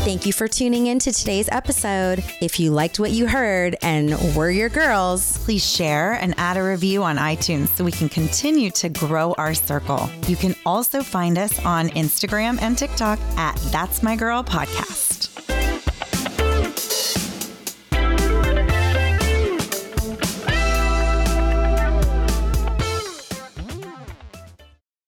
[0.04, 2.24] Thank you for tuning in to today's episode.
[2.40, 6.62] If you liked what you heard and we're your girls, Please share and add a
[6.62, 10.08] review on iTunes so we can continue to grow our circle.
[10.28, 15.21] You can also find us on Instagram and TikTok at That's My Girl Podcast.